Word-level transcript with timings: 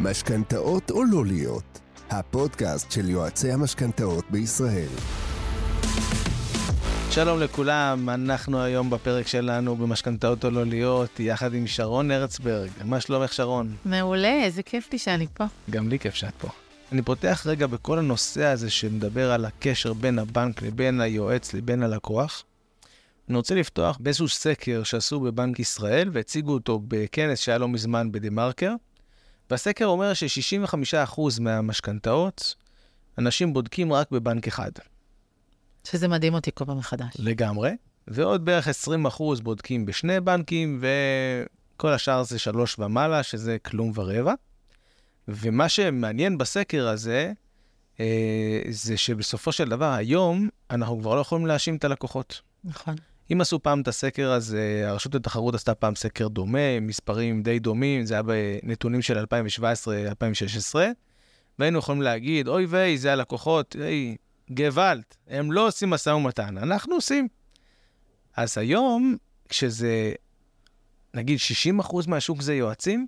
משכנתאות 0.00 0.90
או 0.90 1.04
לא 1.04 1.26
להיות, 1.26 1.80
הפודקאסט 2.10 2.92
של 2.92 3.10
יועצי 3.10 3.52
המשכנתאות 3.52 4.24
בישראל. 4.30 4.88
שלום 7.10 7.40
לכולם, 7.40 8.08
אנחנו 8.08 8.62
היום 8.62 8.90
בפרק 8.90 9.26
שלנו 9.26 9.76
במשכנתאות 9.76 10.44
או 10.44 10.50
לא 10.50 10.66
להיות, 10.66 11.20
יחד 11.20 11.54
עם 11.54 11.66
שרון 11.66 12.10
הרצברג. 12.10 12.70
מה 12.84 13.00
שלומך 13.00 13.32
שרון? 13.32 13.76
מעולה, 13.84 14.44
איזה 14.44 14.62
כיף 14.62 14.88
לי 14.92 14.98
שאני 14.98 15.26
פה. 15.34 15.44
גם 15.70 15.88
לי 15.88 15.98
כיף 15.98 16.14
שאת 16.14 16.34
פה. 16.38 16.48
אני 16.92 17.02
פותח 17.02 17.42
רגע 17.46 17.66
בכל 17.66 17.98
הנושא 17.98 18.44
הזה 18.44 18.70
שמדבר 18.70 19.32
על 19.32 19.44
הקשר 19.44 19.92
בין 19.92 20.18
הבנק 20.18 20.62
לבין 20.62 21.00
היועץ 21.00 21.54
לבין 21.54 21.82
הלקוח. 21.82 22.44
אני 23.28 23.36
רוצה 23.36 23.54
לפתוח 23.54 23.98
באיזשהו 24.00 24.28
סקר 24.28 24.82
שעשו 24.82 25.20
בבנק 25.20 25.60
ישראל 25.60 26.10
והציגו 26.12 26.52
אותו 26.52 26.80
בכנס 26.88 27.38
שהיה 27.38 27.58
לא 27.58 27.68
מזמן 27.68 28.12
בדה-מרקר. 28.12 28.74
והסקר 29.50 29.86
אומר 29.86 30.14
ש-65% 30.14 31.20
מהמשכנתאות, 31.40 32.54
אנשים 33.18 33.52
בודקים 33.52 33.92
רק 33.92 34.10
בבנק 34.10 34.46
אחד. 34.48 34.70
שזה 35.84 36.08
מדהים 36.08 36.34
אותי 36.34 36.50
כל 36.54 36.64
פעם 36.64 36.78
מחדש. 36.78 37.14
לגמרי. 37.18 37.70
ועוד 38.08 38.44
בערך 38.44 38.68
20% 38.68 39.22
בודקים 39.42 39.86
בשני 39.86 40.20
בנקים, 40.20 40.82
וכל 41.76 41.92
השאר 41.92 42.22
זה 42.22 42.38
שלוש 42.38 42.78
ומעלה, 42.78 43.22
שזה 43.22 43.56
כלום 43.58 43.92
ורבע. 43.94 44.34
ומה 45.28 45.68
שמעניין 45.68 46.38
בסקר 46.38 46.88
הזה, 46.88 47.32
אה, 48.00 48.62
זה 48.70 48.96
שבסופו 48.96 49.52
של 49.52 49.68
דבר, 49.68 49.92
היום 49.92 50.48
אנחנו 50.70 51.00
כבר 51.00 51.14
לא 51.14 51.20
יכולים 51.20 51.46
להאשים 51.46 51.76
את 51.76 51.84
הלקוחות. 51.84 52.40
נכון. 52.64 52.94
אם 53.32 53.40
עשו 53.40 53.62
פעם 53.62 53.80
את 53.80 53.88
הסקר 53.88 54.30
הזה, 54.30 54.84
הרשות 54.86 55.14
לתחרות 55.14 55.54
עשתה 55.54 55.74
פעם 55.74 55.94
סקר 55.94 56.28
דומה, 56.28 56.80
מספרים 56.80 57.42
די 57.42 57.58
דומים, 57.58 58.04
זה 58.06 58.14
היה 58.14 58.22
בנתונים 58.22 59.02
של 59.02 59.24
2017-2016, 60.74 60.76
והיינו 61.58 61.78
יכולים 61.78 62.02
להגיד, 62.02 62.48
אוי 62.48 62.66
ויי, 62.68 62.98
זה 62.98 63.12
הלקוחות, 63.12 63.76
היי, 63.80 64.16
גוואלד, 64.50 65.02
הם 65.28 65.52
לא 65.52 65.66
עושים 65.66 65.90
משא 65.90 66.10
ומתן, 66.10 66.58
אנחנו 66.58 66.94
עושים. 66.94 67.28
אז 68.36 68.58
היום, 68.58 69.16
כשזה, 69.48 70.12
נגיד 71.14 71.38
60% 71.80 72.08
מהשוק 72.08 72.42
זה 72.42 72.54
יועצים, 72.54 73.06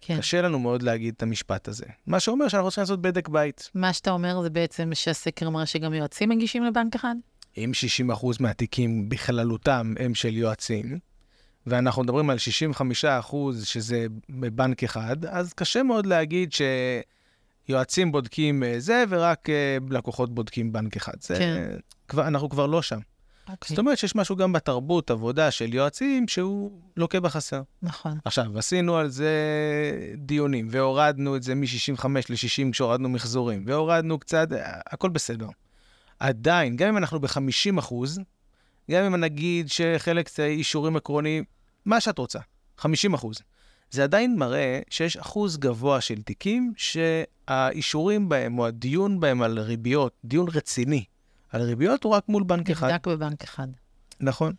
כן. 0.00 0.18
קשה 0.18 0.42
לנו 0.42 0.58
מאוד 0.58 0.82
להגיד 0.82 1.14
את 1.16 1.22
המשפט 1.22 1.68
הזה. 1.68 1.84
מה 2.06 2.20
שאומר 2.20 2.48
שאנחנו 2.48 2.70
צריכים 2.70 2.82
לעשות 2.82 3.02
בדק 3.02 3.28
בית. 3.28 3.70
מה 3.74 3.92
שאתה 3.92 4.10
אומר 4.10 4.42
זה 4.42 4.50
בעצם 4.50 4.90
שהסקר 4.94 5.50
מראה 5.50 5.66
שגם 5.66 5.94
יועצים 5.94 6.28
מגישים 6.28 6.64
לבנק 6.64 6.94
אחד? 6.94 7.14
אם 7.64 7.72
60% 8.20 8.26
מהתיקים 8.40 9.08
בכללותם 9.08 9.94
הם 9.98 10.14
של 10.14 10.36
יועצים, 10.36 10.98
ואנחנו 11.66 12.02
מדברים 12.02 12.30
על 12.30 12.36
65% 13.30 13.34
שזה 13.64 14.06
בבנק 14.30 14.84
אחד, 14.84 15.24
אז 15.24 15.52
קשה 15.52 15.82
מאוד 15.82 16.06
להגיד 16.06 16.50
שיועצים 17.68 18.12
בודקים 18.12 18.62
אה, 18.62 18.74
זה, 18.78 19.04
ורק 19.08 19.50
אה, 19.50 19.78
לקוחות 19.90 20.34
בודקים 20.34 20.72
בנק 20.72 20.96
אחד. 20.96 21.12
זה, 21.20 21.38
כן. 21.38 21.76
כבר, 22.08 22.26
אנחנו 22.28 22.48
כבר 22.48 22.66
לא 22.66 22.82
שם. 22.82 22.98
אוקיי. 23.48 23.68
זאת 23.68 23.78
אומרת 23.78 23.98
שיש 23.98 24.14
משהו 24.14 24.36
גם 24.36 24.52
בתרבות, 24.52 25.10
עבודה 25.10 25.50
של 25.50 25.74
יועצים, 25.74 26.28
שהוא 26.28 26.70
לוקה 26.96 27.20
בחסר. 27.20 27.62
נכון. 27.82 28.18
עכשיו, 28.24 28.58
עשינו 28.58 28.96
על 28.96 29.08
זה 29.08 29.32
דיונים, 30.16 30.68
והורדנו 30.70 31.36
את 31.36 31.42
זה 31.42 31.54
מ-65 31.54 32.06
ל-60 32.08 32.72
כשהורדנו 32.72 33.08
מחזורים, 33.08 33.64
והורדנו 33.66 34.18
קצת, 34.18 34.48
הכל 34.86 35.08
בסדר. 35.08 35.46
עדיין, 36.20 36.76
גם 36.76 36.88
אם 36.88 36.96
אנחנו 36.96 37.20
ב-50 37.20 37.78
אחוז, 37.78 38.20
גם 38.90 39.04
אם 39.04 39.16
נגיד 39.16 39.68
שחלק 39.68 40.28
זה 40.28 40.44
אישורים 40.44 40.96
עקרוניים, 40.96 41.44
מה 41.84 42.00
שאת 42.00 42.18
רוצה, 42.18 42.38
50 42.78 43.14
אחוז, 43.14 43.38
זה 43.90 44.04
עדיין 44.04 44.36
מראה 44.36 44.80
שיש 44.90 45.16
אחוז 45.16 45.56
גבוה 45.56 46.00
של 46.00 46.22
תיקים 46.22 46.72
שהאישורים 46.76 48.28
בהם, 48.28 48.58
או 48.58 48.66
הדיון 48.66 49.20
בהם 49.20 49.42
על 49.42 49.58
ריביות, 49.58 50.12
דיון 50.24 50.46
רציני 50.54 51.04
על 51.52 51.62
ריביות, 51.62 52.04
הוא 52.04 52.12
רק 52.12 52.28
מול 52.28 52.42
בנק 52.42 52.70
אחד. 52.70 52.88
נבדק 52.88 53.06
בבנק 53.06 53.44
אחד. 53.44 53.68
נכון. 54.20 54.52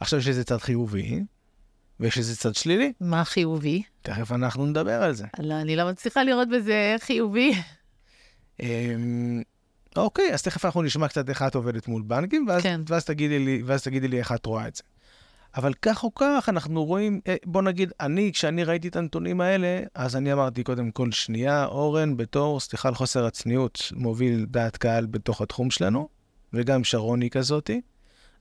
עכשיו, 0.00 0.18
יש 0.18 0.28
לזה 0.28 0.44
צד 0.44 0.56
חיובי, 0.56 1.20
ויש 2.00 2.18
לזה 2.18 2.36
צד 2.36 2.54
שלילי. 2.54 2.92
מה 3.00 3.24
חיובי? 3.24 3.82
תכף 4.02 4.32
אנחנו 4.32 4.66
נדבר 4.66 5.02
על 5.02 5.12
זה. 5.12 5.26
לא, 5.38 5.54
אני 5.60 5.76
לא 5.76 5.90
מצליחה 5.90 6.24
לראות 6.24 6.48
בזה 6.48 6.96
חיובי. 6.98 7.52
אוקיי, 9.96 10.34
אז 10.34 10.42
תכף 10.42 10.64
אנחנו 10.64 10.82
נשמע 10.82 11.08
קצת 11.08 11.28
איך 11.28 11.42
את 11.42 11.54
עובדת 11.54 11.88
מול 11.88 12.02
בנקים, 12.02 12.46
ואז, 12.48 12.62
כן. 12.62 12.80
ואז, 12.88 13.04
תגידי 13.04 13.38
לי, 13.38 13.62
ואז 13.64 13.82
תגידי 13.82 14.08
לי 14.08 14.18
איך 14.18 14.32
את 14.32 14.46
רואה 14.46 14.68
את 14.68 14.76
זה. 14.76 14.82
אבל 15.56 15.74
כך 15.82 16.04
או 16.04 16.14
כך, 16.14 16.48
אנחנו 16.48 16.84
רואים, 16.84 17.20
אה, 17.26 17.36
בוא 17.44 17.62
נגיד, 17.62 17.92
אני, 18.00 18.30
כשאני 18.32 18.64
ראיתי 18.64 18.88
את 18.88 18.96
הנתונים 18.96 19.40
האלה, 19.40 19.82
אז 19.94 20.16
אני 20.16 20.32
אמרתי 20.32 20.62
קודם 20.62 20.90
כל, 20.90 21.12
שנייה, 21.12 21.64
אורן, 21.64 22.16
בתור, 22.16 22.60
סליחה 22.60 22.88
על 22.88 22.94
חוסר 22.94 23.26
הצניעות, 23.26 23.92
מוביל 23.92 24.46
דעת 24.48 24.76
קהל 24.76 25.06
בתוך 25.06 25.40
התחום 25.40 25.70
שלנו, 25.70 26.08
וגם 26.52 26.84
שרוני 26.84 27.30
כזאתי. 27.30 27.80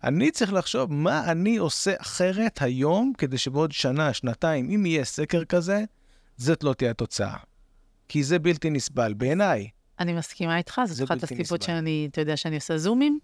אני 0.03 0.31
צריך 0.31 0.53
לחשוב 0.53 0.93
מה 0.93 1.31
אני 1.31 1.57
עושה 1.57 1.93
אחרת 1.97 2.61
היום, 2.61 3.13
כדי 3.17 3.37
שבעוד 3.37 3.71
שנה, 3.71 4.13
שנתיים, 4.13 4.69
אם 4.69 4.85
יהיה 4.85 5.05
סקר 5.05 5.45
כזה, 5.45 5.83
זאת 6.37 6.63
לא 6.63 6.73
תהיה 6.73 6.91
התוצאה. 6.91 7.35
כי 8.07 8.23
זה 8.23 8.39
בלתי 8.39 8.69
נסבל, 8.69 9.13
בעיניי. 9.13 9.67
אני 9.99 10.13
מסכימה 10.13 10.57
איתך, 10.57 10.81
זאת 10.85 11.11
אחת 11.11 11.23
הסיבות. 11.23 11.61
שאני, 11.61 12.07
אתה 12.11 12.21
יודע 12.21 12.37
שאני 12.37 12.55
עושה 12.55 12.77
זומים. 12.77 13.19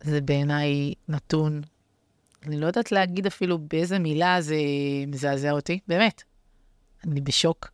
זה 0.00 0.20
בעיניי 0.20 0.94
נתון, 1.08 1.62
אני 2.46 2.60
לא 2.60 2.66
יודעת 2.66 2.92
להגיד 2.92 3.26
אפילו 3.26 3.58
באיזה 3.58 3.98
מילה 3.98 4.40
זה 4.40 4.56
מזעזע 5.06 5.50
אותי, 5.50 5.78
באמת. 5.88 6.22
אני 7.04 7.20
בשוק. 7.20 7.68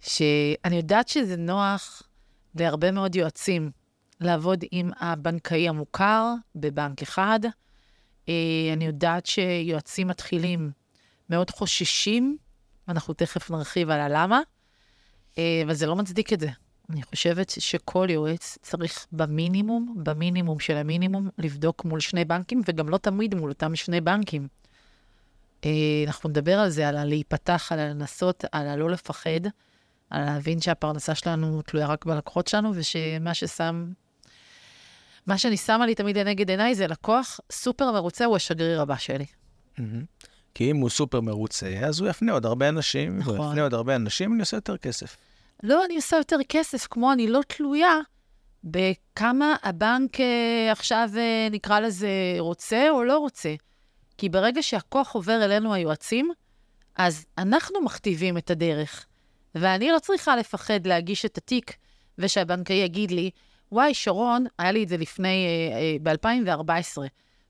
שאני 0.00 0.76
יודעת 0.76 1.08
שזה 1.08 1.36
נוח 1.36 2.02
להרבה 2.54 2.90
מאוד 2.90 3.14
יועצים 3.14 3.70
לעבוד 4.20 4.64
עם 4.70 4.90
הבנקאי 5.00 5.68
המוכר 5.68 6.34
בבנק 6.54 7.02
אחד. 7.02 7.40
אה, 8.28 8.34
אני 8.72 8.86
יודעת 8.86 9.26
שיועצים 9.26 10.08
מתחילים 10.08 10.70
מאוד 11.30 11.50
חוששים, 11.50 12.36
ואנחנו 12.88 13.14
תכף 13.14 13.50
נרחיב 13.50 13.90
על 13.90 14.00
הלמה, 14.00 14.40
אבל 15.64 15.74
זה 15.74 15.86
לא 15.86 15.96
מצדיק 15.96 16.32
את 16.32 16.40
זה. 16.40 16.48
אני 16.90 17.02
חושבת 17.02 17.50
שכל 17.58 18.06
יועץ 18.10 18.58
צריך 18.62 19.06
במינימום, 19.12 19.94
במינימום 20.02 20.60
של 20.60 20.76
המינימום, 20.76 21.28
לבדוק 21.38 21.84
מול 21.84 22.00
שני 22.00 22.24
בנקים, 22.24 22.60
וגם 22.68 22.88
לא 22.88 22.98
תמיד 22.98 23.34
מול 23.34 23.50
אותם 23.50 23.76
שני 23.76 24.00
בנקים. 24.00 24.48
אה, 25.64 25.70
אנחנו 26.06 26.28
נדבר 26.28 26.58
על 26.58 26.70
זה, 26.70 26.88
על 26.88 26.96
הלהיפתח, 26.96 27.72
על 27.72 27.78
הלנסות, 27.78 28.44
על 28.52 28.68
הלא 28.68 28.90
לפחד, 28.90 29.46
על 30.10 30.24
להבין 30.24 30.60
שהפרנסה 30.60 31.14
שלנו 31.14 31.62
תלויה 31.62 31.86
רק 31.86 32.04
בלקוחות 32.04 32.48
שלנו, 32.48 32.72
ושמה 32.74 33.34
ששם, 33.34 33.92
מה 35.26 35.38
שאני 35.38 35.56
שמה 35.56 35.86
לי 35.86 35.94
תמיד 35.94 36.18
לנגד 36.18 36.50
עיניי 36.50 36.74
זה 36.74 36.86
לקוח 36.86 37.40
סופר 37.52 37.92
מרוצה, 37.92 38.24
הוא 38.24 38.36
השגריר 38.36 38.80
הבא 38.80 38.96
שלי. 38.96 39.26
כי 40.54 40.70
אם 40.70 40.76
הוא 40.76 40.90
סופר 40.90 41.20
מרוצה, 41.20 41.78
אז 41.86 42.00
הוא 42.00 42.08
יפנה 42.08 42.32
עוד 42.32 42.46
הרבה 42.46 42.68
אנשים, 42.68 43.18
נכון. 43.18 43.36
הוא 43.36 43.46
יפנה 43.46 43.62
עוד 43.62 43.74
הרבה 43.74 43.96
אנשים, 43.96 44.32
אני 44.32 44.40
עושה 44.40 44.56
יותר 44.56 44.76
כסף. 44.76 45.16
לא, 45.62 45.84
אני 45.84 45.96
עושה 45.96 46.16
יותר 46.16 46.36
כסף, 46.48 46.86
כמו 46.90 47.12
אני 47.12 47.26
לא 47.26 47.40
תלויה 47.48 47.98
בכמה 48.64 49.56
הבנק 49.62 50.20
אה, 50.20 50.72
עכשיו, 50.72 51.10
אה, 51.16 51.48
נקרא 51.50 51.80
לזה, 51.80 52.10
רוצה 52.38 52.90
או 52.90 53.04
לא 53.04 53.18
רוצה. 53.18 53.54
כי 54.18 54.28
ברגע 54.28 54.62
שהכוח 54.62 55.14
עובר 55.14 55.44
אלינו, 55.44 55.74
היועצים, 55.74 56.30
אז 56.96 57.26
אנחנו 57.38 57.80
מכתיבים 57.80 58.38
את 58.38 58.50
הדרך. 58.50 59.06
ואני 59.54 59.90
לא 59.90 59.98
צריכה 59.98 60.36
לפחד 60.36 60.86
להגיש 60.86 61.24
את 61.24 61.38
התיק, 61.38 61.76
ושהבנקאי 62.18 62.76
יגיד 62.76 63.10
לי, 63.10 63.30
וואי, 63.72 63.94
שרון, 63.94 64.46
היה 64.58 64.72
לי 64.72 64.84
את 64.84 64.88
זה 64.88 64.96
לפני, 64.96 65.46
אה, 65.46 65.78
אה, 65.78 65.96
ב-2014, 66.02 66.98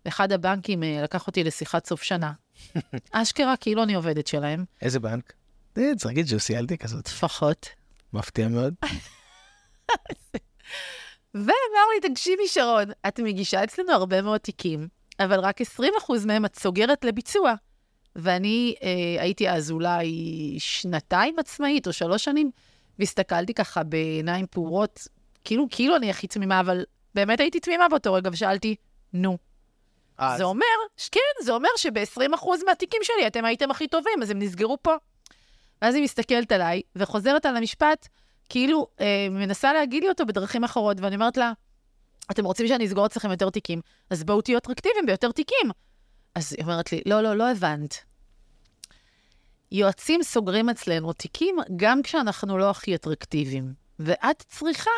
ואחד 0.05 0.33
הבנקים 0.33 0.83
אה, 0.83 1.01
לקח 1.03 1.27
אותי 1.27 1.45
לשיחת 1.45 1.87
סוף 1.87 2.03
שנה. 2.03 2.33
אשכרה, 3.11 3.57
כאילו 3.57 3.83
אני 3.83 3.95
עובדת 3.95 4.27
שלהם, 4.27 4.65
איזה 4.83 5.01
בנק? 5.01 5.33
אה, 5.79 5.93
צריך 5.97 6.07
להגיד 6.07 6.27
שסיילתי 6.27 6.79
כזאת. 6.79 7.07
לפחות. 7.09 7.69
מפתיע 8.13 8.49
מאוד. 8.49 8.75
ואמר 11.35 11.87
לי, 11.95 12.11
תקשיבי, 12.11 12.49
שרון, 12.49 12.85
את 13.09 13.21
מגישה 13.21 13.65
אצלנו 13.65 13.93
הרבה 13.93 14.23
מאוד 14.23 14.41
תיקים, 14.41 14.89
אבל 15.21 15.41
רק 15.41 15.61
20% 15.61 15.65
מהם 16.27 16.45
את 16.45 16.59
סוגרת 16.59 17.05
לביצוע. 17.05 17.55
ואני 18.17 18.75
אה, 18.83 19.23
הייתי 19.23 19.51
אז 19.51 19.71
אולי 19.71 20.09
שנתיים 20.59 21.39
עצמאית, 21.39 21.87
או 21.87 21.93
שלוש 21.93 22.25
שנים, 22.25 22.51
והסתכלתי 22.99 23.55
ככה 23.55 23.83
בעיניים 23.83 24.47
פעורות, 24.51 25.09
כאילו, 25.45 25.67
כאילו 25.71 25.97
אני 25.97 26.11
הכי 26.11 26.27
תמימה, 26.27 26.61
אבל 26.61 26.85
באמת 27.15 27.41
הייתי 27.41 27.61
תמימה 27.61 27.89
באותו 27.89 28.13
רגע, 28.13 28.31
ושאלתי, 28.33 28.75
נו. 29.13 29.39
אז, 30.19 30.39
זה 30.39 30.45
אומר, 30.45 30.67
כן, 31.11 31.45
זה 31.45 31.53
אומר 31.53 31.69
שב-20% 31.77 32.47
מהתיקים 32.67 33.01
שלי 33.03 33.27
אתם 33.27 33.45
הייתם 33.45 33.71
הכי 33.71 33.89
טובים, 33.89 34.23
אז 34.23 34.31
הם 34.31 34.39
נסגרו 34.39 34.79
פה. 34.83 34.95
ואז 35.83 35.95
היא 35.95 36.05
מסתכלת 36.05 36.53
עליי, 36.53 36.83
וחוזרת 36.97 37.47
על 37.47 37.57
המשפט, 37.57 38.09
כאילו, 38.49 38.87
אה, 39.01 39.27
מנסה 39.31 39.73
להגיד 39.73 40.03
לי 40.03 40.09
אותו 40.09 40.27
בדרכים 40.27 40.65
אחרות, 40.65 41.01
ואני 41.01 41.15
אומרת 41.15 41.37
לה, 41.37 41.53
אתם 42.31 42.45
רוצים 42.45 42.69
שאני 42.69 42.87
אסגור 42.87 43.07
אצלכם 43.07 43.31
יותר 43.31 43.51
תיקים, 43.51 43.81
אז 44.11 44.25
בואו 44.25 44.41
תהיו 44.41 44.59
אטרקטיביים 44.59 45.07
ביותר 45.07 45.33
תיקים. 45.33 45.71
אז 46.35 46.53
היא 46.53 46.65
אומרת 46.65 46.93
לי, 46.93 47.01
לא, 47.07 47.21
לא, 47.21 47.37
לא 47.37 47.51
הבנת. 47.51 47.99
יועצים 49.73 50.23
סוגרים 50.23 50.69
אצלנו 50.69 51.13
תיקים 51.13 51.57
גם 51.77 52.03
כשאנחנו 52.03 52.59
לא 52.59 52.71
הכי 52.71 52.95
אטרקטיביים, 52.95 53.75
ואת 53.99 54.43
צריכה 54.49 54.91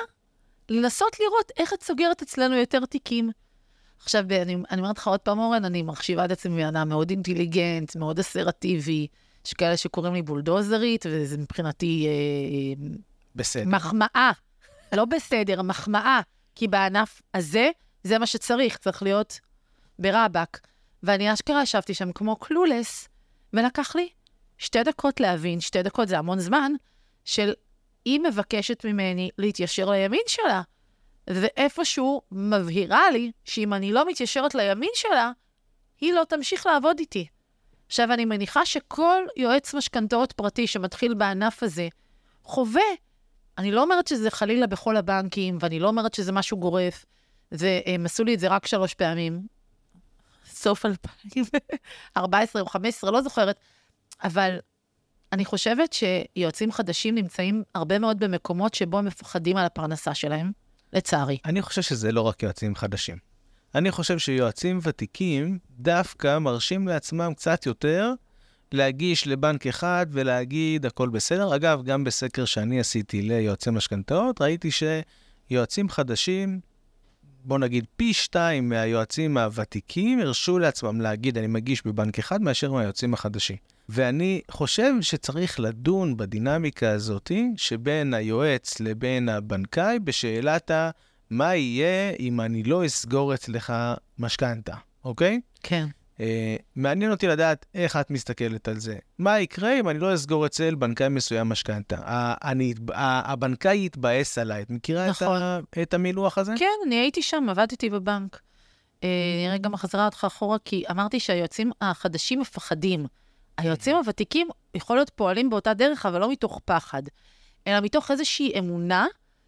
לנסות 0.68 1.20
לראות 1.20 1.52
איך 1.56 1.72
את 1.72 1.82
סוגרת 1.82 2.22
אצלנו 2.22 2.56
יותר 2.56 2.84
תיקים. 2.86 3.30
עכשיו, 4.02 4.24
אני, 4.42 4.56
אני 4.70 4.80
אומרת 4.80 4.98
לך 4.98 5.08
עוד 5.08 5.20
פעם, 5.20 5.38
אורן, 5.38 5.64
אני 5.64 5.82
מחשיבה 5.82 6.24
את 6.24 6.30
עצמי 6.30 6.56
בן 6.62 6.76
אדם 6.76 6.88
מאוד 6.88 7.10
אינטליגנט, 7.10 7.96
מאוד 7.96 8.18
אסרטיבי. 8.18 9.06
יש 9.46 9.52
כאלה 9.52 9.76
שקוראים 9.76 10.14
לי 10.14 10.22
בולדוזרית, 10.22 11.06
וזה 11.08 11.38
מבחינתי 11.38 12.06
אה, 12.06 12.88
בסדר. 13.34 13.64
מחמאה. 13.66 14.30
לא 14.96 15.04
בסדר, 15.04 15.62
מחמאה. 15.62 16.20
כי 16.54 16.68
בענף 16.68 17.22
הזה, 17.34 17.70
זה 18.04 18.18
מה 18.18 18.26
שצריך, 18.26 18.76
צריך 18.76 19.02
להיות 19.02 19.40
ברבק. 19.98 20.58
ואני 21.02 21.32
אשכרה 21.32 21.62
ישבתי 21.62 21.94
שם 21.94 22.12
כמו 22.12 22.36
קלולס, 22.36 23.08
ולקח 23.52 23.96
לי 23.96 24.08
שתי 24.58 24.82
דקות 24.82 25.20
להבין, 25.20 25.60
שתי 25.60 25.82
דקות 25.82 26.08
זה 26.08 26.18
המון 26.18 26.38
זמן, 26.38 26.72
של 27.24 27.52
היא 28.04 28.20
מבקשת 28.20 28.84
ממני 28.84 29.30
להתיישר 29.38 29.90
לימין 29.90 30.20
שלה. 30.26 30.62
ואיפשהו 31.26 32.22
מבהירה 32.32 33.10
לי 33.10 33.32
שאם 33.44 33.74
אני 33.74 33.92
לא 33.92 34.08
מתיישרת 34.08 34.54
לימין 34.54 34.90
שלה, 34.94 35.30
היא 36.00 36.12
לא 36.12 36.24
תמשיך 36.28 36.66
לעבוד 36.66 36.98
איתי. 36.98 37.26
עכשיו, 37.92 38.12
אני 38.12 38.24
מניחה 38.24 38.66
שכל 38.66 39.22
יועץ 39.36 39.74
משכנתאות 39.74 40.32
פרטי 40.32 40.66
שמתחיל 40.66 41.14
בענף 41.14 41.62
הזה 41.62 41.88
חווה, 42.44 42.82
אני 43.58 43.72
לא 43.72 43.82
אומרת 43.82 44.06
שזה 44.06 44.30
חלילה 44.30 44.66
בכל 44.66 44.96
הבנקים, 44.96 45.58
ואני 45.60 45.78
לא 45.78 45.88
אומרת 45.88 46.14
שזה 46.14 46.32
משהו 46.32 46.56
גורף, 46.56 47.04
והם 47.52 48.06
עשו 48.06 48.24
לי 48.24 48.34
את 48.34 48.40
זה 48.40 48.48
רק 48.48 48.66
שלוש 48.66 48.94
פעמים, 48.94 49.46
סוף 50.46 50.86
2014 50.86 52.62
או 52.62 52.66
2015, 52.66 53.10
לא 53.10 53.22
זוכרת, 53.22 53.56
אבל 54.24 54.58
אני 55.32 55.44
חושבת 55.44 55.92
שיועצים 55.92 56.72
חדשים 56.72 57.14
נמצאים 57.14 57.62
הרבה 57.74 57.98
מאוד 57.98 58.18
במקומות 58.18 58.74
שבו 58.74 58.98
הם 58.98 59.04
מפחדים 59.04 59.56
על 59.56 59.64
הפרנסה 59.64 60.14
שלהם, 60.14 60.52
לצערי. 60.92 61.38
אני 61.44 61.62
חושב 61.62 61.82
שזה 61.82 62.12
לא 62.12 62.20
רק 62.20 62.42
יועצים 62.42 62.74
חדשים. 62.74 63.31
אני 63.74 63.90
חושב 63.90 64.18
שיועצים 64.18 64.78
ותיקים 64.82 65.58
דווקא 65.70 66.38
מרשים 66.38 66.88
לעצמם 66.88 67.32
קצת 67.36 67.66
יותר 67.66 68.12
להגיש 68.72 69.26
לבנק 69.26 69.66
אחד 69.66 70.06
ולהגיד 70.10 70.86
הכל 70.86 71.08
בסדר. 71.08 71.56
אגב, 71.56 71.82
גם 71.84 72.04
בסקר 72.04 72.44
שאני 72.44 72.80
עשיתי 72.80 73.22
ליועצי 73.22 73.70
משכנתאות, 73.70 74.40
ראיתי 74.40 74.68
שיועצים 74.70 75.88
חדשים, 75.88 76.60
בוא 77.44 77.58
נגיד 77.58 77.84
פי 77.96 78.12
שתיים 78.12 78.68
מהיועצים 78.68 79.38
הוותיקים, 79.38 80.20
הרשו 80.20 80.58
לעצמם 80.58 81.00
להגיד 81.00 81.38
אני 81.38 81.46
מגיש 81.46 81.86
בבנק 81.86 82.18
אחד 82.18 82.42
מאשר 82.42 82.72
מהיועצים 82.72 83.14
החדשים. 83.14 83.56
ואני 83.88 84.40
חושב 84.50 84.92
שצריך 85.00 85.60
לדון 85.60 86.16
בדינמיקה 86.16 86.90
הזאת 86.90 87.32
שבין 87.56 88.14
היועץ 88.14 88.80
לבין 88.80 89.28
הבנקאי 89.28 89.98
בשאלת 89.98 90.70
ה... 90.70 90.90
מה 91.32 91.54
יהיה 91.54 92.12
אם 92.20 92.40
אני 92.40 92.62
לא 92.62 92.86
אסגור 92.86 93.34
אצלך 93.34 93.72
משכנתה, 94.18 94.74
אוקיי? 95.04 95.40
כן. 95.62 95.86
Uh, 96.16 96.20
מעניין 96.76 97.10
אותי 97.10 97.26
לדעת 97.26 97.66
איך 97.74 97.96
את 97.96 98.10
מסתכלת 98.10 98.68
על 98.68 98.78
זה. 98.78 98.96
מה 99.18 99.40
יקרה 99.40 99.80
אם 99.80 99.88
אני 99.88 99.98
לא 99.98 100.14
אסגור 100.14 100.46
אצל 100.46 100.74
בנקאי 100.74 101.08
מסוים 101.08 101.48
משכנתה? 101.48 101.96
הבנקאי 102.94 103.84
יתבאס 103.86 104.38
עליי. 104.38 104.62
את 104.62 104.70
מכירה 104.70 105.08
נכון. 105.08 105.36
את, 105.36 105.42
ה, 105.42 105.82
את 105.82 105.94
המילוח 105.94 106.38
הזה? 106.38 106.54
כן, 106.58 106.66
אני 106.86 106.94
הייתי 106.94 107.22
שם, 107.22 107.46
עבדתי 107.48 107.90
בבנק. 107.90 108.40
אה, 109.04 109.08
אני 109.46 109.50
רגע 109.50 109.68
מחזירה 109.68 110.04
אותך 110.04 110.24
אחורה, 110.26 110.56
כי 110.64 110.84
אמרתי 110.90 111.20
שהיועצים 111.20 111.70
החדשים 111.80 112.40
מפחדים. 112.40 113.06
היועצים 113.58 113.96
הוותיקים 113.96 114.48
יכול 114.74 114.96
להיות 114.96 115.10
פועלים 115.10 115.50
באותה 115.50 115.74
דרך, 115.74 116.06
אבל 116.06 116.20
לא 116.20 116.30
מתוך 116.30 116.60
פחד, 116.64 117.02
אלא 117.66 117.80
מתוך 117.80 118.10
איזושהי 118.10 118.58
אמונה 118.58 119.06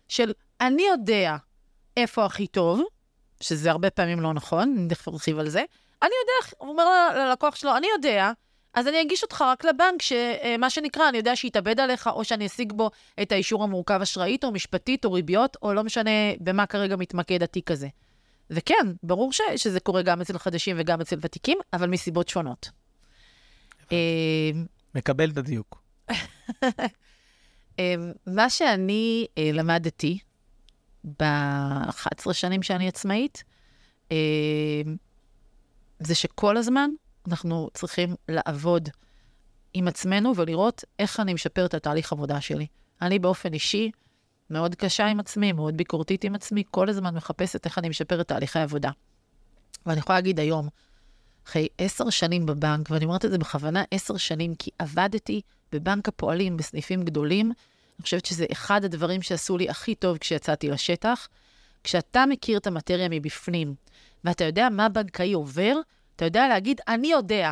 של 0.08 0.32
אני 0.60 0.82
יודע 0.82 1.36
איפה 1.96 2.24
הכי 2.24 2.46
טוב, 2.46 2.82
שזה 3.40 3.70
הרבה 3.70 3.90
פעמים 3.90 4.20
לא 4.20 4.32
נכון, 4.32 4.74
אני 4.78 4.88
תכף 4.88 5.08
ארחיב 5.08 5.38
על 5.38 5.48
זה. 5.48 5.64
אני 6.02 6.10
יודע, 6.22 6.56
הוא 6.58 6.68
אומר 6.68 6.84
ללקוח 7.14 7.54
שלו, 7.54 7.76
אני 7.76 7.86
יודע, 7.96 8.32
אז 8.74 8.88
אני 8.88 9.02
אגיש 9.02 9.22
אותך 9.22 9.42
רק 9.42 9.64
לבנק, 9.64 10.02
שמה 10.02 10.70
שנקרא, 10.70 11.08
אני 11.08 11.16
יודע 11.16 11.36
שיתאבד 11.36 11.80
עליך, 11.80 12.06
או 12.06 12.24
שאני 12.24 12.46
אשיג 12.46 12.72
בו 12.72 12.90
את 13.22 13.32
האישור 13.32 13.64
המורכב 13.64 13.98
אשראית, 14.02 14.44
או 14.44 14.52
משפטית, 14.52 15.04
או 15.04 15.12
ריביות, 15.12 15.56
או 15.62 15.74
לא 15.74 15.84
משנה 15.84 16.10
במה 16.40 16.66
כרגע 16.66 16.96
מתמקד 16.96 17.42
התיק 17.42 17.70
הזה. 17.70 17.88
וכן, 18.50 18.86
ברור 19.02 19.32
ש, 19.32 19.40
שזה 19.56 19.80
קורה 19.80 20.02
גם 20.02 20.20
אצל 20.20 20.38
חדשים 20.38 20.76
וגם 20.78 21.00
אצל 21.00 21.16
ותיקים, 21.20 21.58
אבל 21.72 21.88
מסיבות 21.88 22.28
שונות. 22.28 22.70
אה, 23.92 24.50
מקבל 24.94 25.30
את 25.30 25.38
הדיוק. 25.38 25.82
אה, 27.78 27.94
מה 28.26 28.50
שאני 28.50 29.26
אה, 29.38 29.50
למדתי 29.52 30.18
ב-11 31.04 32.32
שנים 32.32 32.62
שאני 32.62 32.88
עצמאית, 32.88 33.44
זה 35.98 36.14
שכל 36.14 36.56
הזמן 36.56 36.90
אנחנו 37.28 37.68
צריכים 37.74 38.14
לעבוד 38.28 38.88
עם 39.74 39.88
עצמנו 39.88 40.36
ולראות 40.36 40.84
איך 40.98 41.20
אני 41.20 41.34
משפר 41.34 41.66
את 41.66 41.74
התהליך 41.74 42.12
עבודה 42.12 42.40
שלי. 42.40 42.66
אני 43.02 43.18
באופן 43.18 43.52
אישי 43.52 43.90
מאוד 44.50 44.74
קשה 44.74 45.06
עם 45.06 45.20
עצמי, 45.20 45.52
מאוד 45.52 45.76
ביקורתית 45.76 46.24
עם 46.24 46.34
עצמי, 46.34 46.62
כל 46.70 46.88
הזמן 46.88 47.14
מחפשת 47.14 47.64
איך 47.64 47.78
אני 47.78 47.88
משפר 47.88 48.20
את 48.20 48.28
תהליכי 48.28 48.58
העבודה. 48.58 48.90
ואני 49.86 49.98
יכולה 49.98 50.18
להגיד 50.18 50.40
היום, 50.40 50.68
אחרי 51.46 51.68
עשר 51.78 52.10
שנים 52.10 52.46
בבנק, 52.46 52.90
ואני 52.90 53.04
אומרת 53.04 53.24
את 53.24 53.30
זה 53.30 53.38
בכוונה 53.38 53.84
עשר 53.90 54.16
שנים, 54.16 54.54
כי 54.54 54.70
עבדתי 54.78 55.40
בבנק 55.72 56.08
הפועלים 56.08 56.56
בסניפים 56.56 57.02
גדולים, 57.02 57.52
אני 57.98 58.02
חושבת 58.02 58.26
שזה 58.26 58.46
אחד 58.52 58.84
הדברים 58.84 59.22
שעשו 59.22 59.58
לי 59.58 59.68
הכי 59.68 59.94
טוב 59.94 60.18
כשיצאתי 60.18 60.68
לשטח. 60.68 61.28
כשאתה 61.84 62.26
מכיר 62.26 62.58
את 62.58 62.66
המטריה 62.66 63.08
מבפנים, 63.10 63.74
ואתה 64.24 64.44
יודע 64.44 64.68
מה 64.68 64.88
בנקאי 64.88 65.32
עובר, 65.32 65.76
אתה 66.16 66.24
יודע 66.24 66.48
להגיד, 66.48 66.80
אני 66.88 67.08
יודע. 67.08 67.50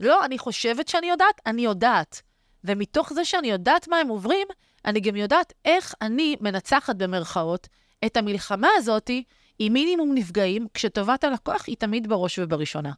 לא, 0.00 0.24
אני 0.24 0.38
חושבת 0.38 0.88
שאני 0.88 1.10
יודעת, 1.10 1.40
אני 1.46 1.62
יודעת. 1.62 2.22
ומתוך 2.64 3.12
זה 3.12 3.24
שאני 3.24 3.50
יודעת 3.50 3.88
מה 3.88 3.96
הם 3.96 4.08
עוברים, 4.08 4.46
אני 4.84 5.00
גם 5.00 5.16
יודעת 5.16 5.52
איך 5.64 5.94
אני 6.02 6.36
מנצחת 6.40 6.96
במרכאות 6.96 7.68
את 8.06 8.16
המלחמה 8.16 8.68
הזאתי 8.76 9.24
עם 9.58 9.72
מינימום 9.72 10.14
נפגעים, 10.14 10.66
כשטובת 10.74 11.24
הלקוח 11.24 11.64
היא 11.66 11.76
תמיד 11.76 12.08
בראש 12.08 12.38
ובראשונה. 12.38 12.92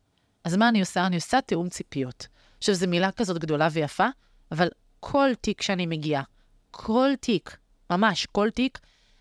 אז 0.44 0.56
מה 0.56 0.68
אני 0.68 0.80
עושה? 0.80 1.06
אני 1.06 1.16
עושה 1.16 1.40
תיאום 1.40 1.68
ציפיות. 1.68 2.26
עכשיו, 2.58 2.74
זו 2.74 2.88
מילה 2.88 3.12
כזאת 3.12 3.38
גדולה 3.38 3.68
ויפה, 3.72 4.06
אבל 4.52 4.68
כל 5.00 5.30
תיק 5.40 5.62
שאני 5.62 5.86
מגיעה, 5.86 6.22
כל 6.70 7.10
תיק, 7.20 7.56
ממש 7.90 8.26
כל 8.32 8.50
תיק, 8.50 8.78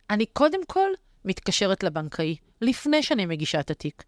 אני 0.09 0.25
קודם 0.25 0.65
כל 0.65 0.89
מתקשרת 1.25 1.83
לבנקאי, 1.83 2.35
לפני 2.61 3.03
שאני 3.03 3.25
מגישה 3.25 3.59
את 3.59 3.71
התיק. 3.71 4.03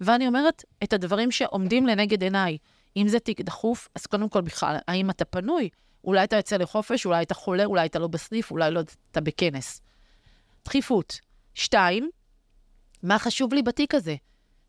ואני 0.00 0.26
אומרת 0.26 0.64
את 0.84 0.92
הדברים 0.92 1.30
שעומדים 1.30 1.86
לנגד 1.86 2.22
עיניי. 2.22 2.58
אם 2.96 3.08
זה 3.08 3.18
תיק 3.18 3.40
דחוף, 3.40 3.88
אז 3.94 4.06
קודם 4.06 4.28
כל 4.28 4.40
בכלל, 4.40 4.76
האם 4.88 5.10
אתה 5.10 5.24
פנוי? 5.24 5.68
אולי 6.04 6.24
אתה 6.24 6.36
יוצא 6.36 6.56
לחופש, 6.56 7.06
אולי 7.06 7.22
אתה 7.22 7.34
חולה, 7.34 7.64
אולי 7.64 7.86
אתה 7.86 7.98
לא 7.98 8.06
בסניף, 8.06 8.50
אולי 8.50 8.70
לא, 8.70 8.80
אתה 9.10 9.20
בכנס. 9.20 9.80
דחיפות. 10.64 11.20
שתיים, 11.54 12.10
מה 13.02 13.18
חשוב 13.18 13.54
לי 13.54 13.62
בתיק 13.62 13.94
הזה? 13.94 14.16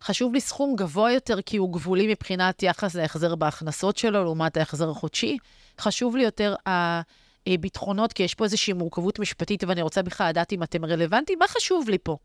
חשוב 0.01 0.33
לי 0.33 0.41
סכום 0.41 0.75
גבוה 0.75 1.11
יותר 1.11 1.41
כי 1.41 1.57
הוא 1.57 1.73
גבולי 1.73 2.07
מבחינת 2.07 2.63
יחס 2.63 2.95
להחזר 2.95 3.35
בהכנסות 3.35 3.97
שלו 3.97 4.23
לעומת 4.23 4.57
ההחזר 4.57 4.89
החודשי. 4.89 5.37
חשוב 5.79 6.15
לי 6.15 6.23
יותר 6.23 6.55
הביטחונות, 7.53 8.13
כי 8.13 8.23
יש 8.23 8.35
פה 8.35 8.43
איזושהי 8.43 8.73
מורכבות 8.73 9.19
משפטית 9.19 9.63
ואני 9.63 9.81
רוצה 9.81 10.01
בכלל 10.01 10.29
לדעת 10.29 10.53
אם 10.53 10.63
אתם 10.63 10.85
רלוונטיים. 10.85 11.39
מה 11.39 11.47
חשוב 11.47 11.89
לי 11.89 11.97
פה? 12.03 12.17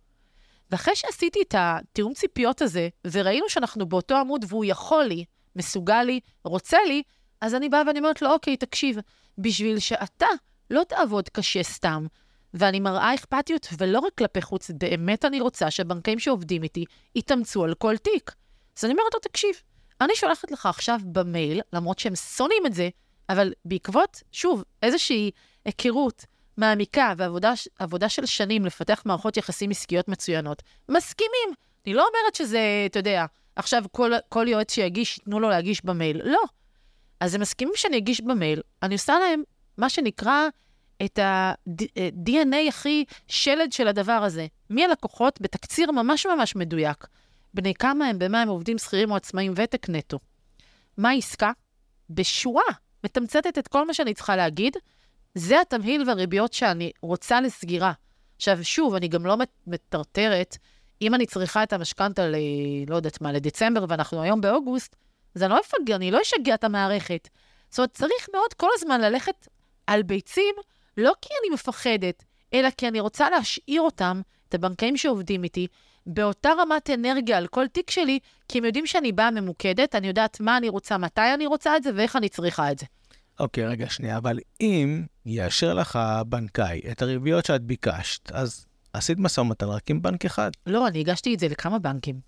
ואחרי 0.71 0.97
שעשיתי 0.97 1.43
את 1.43 1.55
התיאום 1.59 2.15
ציפיות 2.15 2.63
הזה, 2.63 2.89
וראינו 3.11 3.49
שאנחנו 3.49 3.87
באותו 3.87 4.17
עמוד 4.17 4.45
והוא 4.49 4.65
יכול 4.65 5.05
לי, 5.05 5.25
מסוגל 5.57 6.03
לי, 6.03 6.21
רוצה 6.45 6.79
לי, 6.89 7.03
אז 7.41 7.55
אני 7.55 7.69
באה 7.69 7.83
ואני 7.87 7.99
אומרת 7.99 8.23
לו, 8.23 8.33
אוקיי, 8.33 8.57
תקשיב, 8.57 8.97
בשביל 9.39 9.79
שאתה 9.79 10.27
לא 10.71 10.83
תעבוד 10.89 11.29
קשה 11.29 11.63
סתם, 11.63 12.07
ואני 12.55 12.81
מראה 12.81 13.15
אכפתיות, 13.15 13.69
ולא 13.79 13.99
רק 13.99 14.15
כלפי 14.15 14.43
חוץ, 14.43 14.71
באמת 14.71 15.25
אני 15.25 15.41
רוצה 15.41 15.71
שהבנקאים 15.71 16.19
שעובדים 16.19 16.63
איתי 16.63 16.85
יתאמצו 17.15 17.65
על 17.65 17.75
כל 17.75 17.97
תיק. 17.97 18.33
אז 18.79 18.85
אני 18.85 18.93
אומרת 18.93 19.15
לו, 19.15 19.21
תקשיב, 19.21 19.55
אני 20.01 20.13
שולחת 20.17 20.51
לך 20.51 20.67
עכשיו 20.67 21.01
במייל, 21.05 21.61
למרות 21.73 21.99
שהם 21.99 22.17
שונאים 22.17 22.67
את 22.67 22.75
זה, 22.75 22.89
אבל 23.29 23.53
בעקבות, 23.65 24.23
שוב, 24.33 24.65
איזושהי 24.83 25.31
היכרות 25.65 26.25
מעמיקה 26.57 27.15
ועבודה 27.17 28.09
של 28.09 28.27
שנים 28.27 28.67
לפתח 28.67 29.03
מערכות 29.07 29.37
יחסים 29.37 29.71
עסקיות 29.71 30.09
מצוינות, 30.09 30.63
מסכימים. 30.89 31.55
אני 31.87 31.95
לא 31.95 32.07
אומרת 32.09 32.35
שזה, 32.35 32.61
אתה 32.87 32.99
יודע, 32.99 33.27
עכשיו 33.57 33.85
כל, 33.93 34.13
כל 34.29 34.47
יועץ 34.49 34.75
שיגיש, 34.75 35.19
ייתנו 35.19 35.41
לו 35.41 35.51
להגיש 35.51 35.85
במייל. 35.85 36.21
לא. 36.25 36.43
אז 37.21 37.35
הם 37.35 37.41
מסכימים 37.41 37.75
שאני 37.77 37.97
אגיש 37.97 38.21
במייל, 38.21 38.61
אני 38.83 38.95
עושה 38.95 39.19
להם 39.19 39.43
מה 39.77 39.91
שנקרא 39.91 40.49
את 41.05 41.19
ה-DNA 41.19 42.69
הכי 42.69 43.05
שלד 43.29 43.73
של 43.73 43.89
הדבר 43.89 44.13
הזה. 44.13 44.47
מי 44.71 44.85
הלקוחות? 44.85 45.41
בתקציר 45.41 45.91
ממש 45.91 46.27
ממש 46.27 46.57
מדויק. 46.57 47.07
בני 47.55 47.75
כמה 47.75 48.07
הם, 48.07 48.19
במה 48.19 48.43
הם 48.43 48.49
עובדים 48.49 48.79
שכירים 48.79 49.11
או 49.11 49.17
עצמאים, 49.17 49.53
ותק 49.57 49.89
נטו. 49.89 50.19
מה 50.97 51.11
העסקה? 51.11 51.53
בשורה 52.11 52.63
מתמצתת 53.05 53.59
את 53.59 53.69
כל 53.69 53.87
מה 53.87 53.95
שאני 53.95 54.15
צריכה 54.15 54.37
להגיד, 54.37 54.77
זה 55.35 55.61
התמהיל 55.61 56.09
והריביות 56.09 56.53
שאני 56.53 56.93
רוצה 57.03 57.41
לסגירה. 57.41 57.93
עכשיו, 58.37 58.65
שוב, 58.65 58.95
אני 58.95 59.09
גם 59.09 59.27
לא 59.27 59.37
מטרטרת, 59.67 60.57
אם 61.03 61.15
אני 61.15 61.27
צריכה 61.27 61.63
את 61.63 61.73
המשכנתה 61.73 62.29
ל... 62.29 62.35
לא 62.89 62.97
יודעת 62.97 63.21
מה, 63.21 63.33
לדצמבר, 63.33 63.85
ואנחנו 63.89 64.23
היום 64.23 64.41
באוגוסט, 64.41 64.97
אז 65.35 65.43
אני 65.43 65.51
לא 65.51 65.61
אפגר, 65.61 65.97
אני 65.97 66.11
לא 66.11 66.23
אשגע 66.23 66.55
את 66.55 66.65
המערכת. 66.65 67.29
זאת 67.71 67.79
אומרת, 67.79 67.91
צריך 67.91 68.29
מאוד 68.33 68.55
כל 68.55 68.69
הזמן 68.75 69.01
ללכת 69.01 69.49
על 69.87 70.03
ביצים, 70.03 70.55
לא 70.97 71.13
כי 71.21 71.29
אני 71.41 71.55
מפחדת, 71.55 72.25
אלא 72.55 72.69
כי 72.71 72.89
אני 72.89 73.01
רוצה 73.01 73.31
להשאיר 73.31 73.83
אותם, 73.83 74.21
את 74.53 74.55
הבנקאים 74.55 74.97
שעובדים 74.97 75.45
איתי, 75.45 75.67
באותה 76.07 76.51
רמת 76.59 76.91
אנרגיה 76.91 77.39
על 77.39 77.47
כל 77.47 77.67
תיק 77.67 77.91
שלי, 77.91 78.19
כי 78.49 78.59
הם 78.59 78.65
יודעים 78.65 78.87
שאני 78.87 79.13
באה 79.13 79.31
ממוקדת, 79.31 79.95
אני 79.95 80.07
יודעת 80.07 80.41
מה 80.41 80.57
אני 80.57 80.69
רוצה, 80.69 80.99
מתי 80.99 81.35
אני 81.35 81.47
רוצה 81.47 81.77
את 81.77 81.83
זה 81.83 81.91
ואיך 81.95 82.17
אני 82.17 82.29
צריכה 82.29 82.73
את 82.73 82.79
זה. 82.79 82.87
אוקיי, 83.41 83.67
רגע, 83.67 83.91
שנייה, 83.91 84.17
אבל 84.17 84.39
אם 84.61 85.05
יאשר 85.27 85.75
לך 85.75 85.99
בנקאי 86.27 86.81
את 86.91 87.03
הריביות 87.03 87.45
שאת 87.45 87.63
ביקשת, 87.63 88.33
אז 88.33 88.67
עשית 88.93 89.19
משא 89.19 89.41
ומתן 89.41 89.67
רק 89.67 89.91
עם 89.91 90.03
בנק 90.03 90.25
אחד. 90.25 90.51
לא, 90.67 90.87
אני 90.87 91.01
הגשתי 91.01 91.35
את 91.35 91.41
זה 91.41 91.49
לכמה 91.49 91.79
בנקים. 91.79 92.21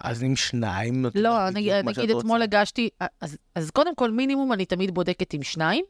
אז 0.00 0.22
עם 0.22 0.36
שניים... 0.36 1.06
לא, 1.14 1.48
אני, 1.48 1.70
נגיד 1.84 2.10
אתמול 2.10 2.42
הגשתי, 2.42 2.88
אז, 3.20 3.36
אז 3.54 3.70
קודם 3.70 3.94
כל 3.94 4.10
מינימום 4.10 4.52
אני 4.52 4.64
תמיד 4.64 4.94
בודקת 4.94 5.32
עם 5.32 5.42
שניים. 5.42 5.84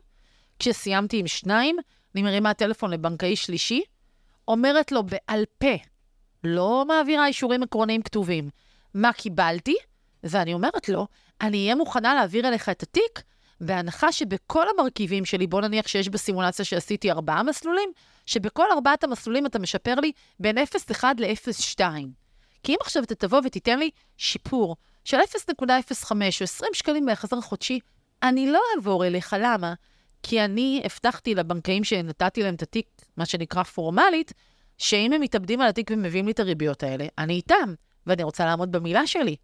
כשסיימתי 0.58 1.18
עם 1.18 1.26
שניים, 1.26 1.76
אני 2.14 2.22
מרימה 2.22 2.54
טלפון 2.54 2.90
לבנקאי 2.90 3.36
שלישי, 3.36 3.82
אומרת 4.48 4.92
לו 4.92 5.02
בעל 5.02 5.44
פה, 5.58 5.74
לא 6.44 6.84
מעבירה 6.88 7.26
אישורים 7.26 7.62
עקרוניים 7.62 8.02
כתובים, 8.02 8.50
מה 8.94 9.12
קיבלתי, 9.12 9.76
ואני 10.24 10.54
אומרת 10.54 10.88
לו, 10.88 11.06
אני 11.40 11.62
אהיה 11.64 11.74
מוכנה 11.74 12.14
להעביר 12.14 12.48
אליך 12.48 12.68
את 12.68 12.82
התיק, 12.82 13.22
בהנחה 13.60 14.12
שבכל 14.12 14.66
המרכיבים 14.68 15.24
שלי, 15.24 15.46
בוא 15.46 15.60
נניח 15.60 15.88
שיש 15.88 16.08
בסימולציה 16.08 16.64
שעשיתי 16.64 17.10
ארבעה 17.10 17.42
מסלולים, 17.42 17.92
שבכל 18.26 18.64
ארבעת 18.72 19.04
המסלולים 19.04 19.46
אתה 19.46 19.58
משפר 19.58 19.94
לי 19.94 20.12
בין 20.40 20.58
0.1 20.58 21.04
ל-0.2. 21.18 21.80
כי 22.62 22.72
אם 22.72 22.76
עכשיו 22.80 23.02
אתה 23.02 23.14
תבוא 23.14 23.40
ותיתן 23.44 23.78
לי 23.78 23.90
שיפור 24.16 24.76
של 25.04 25.16
0.05 25.16 26.12
או 26.12 26.44
20 26.44 26.70
שקלים 26.74 27.06
בהחזר 27.06 27.40
חודשי, 27.40 27.80
אני 28.22 28.50
לא 28.50 28.60
אעבור 28.76 29.06
אליך, 29.06 29.36
למה? 29.40 29.74
כי 30.22 30.44
אני 30.44 30.82
הבטחתי 30.84 31.34
לבנקאים 31.34 31.84
שנתתי 31.84 32.42
להם 32.42 32.54
את 32.54 32.62
התיק, 32.62 32.86
מה 33.16 33.26
שנקרא 33.26 33.62
פורמלית, 33.62 34.32
שאם 34.78 35.12
הם 35.12 35.20
מתאבדים 35.20 35.60
על 35.60 35.68
התיק 35.68 35.90
ומביאים 35.90 36.26
לי 36.26 36.32
את 36.32 36.40
הריביות 36.40 36.82
האלה, 36.82 37.06
אני 37.18 37.34
איתם, 37.34 37.74
ואני 38.06 38.22
רוצה 38.22 38.44
לעמוד 38.44 38.72
במילה 38.72 39.06
שלי. 39.06 39.36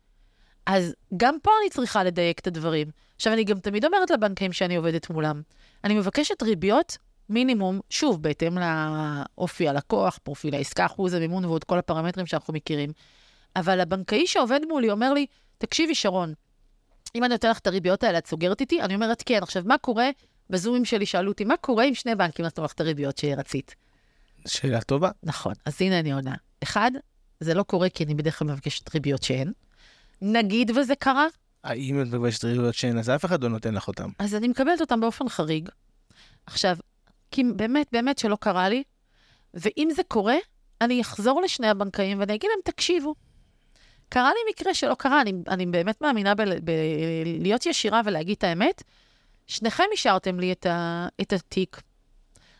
אז 0.67 0.95
גם 1.17 1.37
פה 1.43 1.51
אני 1.63 1.71
צריכה 1.71 2.05
לדייק 2.05 2.39
את 2.39 2.47
הדברים. 2.47 2.89
עכשיו, 3.17 3.33
אני 3.33 3.45
גם 3.45 3.59
תמיד 3.59 3.85
אומרת 3.85 4.11
לבנקאים 4.11 4.53
שאני 4.53 4.77
עובדת 4.77 5.11
מולם, 5.11 5.43
אני 5.85 5.95
מבקשת 5.95 6.43
ריביות 6.43 6.99
מינימום, 7.29 7.81
שוב, 7.91 8.23
בהתאם 8.23 8.59
לאופי 8.59 9.69
הלקוח, 9.69 10.19
פרופיל 10.23 10.55
העסקה, 10.55 10.87
אחוז 10.87 11.15
המימון 11.15 11.45
ועוד 11.45 11.65
כל 11.65 11.79
הפרמטרים 11.79 12.27
שאנחנו 12.27 12.55
מכירים. 12.55 12.91
אבל 13.57 13.81
הבנקאי 13.81 14.27
שעובד 14.27 14.61
מולי 14.69 14.91
אומר 14.91 15.13
לי, 15.13 15.27
תקשיבי, 15.59 15.95
שרון, 15.95 16.35
אם 17.15 17.25
אני 17.25 17.33
נותן 17.33 17.51
לך 17.51 17.59
את 17.59 17.67
הריביות 17.67 18.05
האלה, 18.05 18.19
את 18.19 18.27
סוגרת 18.27 18.61
איתי? 18.61 18.83
אני 18.83 18.95
אומרת, 18.95 19.23
כן. 19.27 19.39
עכשיו, 19.43 19.63
מה 19.67 19.79
קורה? 19.79 20.11
בזומים 20.51 20.85
שלי 20.85 21.07
שאלו 21.07 21.31
אותי, 21.31 21.45
מה 21.45 21.57
קורה 21.57 21.85
אם 21.85 21.95
שני 21.95 22.15
בנקים 22.15 22.45
נתנו 22.45 22.65
לך 22.65 22.73
את 22.73 22.81
הריביות 22.81 23.19
שרצית? 23.19 23.75
שאלה 24.47 24.81
טובה. 24.81 25.11
נכון, 25.23 25.53
אז 25.65 25.77
הנה 25.83 26.01
אני 26.01 26.13
עונה. 26.13 26.35
אחד, 26.63 26.91
זה 27.41 27.55
לא 27.55 27.63
קורה 27.63 27.89
כי 27.89 28.05
אני 28.05 28.15
בדרך 28.15 28.39
כלל 28.39 28.49
מבקשת 28.49 28.95
ריביות 28.95 29.23
שאין. 29.23 29.53
נגיד 30.23 30.71
וזה 30.71 30.95
קרה. 30.95 31.27
האם 31.65 32.03
את 32.03 32.07
מבקשת 32.07 32.45
ריביות 32.45 32.75
שאין, 32.75 32.99
אז 32.99 33.11
אף 33.11 33.25
אחד 33.25 33.43
לא 33.43 33.49
נותן 33.49 33.75
לך 33.75 33.89
אותן. 33.89 34.09
אז 34.19 34.35
אני 34.35 34.49
מקבלת 34.49 34.81
אותן 34.81 35.01
באופן 35.01 35.29
חריג. 35.29 35.69
עכשיו, 36.47 36.77
כי 37.31 37.45
באמת, 37.57 37.87
באמת 37.93 38.19
שלא 38.19 38.37
קרה 38.41 38.69
לי, 38.69 38.83
ואם 39.55 39.89
זה 39.95 40.03
קורה, 40.09 40.37
אני 40.81 41.01
אחזור 41.01 41.43
לשני 41.43 41.69
הבנקאים 41.69 42.21
ואני 42.21 42.35
אגיד 42.35 42.51
להם, 42.51 42.61
תקשיבו, 42.75 43.15
קרה 44.09 44.31
לי 44.31 44.53
מקרה 44.53 44.75
שלא 44.75 44.95
קרה, 44.95 45.21
אני, 45.21 45.33
אני 45.49 45.67
באמת 45.67 46.01
מאמינה 46.01 46.33
בלהיות 46.35 47.67
ישירה 47.67 48.01
ולהגיד 48.05 48.37
את 48.39 48.45
האמת. 48.45 48.83
שניכם 49.47 49.85
השארתם 49.95 50.41
לי 50.41 50.53
את, 50.53 50.67
ה, 50.67 51.09
את 51.21 51.33
התיק. 51.33 51.83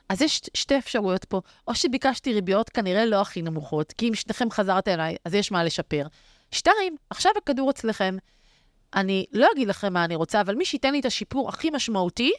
אז 0.09 0.23
יש 0.23 0.41
שתי 0.55 0.79
אפשרויות 0.79 1.25
פה, 1.25 1.41
או 1.69 1.75
שביקשתי 1.75 2.33
ריביות 2.33 2.71
כנראה 2.71 3.07
לא 3.07 3.21
הכי 3.21 3.43
נמוכות, 3.43 3.93
כי 3.93 4.09
אם 4.09 4.15
שניכם 4.15 4.51
חזרת 4.51 4.89
אליי, 4.89 5.17
אז 5.25 5.35
יש 5.35 5.53
מה 5.53 5.65
לשפר. 5.65 6.07
שתיים, 6.51 6.97
עכשיו 7.11 7.33
הכדור 7.37 7.71
אצלכם. 7.71 8.17
אני 8.95 9.27
לא 9.33 9.49
אגיד 9.55 9.69
לכם 9.69 9.93
מה 9.93 10.05
אני 10.05 10.15
רוצה, 10.15 10.41
אבל 10.41 10.55
מי 10.55 10.65
שייתן 10.65 10.93
לי 10.93 11.01
את 11.01 11.05
השיפור 11.05 11.49
הכי 11.49 11.71
משמעותי, 11.71 12.33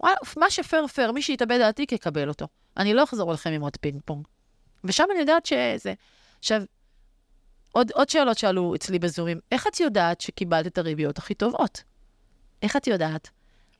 וואלה, 0.00 0.16
מה 0.36 0.50
ש 0.50 0.62
fair 0.62 0.86
fair, 0.86 1.12
מי 1.12 1.22
שיתאבד 1.22 1.54
על 1.54 1.62
התיק 1.62 1.92
יקבל 1.92 2.28
אותו. 2.28 2.46
אני 2.76 2.94
לא 2.94 3.04
אחזור 3.04 3.30
אליכם 3.30 3.50
עם 3.50 3.62
עוד 3.62 3.76
פינג 3.80 4.00
פונג. 4.04 4.26
ושם 4.84 5.04
אני 5.10 5.20
יודעת 5.20 5.46
שזה... 5.46 5.94
עכשיו, 6.38 6.62
עוד, 7.72 7.90
עוד 7.92 8.08
שאלות 8.08 8.38
שאלו 8.38 8.74
אצלי 8.74 8.98
בזומים, 8.98 9.40
איך 9.52 9.66
את 9.66 9.80
יודעת 9.80 10.20
שקיבלת 10.20 10.66
את 10.66 10.78
הריביות 10.78 11.18
הכי 11.18 11.34
טובות? 11.34 11.82
איך 12.62 12.76
את 12.76 12.86
יודעת? 12.86 13.30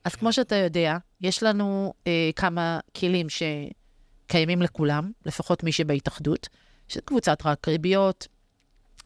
אז 0.05 0.15
כמו 0.15 0.33
שאתה 0.33 0.57
יודע, 0.57 0.97
יש 1.21 1.43
לנו 1.43 1.93
אה, 2.07 2.31
כמה 2.37 2.81
כלים 2.97 3.27
שקיימים 3.29 4.63
לכולם, 4.63 5.11
לפחות 5.27 5.65
מי 5.65 5.73
שבהתאחדות, 5.73 6.49
שזו 6.89 7.01
קבוצת 7.05 7.47
רק 7.47 7.69
ריביות, 7.69 8.27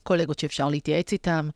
קולגות 0.03 0.39
שאפשר 0.39 0.69
להתייעץ 0.69 1.13
איתם, 1.13 1.49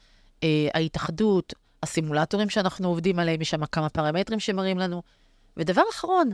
אה, 0.42 0.68
ההתאחדות, 0.74 1.54
הסימולטורים 1.82 2.50
שאנחנו 2.50 2.88
עובדים 2.88 3.18
עליהם, 3.18 3.40
יש 3.40 3.50
שם 3.50 3.66
כמה 3.66 3.88
פרמטרים 3.88 4.40
שמראים 4.40 4.78
לנו. 4.78 5.02
ודבר 5.56 5.82
אחרון, 5.92 6.30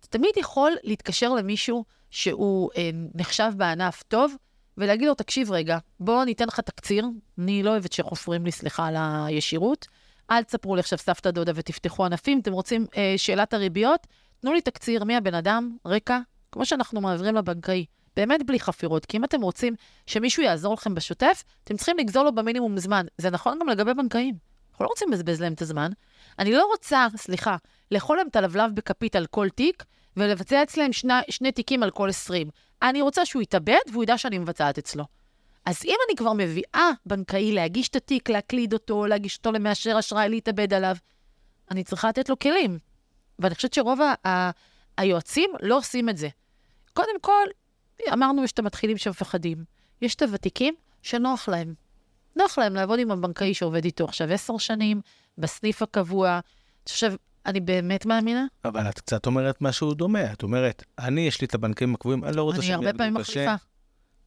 אתה 0.00 0.08
תמיד 0.08 0.30
יכול 0.36 0.72
להתקשר 0.82 1.34
למישהו 1.34 1.84
שהוא 2.10 2.70
אה, 2.76 2.90
נחשב 3.14 3.52
בענף 3.56 4.02
טוב, 4.08 4.34
ולהגיד 4.78 5.08
לו, 5.08 5.14
תקשיב 5.14 5.52
רגע, 5.52 5.78
בוא 6.00 6.24
ניתן 6.24 6.44
לך 6.46 6.60
תקציר, 6.60 7.06
אני 7.38 7.62
לא 7.62 7.70
אוהבת 7.70 7.92
שחופרים 7.92 8.44
לי, 8.44 8.52
סליחה 8.52 8.86
על 8.86 8.94
הישירות, 8.98 9.86
אל 10.30 10.42
תספרו 10.42 10.74
לי 10.74 10.80
עכשיו 10.80 10.98
סבתא 10.98 11.30
דודה 11.30 11.52
ותפתחו 11.54 12.04
ענפים, 12.04 12.38
אתם 12.38 12.52
רוצים 12.52 12.86
אה, 12.96 13.14
שאלת 13.16 13.54
הריביות, 13.54 14.06
תנו 14.40 14.52
לי 14.52 14.60
תקציר 14.60 15.04
מי 15.04 15.16
הבן 15.16 15.34
אדם, 15.34 15.76
רקע, 15.86 16.18
כמו 16.52 16.66
שאנחנו 16.66 17.00
מעבירים 17.00 17.34
לבנקאי. 17.34 17.84
באמת 18.16 18.46
בלי 18.46 18.60
חפירות, 18.60 19.06
כי 19.06 19.16
אם 19.16 19.24
אתם 19.24 19.40
רוצים 19.40 19.74
שמישהו 20.06 20.42
יעזור 20.42 20.74
לכם 20.74 20.94
בשוטף, 20.94 21.44
אתם 21.64 21.76
צריכים 21.76 21.98
לגזור 21.98 22.24
לו 22.24 22.34
במינימום 22.34 22.78
זמן. 22.78 23.06
זה 23.18 23.30
נכון 23.30 23.58
גם 23.60 23.68
לגבי 23.68 23.94
בנקאים. 23.94 24.34
אנחנו 24.70 24.84
לא 24.84 24.88
רוצים 24.88 25.12
לבזבז 25.12 25.40
להם 25.40 25.52
את 25.52 25.62
הזמן. 25.62 25.90
אני 26.38 26.52
לא 26.52 26.66
רוצה, 26.66 27.06
סליחה, 27.16 27.56
לאכול 27.90 28.16
להם 28.16 28.28
את 28.28 28.36
הלבלב 28.36 28.70
בכפית 28.74 29.16
על 29.16 29.26
כל 29.26 29.48
תיק, 29.48 29.84
ולבצע 30.16 30.62
אצלם 30.62 30.92
שני, 30.92 31.12
שני 31.30 31.52
תיקים 31.52 31.82
על 31.82 31.90
כל 31.90 32.08
20. 32.08 32.48
אני 32.82 33.02
רוצה 33.02 33.26
שהוא 33.26 33.42
יתאבד 33.42 33.78
והוא 33.92 34.02
ידע 34.02 34.18
שאני 34.18 34.38
מבצעת 34.38 34.78
אצלו. 34.78 35.04
אז 35.66 35.84
אם 35.84 35.96
אני 36.08 36.16
כבר 36.16 36.32
מביאה 36.32 36.90
בנקאי 37.06 37.52
להגיש 37.52 37.88
את 37.88 37.96
התיק, 37.96 38.28
להקליד 38.30 38.72
אותו, 38.72 39.06
להגיש 39.06 39.36
אותו 39.36 39.52
למאשר 39.52 39.98
אשראי, 39.98 40.28
להתאבד 40.28 40.74
עליו, 40.74 40.96
אני 41.70 41.84
צריכה 41.84 42.08
לתת 42.08 42.28
לו 42.28 42.38
כלים. 42.38 42.78
ואני 43.38 43.54
חושבת 43.54 43.74
שרוב 43.74 44.00
ה- 44.00 44.28
ה- 44.28 44.50
היועצים 44.98 45.50
לא 45.62 45.76
עושים 45.78 46.08
את 46.08 46.16
זה. 46.16 46.28
קודם 46.92 47.20
כל, 47.20 47.44
אמרנו, 48.12 48.44
יש 48.44 48.52
את 48.52 48.58
המתחילים 48.58 48.98
שמפחדים. 48.98 49.64
יש 50.02 50.14
את 50.14 50.22
הוותיקים 50.22 50.74
שנוח 51.02 51.48
להם. 51.48 51.74
נוח 52.36 52.58
להם 52.58 52.74
לעבוד 52.74 52.98
עם 52.98 53.10
הבנקאי 53.10 53.54
שעובד 53.54 53.84
איתו 53.84 54.04
עכשיו 54.04 54.32
עשר 54.32 54.58
שנים, 54.58 55.00
בסניף 55.38 55.82
הקבוע. 55.82 56.40
עכשיו, 56.84 57.12
אני 57.46 57.60
באמת 57.60 58.06
מאמינה. 58.06 58.46
אבל 58.64 58.88
את 58.88 59.00
קצת 59.00 59.26
אומרת 59.26 59.62
משהו 59.62 59.94
דומה. 59.94 60.32
את 60.32 60.42
אומרת, 60.42 60.84
אני, 60.98 61.20
יש 61.20 61.40
לי 61.40 61.46
את 61.46 61.54
הבנקים 61.54 61.94
הקבועים, 61.94 62.24
אני 62.24 62.36
לא 62.36 62.42
רוצה 62.42 62.58
קשה. 62.58 62.66
אני 62.66 62.86
הרבה 62.86 62.98
פעמים 62.98 63.14
מחליפה. 63.14 63.54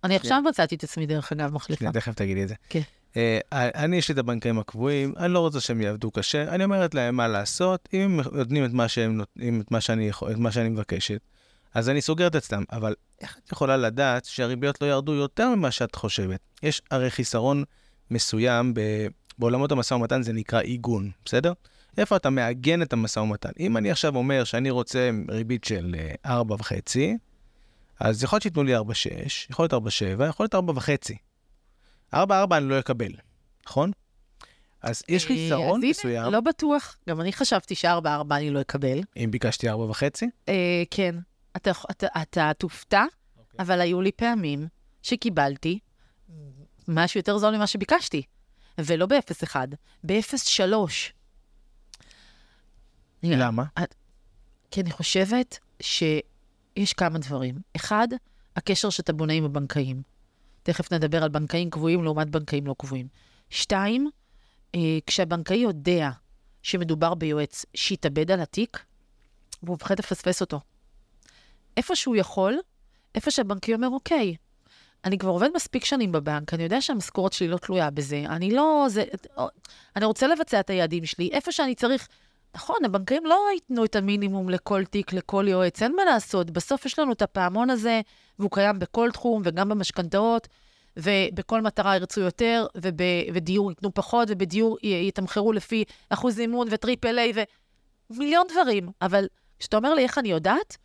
אני 0.03 0.15
עכשיו 0.15 0.41
מצאתי 0.49 0.75
את 0.75 0.83
עצמי, 0.83 1.05
דרך 1.05 1.31
אגב, 1.31 1.53
מחליפה. 1.53 1.79
שנייה, 1.79 1.93
תכף 1.93 2.13
תגידי 2.13 2.43
את 2.43 2.47
זה. 2.47 2.55
כן. 2.69 2.81
Uh, 3.13 3.17
אני, 3.51 3.97
יש 3.97 4.09
לי 4.09 4.13
את 4.13 4.17
הבנקאים 4.17 4.59
הקבועים, 4.59 5.13
אני 5.17 5.33
לא 5.33 5.39
רוצה 5.39 5.59
שהם 5.59 5.81
יעבדו 5.81 6.11
קשה, 6.11 6.43
אני 6.43 6.63
אומרת 6.63 6.95
להם 6.95 7.15
מה 7.15 7.27
לעשות, 7.27 7.89
אם 7.93 8.01
הם 8.01 8.19
נותנים 8.37 8.65
את 8.65 8.73
מה, 8.73 8.87
שהם 8.87 9.21
את 9.61 9.71
מה, 9.71 9.81
שאני, 9.81 10.09
את 10.09 10.37
מה 10.37 10.51
שאני 10.51 10.69
מבקשת, 10.69 11.19
אז 11.73 11.89
אני 11.89 12.01
סוגרת 12.01 12.35
אצלם. 12.35 12.63
אבל 12.71 12.95
איך 13.21 13.37
את 13.43 13.51
יכולה 13.51 13.77
לדעת 13.77 14.25
שהריביות 14.25 14.81
לא 14.81 14.87
ירדו 14.87 15.13
יותר 15.13 15.55
ממה 15.55 15.71
שאת 15.71 15.95
חושבת? 15.95 16.39
יש 16.63 16.81
הרי 16.91 17.09
חיסרון 17.09 17.63
מסוים 18.11 18.73
ב, 18.73 18.81
בעולמות 19.39 19.71
המשא 19.71 19.93
ומתן, 19.93 20.21
זה 20.21 20.33
נקרא 20.33 20.61
עיגון, 20.61 21.11
בסדר? 21.25 21.53
איפה 21.97 22.15
אתה 22.15 22.29
מעגן 22.29 22.81
את 22.81 22.93
המשא 22.93 23.19
ומתן? 23.19 23.49
אם 23.59 23.77
אני 23.77 23.91
עכשיו 23.91 24.15
אומר 24.15 24.43
שאני 24.43 24.69
רוצה 24.69 25.09
ריבית 25.29 25.63
של 25.63 25.95
4.5, 26.27 26.31
אז 27.99 28.23
יכול 28.23 28.35
להיות 28.35 28.43
שייתנו 28.43 28.63
לי 28.63 28.77
4.6, 28.77 28.81
יכול 29.49 29.67
להיות 29.71 29.83
4.7, 29.83 30.23
יכול 30.29 30.47
להיות 30.53 30.77
4.5. 30.77 32.15
4.4 32.15 32.57
אני 32.57 32.69
לא 32.69 32.79
אקבל, 32.79 33.11
נכון? 33.67 33.91
אז 34.81 35.03
יש 35.09 35.23
אה, 35.23 35.27
חיסרון 35.27 35.81
מסוים. 35.85 36.31
לא 36.31 36.39
בטוח, 36.41 36.97
גם 37.09 37.21
אני 37.21 37.33
חשבתי 37.33 37.75
ש-4.4 37.75 38.07
אני 38.31 38.49
לא 38.49 38.61
אקבל. 38.61 38.99
אם 39.17 39.31
ביקשתי 39.31 39.69
4.5? 39.69 39.73
אה, 40.49 40.83
כן. 40.91 41.15
אתה, 41.55 41.71
אתה, 41.91 42.07
אתה 42.21 42.51
תופתע. 42.57 43.03
אוקיי. 43.37 43.57
אבל 43.59 43.81
היו 43.81 44.01
לי 44.01 44.11
פעמים 44.11 44.67
שקיבלתי 45.01 45.79
משהו 46.87 47.17
יותר 47.19 47.37
זול 47.37 47.55
ממה 47.55 47.67
שביקשתי, 47.67 48.21
ולא 48.77 49.05
ב-0.1, 49.05 49.55
ב-0.3. 50.03 50.63
למה? 53.23 53.63
כי 54.71 54.81
אני 54.81 54.91
חושבת 54.91 55.59
שיש 56.77 56.93
כמה 56.93 57.19
דברים. 57.19 57.55
אחד, 57.75 58.07
הקשר 58.55 58.89
שאתה 58.89 59.13
בונה 59.13 59.33
עם 59.33 59.45
הבנקאים. 59.45 60.01
תכף 60.63 60.93
נדבר 60.93 61.23
על 61.23 61.29
בנקאים 61.29 61.69
קבועים 61.69 62.03
לעומת 62.03 62.29
בנקאים 62.29 62.67
לא 62.67 62.75
קבועים. 62.77 63.07
שתיים, 63.49 64.09
אה, 64.75 64.97
כשהבנקאי 65.07 65.57
יודע 65.57 66.09
שמדובר 66.63 67.13
ביועץ 67.13 67.65
שהתאבד 67.73 68.31
על 68.31 68.39
התיק, 68.39 68.85
והוא 69.63 69.75
מפחד 69.75 69.99
לפספס 69.99 70.41
אותו. 70.41 70.59
איפה 71.77 71.95
שהוא 71.95 72.15
יכול, 72.15 72.59
איפה 73.15 73.31
שהבנקאי 73.31 73.73
אומר, 73.73 73.87
אוקיי, 73.87 74.35
אני 75.05 75.17
כבר 75.17 75.29
עובד 75.29 75.49
מספיק 75.55 75.85
שנים 75.85 76.11
בבנק, 76.11 76.53
אני 76.53 76.63
יודע 76.63 76.81
שהמשכורת 76.81 77.33
שלי 77.33 77.47
לא 77.47 77.57
תלויה 77.57 77.89
בזה, 77.89 78.23
אני 78.29 78.51
לא... 78.51 78.85
זה, 78.89 79.03
אני 79.95 80.05
רוצה 80.05 80.27
לבצע 80.27 80.59
את 80.59 80.69
היעדים 80.69 81.05
שלי, 81.05 81.29
איפה 81.31 81.51
שאני 81.51 81.75
צריך... 81.75 82.07
נכון, 82.55 82.77
הבנקאים 82.85 83.25
לא 83.25 83.47
ייתנו 83.53 83.85
את 83.85 83.95
המינימום 83.95 84.49
לכל 84.49 84.85
תיק, 84.85 85.13
לכל 85.13 85.45
יועץ, 85.47 85.81
אין 85.81 85.95
מה 85.95 86.05
לעשות. 86.05 86.51
בסוף 86.51 86.85
יש 86.85 86.99
לנו 86.99 87.11
את 87.11 87.21
הפעמון 87.21 87.69
הזה, 87.69 88.01
והוא 88.39 88.51
קיים 88.51 88.79
בכל 88.79 89.11
תחום, 89.11 89.41
וגם 89.45 89.69
במשכנתאות, 89.69 90.47
ובכל 90.97 91.61
מטרה 91.61 91.95
ירצו 91.95 92.21
יותר, 92.21 92.65
ובדיור 92.77 93.71
ייתנו 93.71 93.93
פחות, 93.93 94.27
ובדיור 94.31 94.77
יתמחרו 94.83 95.53
לפי 95.53 95.83
אחוז 96.09 96.39
אימון 96.39 96.67
וטריפל 96.71 97.19
איי 97.19 97.33
ומיליון 98.09 98.47
דברים. 98.51 98.89
אבל 99.01 99.27
כשאתה 99.59 99.77
אומר 99.77 99.93
לי 99.93 100.03
איך 100.03 100.17
אני 100.17 100.29
יודעת, 100.31 100.77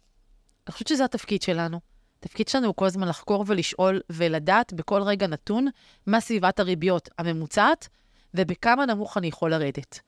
אני 0.67 0.73
חושבת 0.73 0.89
שזה 0.89 1.05
התפקיד 1.05 1.43
שלנו. 1.43 1.81
התפקיד 2.19 2.49
שלנו 2.49 2.67
הוא 2.67 2.75
כל 2.75 2.87
הזמן 2.87 3.09
לחקור 3.09 3.45
ולשאול 3.47 4.01
ולדעת 4.11 4.73
בכל 4.73 5.03
רגע 5.03 5.27
נתון 5.27 5.67
מה 6.07 6.21
סביבת 6.21 6.61
הריביות 6.61 7.09
הממוצעת 7.19 7.89
ובכמה 8.35 8.87
נמוך 8.87 9.19
אני 9.19 9.27
יכול 9.27 9.51
לרדת. 9.51 10.01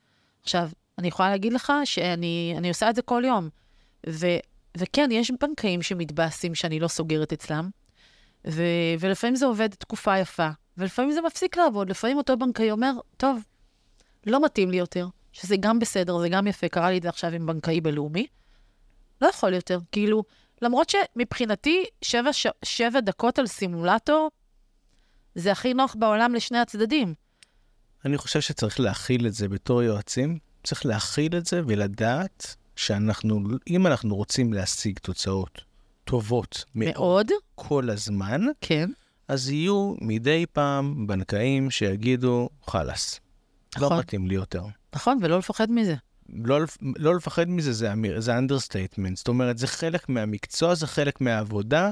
עכשיו, 0.43 0.69
אני 0.97 1.07
יכולה 1.07 1.29
להגיד 1.29 1.53
לך 1.53 1.73
שאני 1.85 2.69
עושה 2.69 2.89
את 2.89 2.95
זה 2.95 3.01
כל 3.01 3.23
יום. 3.25 3.49
ו, 4.09 4.27
וכן, 4.77 5.09
יש 5.11 5.31
בנקאים 5.41 5.81
שמתבאסים 5.81 6.55
שאני 6.55 6.79
לא 6.79 6.87
סוגרת 6.87 7.33
אצלם, 7.33 7.69
ו, 8.47 8.63
ולפעמים 8.99 9.35
זה 9.35 9.45
עובד 9.45 9.69
תקופה 9.73 10.17
יפה, 10.17 10.49
ולפעמים 10.77 11.11
זה 11.11 11.21
מפסיק 11.21 11.57
לעבוד. 11.57 11.89
לפעמים 11.89 12.17
אותו 12.17 12.37
בנקאי 12.37 12.71
אומר, 12.71 12.91
טוב, 13.17 13.39
לא 14.25 14.45
מתאים 14.45 14.71
לי 14.71 14.77
יותר, 14.77 15.07
שזה 15.31 15.55
גם 15.59 15.79
בסדר, 15.79 16.19
זה 16.19 16.29
גם 16.29 16.47
יפה, 16.47 16.69
קרה 16.69 16.89
לי 16.89 16.97
את 16.97 17.03
זה 17.03 17.09
עכשיו 17.09 17.31
עם 17.31 17.45
בנקאי 17.45 17.81
בלאומי. 17.81 18.27
לא 19.21 19.27
יכול 19.27 19.53
יותר, 19.53 19.79
כאילו, 19.91 20.23
למרות 20.61 20.89
שמבחינתי, 20.89 21.85
שבע, 22.01 22.33
ש... 22.33 22.47
שבע 22.63 22.99
דקות 22.99 23.39
על 23.39 23.47
סימולטור, 23.47 24.29
זה 25.35 25.51
הכי 25.51 25.73
נוח 25.73 25.95
בעולם 25.99 26.35
לשני 26.35 26.57
הצדדים. 26.57 27.13
אני 28.05 28.17
חושב 28.17 28.41
שצריך 28.41 28.79
להכיל 28.79 29.27
את 29.27 29.33
זה 29.33 29.49
בתור 29.49 29.83
יועצים, 29.83 30.39
צריך 30.63 30.85
להכיל 30.85 31.37
את 31.37 31.45
זה 31.45 31.61
ולדעת 31.67 32.55
שאנחנו, 32.75 33.41
אם 33.69 33.87
אנחנו 33.87 34.15
רוצים 34.15 34.53
להשיג 34.53 34.99
תוצאות 34.99 35.61
טובות 36.03 36.65
מאוד, 36.75 36.93
מאוד 36.95 37.31
כל 37.55 37.89
הזמן, 37.89 38.41
כן. 38.61 38.89
אז 39.27 39.49
יהיו 39.49 39.93
מדי 40.01 40.45
פעם 40.53 41.07
בנקאים 41.07 41.71
שיגידו, 41.71 42.49
חלאס, 42.67 43.19
לא 43.75 43.85
נכון. 43.85 43.97
לא 43.97 44.03
מתאים 44.03 44.27
לי 44.27 44.35
יותר. 44.35 44.63
נכון, 44.95 45.19
ולא 45.21 45.37
לפחד 45.37 45.71
מזה. 45.71 45.95
לא, 46.29 46.59
לא 46.81 47.15
לפחד 47.15 47.49
מזה 47.49 47.73
זה 47.73 47.93
אמיר, 47.93 48.19
זה 48.19 48.37
understatement. 48.37 49.17
זאת 49.17 49.27
אומרת, 49.27 49.57
זה 49.57 49.67
חלק 49.67 50.09
מהמקצוע, 50.09 50.75
זה 50.75 50.87
חלק 50.87 51.21
מהעבודה. 51.21 51.89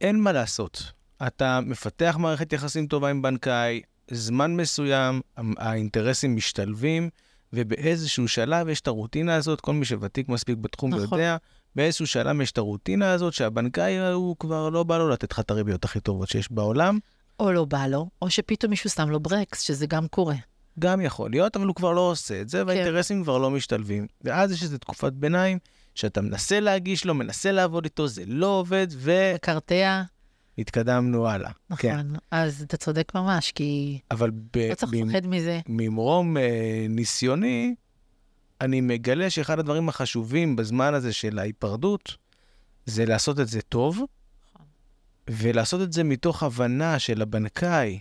אין 0.00 0.20
מה 0.20 0.32
לעשות. 0.32 0.92
אתה 1.26 1.60
מפתח 1.60 2.16
מערכת 2.18 2.52
יחסים 2.52 2.86
טובה 2.86 3.10
עם 3.10 3.22
בנקאי, 3.22 3.80
זמן 4.10 4.56
מסוים, 4.56 5.20
האינטרסים 5.36 6.36
משתלבים, 6.36 7.10
ובאיזשהו 7.52 8.28
שלב 8.28 8.68
יש 8.68 8.80
את 8.80 8.86
הרוטינה 8.86 9.34
הזאת, 9.34 9.60
כל 9.60 9.72
מי 9.72 9.84
שוותיק 9.84 10.28
מספיק 10.28 10.58
בתחום 10.58 10.94
נכון. 10.94 11.18
יודע, 11.18 11.36
באיזשהו 11.76 12.06
שלב 12.06 12.40
יש 12.40 12.52
את 12.52 12.58
הרוטינה 12.58 13.12
הזאת 13.12 13.32
שהבנקאי 13.32 13.98
הוא 14.12 14.36
כבר 14.38 14.68
לא 14.68 14.82
בא 14.82 14.98
לו 14.98 15.08
לתת 15.08 15.32
לך 15.32 15.40
את 15.40 15.50
הריביות 15.50 15.84
הכי 15.84 16.00
טובות 16.00 16.28
שיש 16.28 16.52
בעולם. 16.52 16.98
או 17.40 17.52
לא 17.52 17.64
בא 17.64 17.86
לו, 17.86 18.08
או 18.22 18.30
שפתאום 18.30 18.70
מישהו 18.70 18.90
שם 18.90 19.10
לו 19.10 19.20
ברקס, 19.20 19.60
שזה 19.60 19.86
גם 19.86 20.08
קורה. 20.08 20.34
גם 20.78 21.00
יכול 21.00 21.30
להיות, 21.30 21.56
אבל 21.56 21.66
הוא 21.66 21.74
כבר 21.74 21.92
לא 21.92 22.00
עושה 22.00 22.40
את 22.40 22.48
זה, 22.48 22.58
כן. 22.58 22.66
והאינטרסים 22.66 23.22
כבר 23.22 23.38
לא 23.38 23.50
משתלבים. 23.50 24.06
ואז 24.24 24.52
יש 24.52 24.62
איזו 24.62 24.78
תקופת 24.78 25.12
ביניים 25.12 25.58
שאתה 25.94 26.20
מנסה 26.20 26.60
להגיש 26.60 27.04
לו, 27.04 27.14
מנסה 27.14 27.52
לעבוד 27.52 27.84
איתו, 27.84 28.08
זה 28.08 28.22
לא 28.26 28.46
עובד, 28.46 28.86
ו... 28.92 29.12
קרטע. 29.42 30.02
התקדמנו 30.58 31.28
הלאה. 31.28 31.50
נכון, 31.70 31.90
כן. 31.90 32.06
אז 32.30 32.62
אתה 32.62 32.76
צודק 32.76 33.12
ממש, 33.14 33.52
כי 33.52 33.98
אבל 34.10 34.30
ב... 34.30 34.58
לא 34.70 34.74
צריך 34.74 34.92
לפחד 34.92 35.26
מזה. 35.26 35.60
ממרום 35.68 36.36
אה, 36.36 36.86
ניסיוני, 36.88 37.74
אני 38.60 38.80
מגלה 38.80 39.30
שאחד 39.30 39.58
הדברים 39.58 39.88
החשובים 39.88 40.56
בזמן 40.56 40.94
הזה 40.94 41.12
של 41.12 41.38
ההיפרדות, 41.38 42.16
זה 42.86 43.06
לעשות 43.06 43.40
את 43.40 43.48
זה 43.48 43.60
טוב, 43.62 43.96
נכון. 43.96 44.66
ולעשות 45.30 45.82
את 45.82 45.92
זה 45.92 46.04
מתוך 46.04 46.42
הבנה 46.42 46.98
של 46.98 47.22
הבנקאי, 47.22 47.98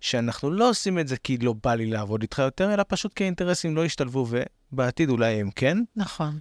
שאנחנו 0.00 0.50
לא 0.50 0.70
עושים 0.70 0.98
את 0.98 1.08
זה 1.08 1.16
כי 1.16 1.38
לא 1.38 1.54
בא 1.64 1.74
לי 1.74 1.86
לעבוד 1.86 2.22
איתך 2.22 2.38
יותר, 2.38 2.74
אלא 2.74 2.84
פשוט 2.88 3.14
כי 3.14 3.24
האינטרסים 3.24 3.76
לא 3.76 3.84
ישתלבו, 3.84 4.26
ובעתיד 4.72 5.08
אולי 5.08 5.40
הם 5.40 5.50
כן. 5.50 5.78
נכון. 5.96 6.38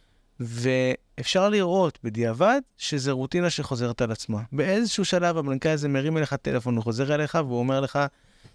ואפשר 1.20 1.50
לראות 1.50 2.00
בדיעבד 2.04 2.62
שזה 2.78 3.12
רוטינה 3.12 3.50
שחוזרת 3.50 4.02
על 4.02 4.12
עצמה. 4.12 4.42
באיזשהו 4.52 5.06
שלב 5.06 5.38
הבנקאי 5.38 5.72
הזה 5.72 5.88
מרים 5.88 6.18
אליך 6.18 6.34
טלפון, 6.34 6.76
הוא 6.76 6.84
חוזר 6.84 7.16
אליך 7.16 7.38
והוא 7.46 7.60
אומר 7.60 7.82
לך, 7.82 8.00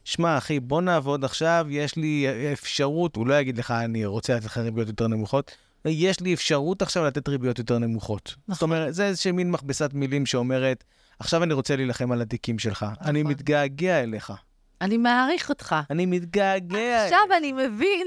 שמע, 0.04 0.38
אחי, 0.38 0.60
בוא 0.60 0.82
נעבוד 0.82 1.24
עכשיו, 1.24 1.66
יש 1.70 1.96
לי 1.96 2.26
אפשרות, 2.52 3.16
הוא 3.16 3.26
לא 3.26 3.34
יגיד 3.34 3.58
לך, 3.58 3.70
אני 3.70 4.04
רוצה 4.04 4.34
לתת 4.34 4.44
לך 4.44 4.58
ריביות 4.58 4.88
יותר 4.88 5.08
נמוכות, 5.08 5.56
יש 5.84 6.20
לי 6.20 6.34
אפשרות 6.34 6.82
עכשיו 6.82 7.04
לתת 7.04 7.28
ריביות 7.28 7.58
יותר 7.58 7.78
נמוכות. 7.78 8.34
נכון. 8.48 8.54
זאת 8.54 8.62
אומרת, 8.62 8.94
זה 8.94 9.06
איזושהי 9.06 9.32
מין 9.32 9.50
מכבסת 9.50 9.90
מילים 9.94 10.26
שאומרת, 10.26 10.84
עכשיו 11.18 11.42
אני 11.42 11.54
רוצה 11.54 11.76
להילחם 11.76 12.12
על 12.12 12.22
התיקים 12.22 12.58
שלך, 12.58 12.86
נכון. 12.92 13.06
אני 13.06 13.22
מתגעגע 13.22 14.02
אליך. 14.02 14.32
אני 14.80 14.96
מעריך 14.96 15.48
אותך. 15.48 15.76
אני 15.90 16.06
מתגעגע. 16.06 17.04
עכשיו 17.04 17.36
אני 17.38 17.52
מבין 17.52 18.06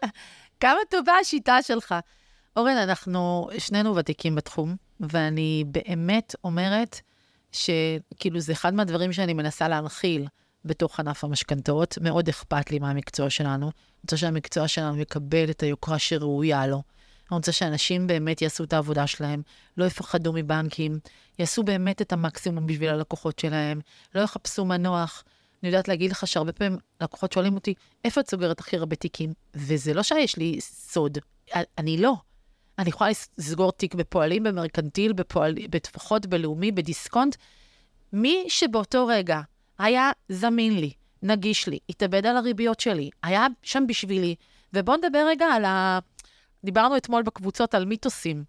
כמה 0.60 0.78
טובה 0.90 1.12
השיטה 1.20 1.62
שלך. 1.62 1.94
אורן, 2.56 2.76
אנחנו 2.76 3.48
שנינו 3.58 3.96
ותיקים 3.96 4.34
בתחום, 4.34 4.76
ואני 5.00 5.64
באמת 5.66 6.34
אומרת 6.44 7.00
שכאילו 7.52 8.40
זה 8.40 8.52
אחד 8.52 8.74
מהדברים 8.74 9.12
שאני 9.12 9.34
מנסה 9.34 9.68
להנחיל 9.68 10.26
בתוך 10.64 11.00
ענף 11.00 11.24
המשכנתאות. 11.24 11.98
מאוד 12.00 12.28
אכפת 12.28 12.70
לי 12.70 12.78
מהמקצוע 12.78 13.30
שלנו. 13.30 13.66
אני 13.66 13.72
רוצה 14.02 14.16
שהמקצוע 14.16 14.68
שלנו 14.68 14.98
יקבל 14.98 15.50
את 15.50 15.62
היוקרה 15.62 15.98
שראויה 15.98 16.66
לו. 16.66 16.82
אני 17.30 17.36
רוצה 17.36 17.52
שאנשים 17.52 18.06
באמת 18.06 18.42
יעשו 18.42 18.64
את 18.64 18.72
העבודה 18.72 19.06
שלהם, 19.06 19.42
לא 19.76 19.84
יפחדו 19.84 20.32
מבנקים, 20.32 20.98
יעשו 21.38 21.62
באמת 21.62 22.02
את 22.02 22.12
המקסימום 22.12 22.66
בשביל 22.66 22.88
הלקוחות 22.88 23.38
שלהם, 23.38 23.80
לא 24.14 24.20
יחפשו 24.20 24.64
מנוח. 24.64 25.24
אני 25.62 25.68
יודעת 25.68 25.88
להגיד 25.88 26.10
לך 26.10 26.26
שהרבה 26.26 26.52
פעמים 26.52 26.78
לקוחות 27.00 27.32
שואלים 27.32 27.54
אותי, 27.54 27.74
איפה 28.04 28.20
את 28.20 28.30
סוגרת 28.30 28.60
הכי 28.60 28.76
הרבה 28.76 28.96
תיקים? 28.96 29.32
וזה 29.54 29.94
לא 29.94 30.02
שיש 30.02 30.36
לי 30.36 30.60
סוד, 30.60 31.18
אני 31.78 31.98
לא. 31.98 32.14
אני 32.78 32.88
יכולה 32.88 33.10
לסגור 33.38 33.72
תיק 33.72 33.94
בפועלים, 33.94 34.42
במרקנטיל, 34.42 35.12
בפועל, 35.12 35.54
בטפחות, 35.70 36.26
בלאומי, 36.26 36.72
בדיסקונט. 36.72 37.36
מי 38.12 38.44
שבאותו 38.48 39.06
רגע 39.06 39.40
היה 39.78 40.10
זמין 40.28 40.78
לי, 40.78 40.92
נגיש 41.22 41.68
לי, 41.68 41.78
התאבד 41.88 42.26
על 42.26 42.36
הריביות 42.36 42.80
שלי, 42.80 43.10
היה 43.22 43.46
שם 43.62 43.84
בשבילי, 43.86 44.34
ובואו 44.72 44.96
נדבר 44.96 45.24
רגע 45.28 45.46
על 45.46 45.64
ה... 45.64 45.98
דיברנו 46.64 46.96
אתמול 46.96 47.22
בקבוצות 47.22 47.74
על 47.74 47.84
מיתוסים. 47.84 48.44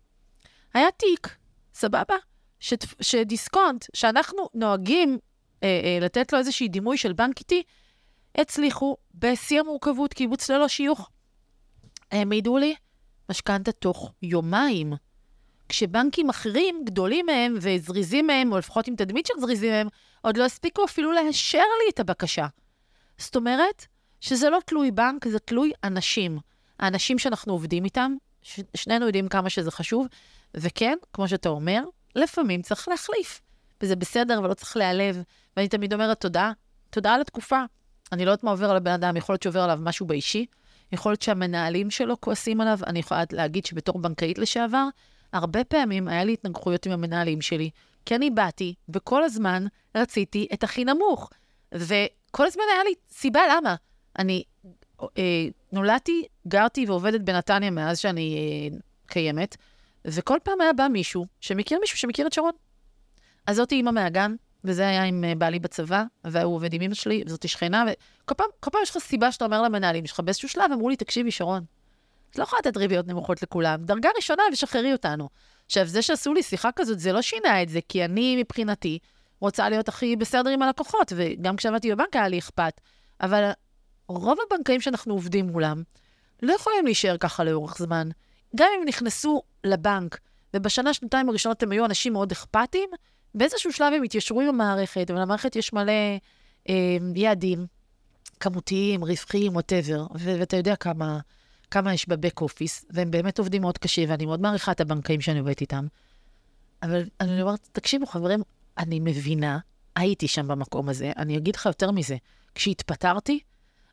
היה 0.74 0.92
תיק, 0.92 1.36
סבבה? 1.74 2.16
שת... 2.60 2.86
שדיסקונט, 3.02 3.86
שאנחנו 3.94 4.50
נוהגים 4.54 5.18
אה, 5.64 5.82
אה, 5.84 6.06
לתת 6.06 6.34
לו 6.34 6.40
איזושהי 6.40 6.68
דימוי 6.68 6.98
של 6.98 7.14
בנק 7.14 7.40
איטי, 7.40 7.64
הצליחו 8.36 8.98
בשיא 9.16 9.60
המורכבות, 9.60 10.14
קיבוץ 10.14 10.50
ללא 10.50 10.68
שיוך. 10.68 11.10
העמידו 12.12 12.58
לי 12.58 12.76
משכנתה 13.34 13.72
תוך 13.72 14.12
יומיים. 14.22 14.94
כשבנקים 15.70 16.30
אחרים, 16.30 16.82
גדולים 16.86 17.26
מהם 17.26 17.56
וזריזים 17.62 18.28
מהם, 18.28 18.52
או 18.52 18.58
לפחות 18.58 18.88
עם 18.88 18.96
תדמית 18.96 19.26
של 19.26 19.34
זריזים 19.40 19.72
מהם, 19.72 19.88
עוד 20.22 20.38
לא 20.38 20.46
הספיקו 20.46 20.86
אפילו 20.86 21.12
לאשר 21.12 21.58
לי 21.58 21.90
את 21.90 22.00
הבקשה. 22.00 22.48
זאת 23.18 23.36
אומרת, 23.36 23.86
שזה 24.20 24.50
לא 24.50 24.60
תלוי 24.66 24.92
בנק, 24.92 25.28
זה 25.28 25.40
תלוי 25.40 25.72
אנשים. 25.84 26.38
האנשים 26.80 27.20
שאנחנו 27.20 27.54
עובדים 27.54 27.86
איתם, 27.86 28.16
ש- 28.42 28.60
שנינו 28.76 29.06
יודעים 29.06 29.28
כמה 29.28 29.50
שזה 29.50 29.72
חשוב, 29.72 30.08
וכן, 30.54 30.98
כמו 31.14 31.28
שאתה 31.28 31.50
אומר, 31.50 31.84
לפעמים 32.16 32.62
צריך 32.62 32.88
להחליף. 32.88 33.42
וזה 33.82 33.96
בסדר, 33.96 34.42
ולא 34.44 34.54
צריך 34.54 34.78
להיעלב. 34.78 35.24
ואני 35.58 35.68
תמיד 35.68 35.94
אומרת 35.94 36.22
תודה, 36.22 36.52
תודה 36.90 37.14
על 37.14 37.22
התקופה. 37.22 37.64
אני 38.12 38.26
לא 38.26 38.32
יודעת 38.32 38.44
מה 38.44 38.52
עובר 38.52 38.70
על 38.70 38.78
הבן 38.78 38.92
אדם, 38.92 39.18
יכול 39.18 39.34
להיות 39.34 39.44
שעובר 39.44 39.62
עליו 39.62 39.80
משהו 39.82 40.06
באישי, 40.06 40.46
יכול 40.94 41.12
להיות 41.12 41.22
שהמנהלים 41.22 41.92
שלו 41.92 42.22
כועסים 42.22 42.62
עליו. 42.62 42.80
אני 42.88 43.00
יכולה 43.00 43.24
להגיד 43.32 43.66
שבתור 43.66 44.00
בנקאית 44.00 44.38
לשעבר, 44.38 44.88
הרבה 45.34 45.64
פעמים 45.64 46.08
היה 46.08 46.24
לי 46.24 46.34
התנגחויות 46.34 46.86
עם 46.86 46.92
המנהלים 46.92 47.42
שלי, 47.42 47.70
כי 48.06 48.16
אני 48.16 48.30
באתי, 48.30 48.74
וכל 48.90 49.24
הזמן 49.24 49.66
רציתי 49.96 50.48
את 50.54 50.64
הכי 50.64 50.86
נמוך. 50.86 51.30
וכל 51.72 52.46
הזמן 52.48 52.64
היה 52.74 52.84
לי 52.84 52.94
סיבה 53.10 53.42
למה. 53.56 53.76
אני 54.20 54.44
אה, 55.18 55.48
נולדתי, 55.72 56.26
גרתי 56.48 56.86
ועובדת 56.86 57.22
בנתניה 57.22 57.72
מאז 57.72 58.00
שאני 58.00 58.38
אה, 58.38 58.78
קיימת, 59.08 59.58
וכל 60.06 60.38
פעם 60.44 60.62
היה 60.62 60.74
בא 60.74 60.88
מישהו 60.88 61.26
שמכיר 61.42 61.80
מישהו 61.80 61.98
שמכיר 61.98 62.28
את 62.28 62.34
שרון. 62.34 62.52
אז 63.48 63.56
זאתי 63.56 63.76
אימא 63.76 63.92
מהגן, 63.92 64.36
וזה 64.64 64.88
היה 64.88 65.04
עם 65.04 65.24
אה, 65.24 65.36
בעלי 65.36 65.60
בצבא, 65.60 66.04
והוא 66.24 66.56
עובד 66.56 66.74
עם 66.74 66.82
אמא 66.82 66.94
שלי, 66.94 67.24
וזאתי 67.26 67.48
שכנה, 67.48 67.86
וכל 67.88 68.36
פעם, 68.36 68.48
פעם 68.60 68.82
יש 68.84 68.90
לך 68.90 68.98
סיבה 68.98 69.32
שאתה 69.32 69.46
אומר 69.46 69.62
למנהלים 69.62 70.06
שלך, 70.06 70.20
באיזשהו 70.20 70.50
שלב 70.50 70.72
אמרו 70.74 70.90
לי, 70.90 70.96
תקשיבי, 70.96 71.32
שרון, 71.32 71.64
את 72.32 72.38
לא 72.38 72.44
יכולה 72.44 72.60
לתת 72.60 72.78
ריביות 72.78 73.08
נמוכות 73.08 73.44
לכולם, 73.44 73.84
דרגה 73.86 74.10
ראשונה 74.16 74.44
ושחררי 74.54 74.92
אותנו. 74.92 75.30
עכשיו, 75.66 75.86
זה 75.86 76.02
שעשו 76.02 76.34
לי 76.34 76.44
שיחה 76.44 76.72
כזאת, 76.72 77.00
זה 77.00 77.12
לא 77.14 77.22
שינה 77.22 77.62
את 77.62 77.70
זה, 77.70 77.80
כי 77.90 78.06
אני, 78.06 78.36
מבחינתי, 78.40 79.00
רוצה 79.40 79.70
להיות 79.70 79.88
הכי 79.88 80.16
בסדר 80.16 80.50
עם 80.50 80.62
הלקוחות, 80.62 81.14
וגם 81.16 81.56
כשעבדתי 81.56 81.92
בבנק 81.92 82.16
היה 82.16 82.28
לי 82.28 82.40
אכפת. 82.40 82.82
אבל 83.22 83.52
רוב 84.08 84.38
הבנקאים 84.48 84.82
שאנחנו 84.82 85.14
עובדים 85.14 85.48
מולם, 85.48 85.84
לא 86.42 86.54
יכולים 86.54 86.86
להישאר 86.86 87.18
ככה 87.18 87.44
לאורך 87.44 87.78
זמן. 87.78 88.10
גם 88.56 88.68
אם 88.78 88.88
נכנסו 88.88 89.42
לבנק, 89.64 90.20
ובשנה, 90.54 90.94
שנתיים 90.94 91.30
הראשונות 91.30 91.64
הם 91.64 91.72
היו 91.72 91.86
אנשים 91.86 92.14
מאוד 92.14 92.32
אכפתיים, 92.32 92.90
באיזשהו 93.36 93.74
שלב 93.74 93.94
הם 93.94 94.04
התיישרו 94.04 94.42
עם 94.42 94.48
המערכת, 94.48 95.12
ולמערכת 95.12 95.56
יש 95.56 95.74
מלא 95.74 95.92
אה, 96.70 96.98
יעדים 97.16 97.66
כמותיים, 98.40 99.04
רווחיים, 99.04 99.56
ווטאבר, 99.56 100.06
ואתה 100.16 100.58
יודע 100.58 100.76
כמה, 100.76 101.20
כמה 101.72 101.94
יש 101.94 102.10
בבק 102.10 102.42
אופיס, 102.42 102.86
והם 102.90 103.12
באמת 103.12 103.40
עובדים 103.40 103.62
מאוד 103.62 103.78
קשה, 103.78 104.04
ואני 104.08 104.26
מאוד 104.26 104.42
מעריכה 104.42 104.72
את 104.72 104.82
הבנקאים 104.82 105.22
שאני 105.22 105.40
עובדת 105.40 105.62
איתם. 105.62 105.88
אבל 106.84 107.04
אני 107.22 107.42
אומרת, 107.42 107.70
תקשיבו, 107.72 108.06
חברים, 108.06 108.42
אני 108.78 109.00
מבינה, 109.00 109.60
הייתי 109.96 110.28
שם 110.28 110.48
במקום 110.48 110.90
הזה, 110.90 111.12
אני 111.18 111.38
אגיד 111.38 111.56
לך 111.56 111.66
יותר 111.66 111.92
מזה. 111.92 112.18
כשהתפטרתי, 112.56 113.40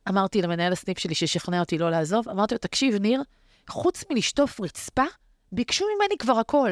אמרתי 0.09 0.43
למנהל 0.43 0.73
הסניף 0.73 0.99
שלי 0.99 1.15
ששכנע 1.15 1.61
אותי 1.61 1.79
לא 1.79 1.91
לעזוב, 1.91 2.29
אמרתי 2.29 2.55
לו, 2.55 2.59
תקשיב, 2.59 2.95
ניר, 2.95 3.23
חוץ 3.69 4.05
מלשטוף 4.11 4.61
רצפה, 4.61 5.05
ביקשו 5.53 5.85
ממני 5.85 6.19
כבר 6.19 6.39
הכל. 6.39 6.71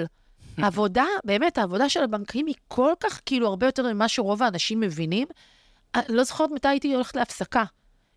העבודה, 0.62 1.04
באמת, 1.24 1.58
העבודה 1.58 1.88
של 1.88 2.02
הבנקאים 2.02 2.46
היא 2.46 2.54
כל 2.68 2.92
כך, 3.00 3.20
כאילו, 3.26 3.46
הרבה 3.46 3.66
יותר 3.66 3.92
ממה 3.92 4.08
שרוב 4.08 4.42
האנשים 4.42 4.80
מבינים. 4.80 5.28
אני 5.94 6.16
לא 6.16 6.24
זוכרת 6.24 6.50
מתי 6.50 6.68
הייתי 6.68 6.94
הולכת 6.94 7.16
להפסקה. 7.16 7.64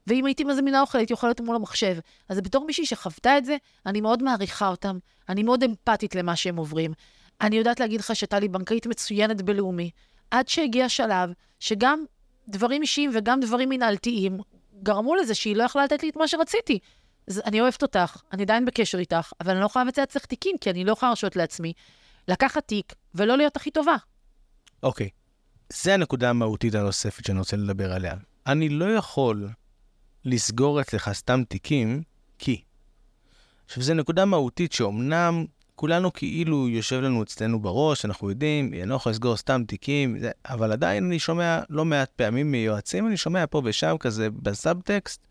ואם 0.08 0.26
הייתי 0.26 0.44
מזמינה 0.44 0.82
אוכל, 0.82 0.98
הייתי 0.98 1.14
אוכלת 1.14 1.42
מול 1.42 1.56
המחשב. 1.56 1.98
אז 2.30 2.42
בתור 2.42 2.66
מישהי 2.66 2.86
שחוותה 2.86 3.38
את 3.38 3.46
זה, 3.46 3.58
אני 3.86 4.02
מאוד 4.02 4.24
מעריכה 4.24 4.68
אותם. 4.68 4.98
אני 5.30 5.44
מאוד 5.44 5.64
אמפתית 5.64 6.16
למה 6.16 6.36
שהם 6.36 6.58
עוברים. 6.58 6.94
אני 7.42 7.56
יודעת 7.56 7.80
להגיד 7.80 8.00
לך 8.00 8.16
שהייתה 8.16 8.40
לי 8.40 8.48
בנקאית 8.48 8.88
מצוינת 8.88 9.42
בלאומי, 9.42 9.90
עד 10.32 10.48
שהגיע 10.48 10.90
שלב 10.90 11.30
שגם 11.60 12.04
דברים 12.48 12.82
אישיים 12.82 13.12
וגם 13.14 13.40
דברים 13.40 13.70
מנהלתיים 13.70 14.38
גרמו 14.84 15.16
לזה 15.16 15.36
שהיא 15.36 15.56
לא 15.56 15.64
יכלה 15.64 15.84
לתת 15.84 16.04
לי 16.04 16.10
את 16.10 16.16
מה 16.16 16.28
שרציתי. 16.28 16.80
אז 17.28 17.42
אני 17.46 17.62
אוהבת 17.62 17.82
אותך, 17.82 18.22
אני 18.34 18.44
עדיין 18.44 18.66
בקשר 18.66 18.98
איתך, 18.98 19.32
אבל 19.42 19.52
אני 19.52 19.60
לא 19.60 19.66
יכולה 19.66 19.86
לבצע 19.86 20.04
אצלך 20.04 20.26
תיקים, 20.26 20.56
כי 20.62 20.70
אני 20.70 20.86
לא 20.86 20.92
יכולה 20.92 21.10
להרשות 21.10 21.36
לעצמי 21.36 21.74
לקחת 22.28 22.68
תיק 22.68 22.94
ולא 23.16 23.38
להיות 23.38 23.56
הכי 23.56 23.72
טובה. 23.72 23.96
אוקיי, 24.84 25.10
זה 25.74 25.94
הנקודה 25.94 26.30
המהותית 26.30 26.76
הנוספת 26.76 27.26
שאני 27.26 27.40
רוצה 27.40 27.58
לדבר 27.58 27.94
עליה. 27.94 28.14
אני 28.48 28.70
לא 28.70 28.86
יכול 28.96 29.50
לסגור 30.26 30.82
אצלך 30.82 31.10
סתם 31.14 31.44
תיקים, 31.50 32.04
כי. 32.40 32.62
עכשיו, 33.66 33.84
זו 33.84 33.94
נקודה 33.94 34.26
מהותית 34.26 34.74
שאומנם 34.74 35.46
כולנו 35.76 36.14
כאילו 36.14 36.70
יושב 36.70 37.02
לנו 37.02 37.24
אצלנו 37.24 37.60
בראש, 37.60 38.06
אנחנו 38.06 38.30
יודעים, 38.30 38.74
אני 38.74 38.86
לא 38.86 38.96
יכול 38.96 39.12
לסגור 39.12 39.38
סתם 39.38 39.64
תיקים, 39.68 40.20
זה, 40.20 40.32
אבל 40.46 40.72
עדיין 40.72 41.06
אני 41.06 41.20
שומע 41.20 41.60
לא 41.70 41.86
מעט 41.86 42.12
פעמים 42.16 42.52
מיועצים, 42.52 43.08
אני 43.08 43.18
שומע 43.18 43.46
פה 43.50 43.62
ושם 43.66 43.96
כזה 44.00 44.30
בסאבטקסט, 44.30 45.28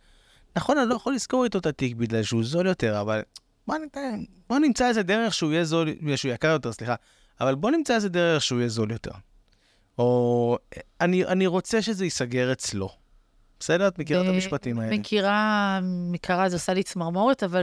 נכון, 0.56 0.78
אני 0.78 0.88
לא 0.88 0.94
יכול 0.94 1.14
לזכור 1.14 1.44
איתו 1.44 1.58
את 1.58 1.66
התיק 1.66 1.96
בגלל 1.96 2.22
שהוא 2.22 2.44
זול 2.44 2.66
יותר, 2.66 3.00
אבל 3.00 3.22
בוא, 3.70 3.78
ניתן, 3.78 4.24
בוא 4.48 4.58
נמצא 4.58 4.88
איזה 4.88 5.02
דרך 5.02 5.34
שהוא 5.34 5.52
יהיה 5.52 5.64
זול, 5.64 5.88
שהוא 6.16 6.32
יקר 6.32 6.48
יותר, 6.48 6.72
סליחה, 6.72 6.94
אבל 7.40 7.54
בוא 7.54 7.70
נמצא 7.70 7.94
איזה 7.94 8.08
דרך 8.08 8.42
שהוא 8.42 8.58
יהיה 8.58 8.68
זול 8.68 8.90
יותר. 8.90 9.10
או 9.98 10.58
אני, 11.00 11.24
אני 11.24 11.46
רוצה 11.46 11.82
שזה 11.82 12.04
ייסגר 12.04 12.52
אצלו. 12.52 12.88
בסדר? 13.60 13.88
את 13.88 13.98
מכירה 13.98 14.22
את 14.22 14.26
המשפטים 14.26 14.78
האלה. 14.78 14.96
מכירה, 14.96 15.80
מכירה, 15.82 16.48
זה 16.48 16.56
עושה 16.56 16.74
לי 16.74 16.82
צמרמורת, 16.82 17.42
אבל 17.42 17.62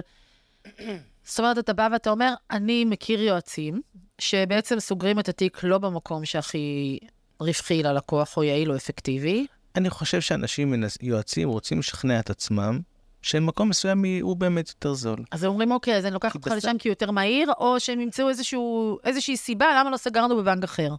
זאת 1.25 1.39
אומרת, 1.39 1.57
אתה 1.57 1.73
בא 1.73 1.89
ואתה 1.91 2.09
אומר, 2.09 2.33
אני 2.51 2.85
מכיר 2.85 3.21
יועצים 3.21 3.81
שבעצם 4.19 4.79
סוגרים 4.79 5.19
את 5.19 5.29
התיק 5.29 5.63
לא 5.63 5.77
במקום 5.77 6.25
שהכי 6.25 6.99
רווחי 7.39 7.83
ללקוח 7.83 8.37
או 8.37 8.43
יעיל 8.43 8.71
או 8.71 8.75
אפקטיבי. 8.75 9.47
אני 9.75 9.89
חושב 9.89 10.21
שאנשים, 10.21 10.83
יועצים, 11.01 11.49
רוצים 11.49 11.79
לשכנע 11.79 12.19
את 12.19 12.29
עצמם 12.29 12.79
שמקום 13.27 13.69
מסוים 13.69 14.05
הוא 14.21 14.37
באמת 14.37 14.69
יותר 14.69 14.93
זול. 14.93 15.19
אז 15.31 15.43
הם 15.43 15.49
אומרים, 15.49 15.71
אוקיי, 15.71 15.97
אז 15.97 16.05
אני 16.05 16.13
לוקח 16.13 16.35
אותך 16.35 16.47
בס... 16.47 16.53
לשם 16.53 16.75
כי 16.79 16.87
הוא 16.87 16.91
יותר 16.91 17.11
מהיר, 17.11 17.51
או 17.57 17.79
שהם 17.79 17.99
ימצאו 17.99 18.29
איזשהו, 18.29 18.97
איזושהי 19.03 19.37
סיבה 19.37 19.65
למה 19.79 19.89
לא 19.89 19.97
סגרנו 19.97 20.37
בבנק 20.37 20.63
אחר. 20.63 20.95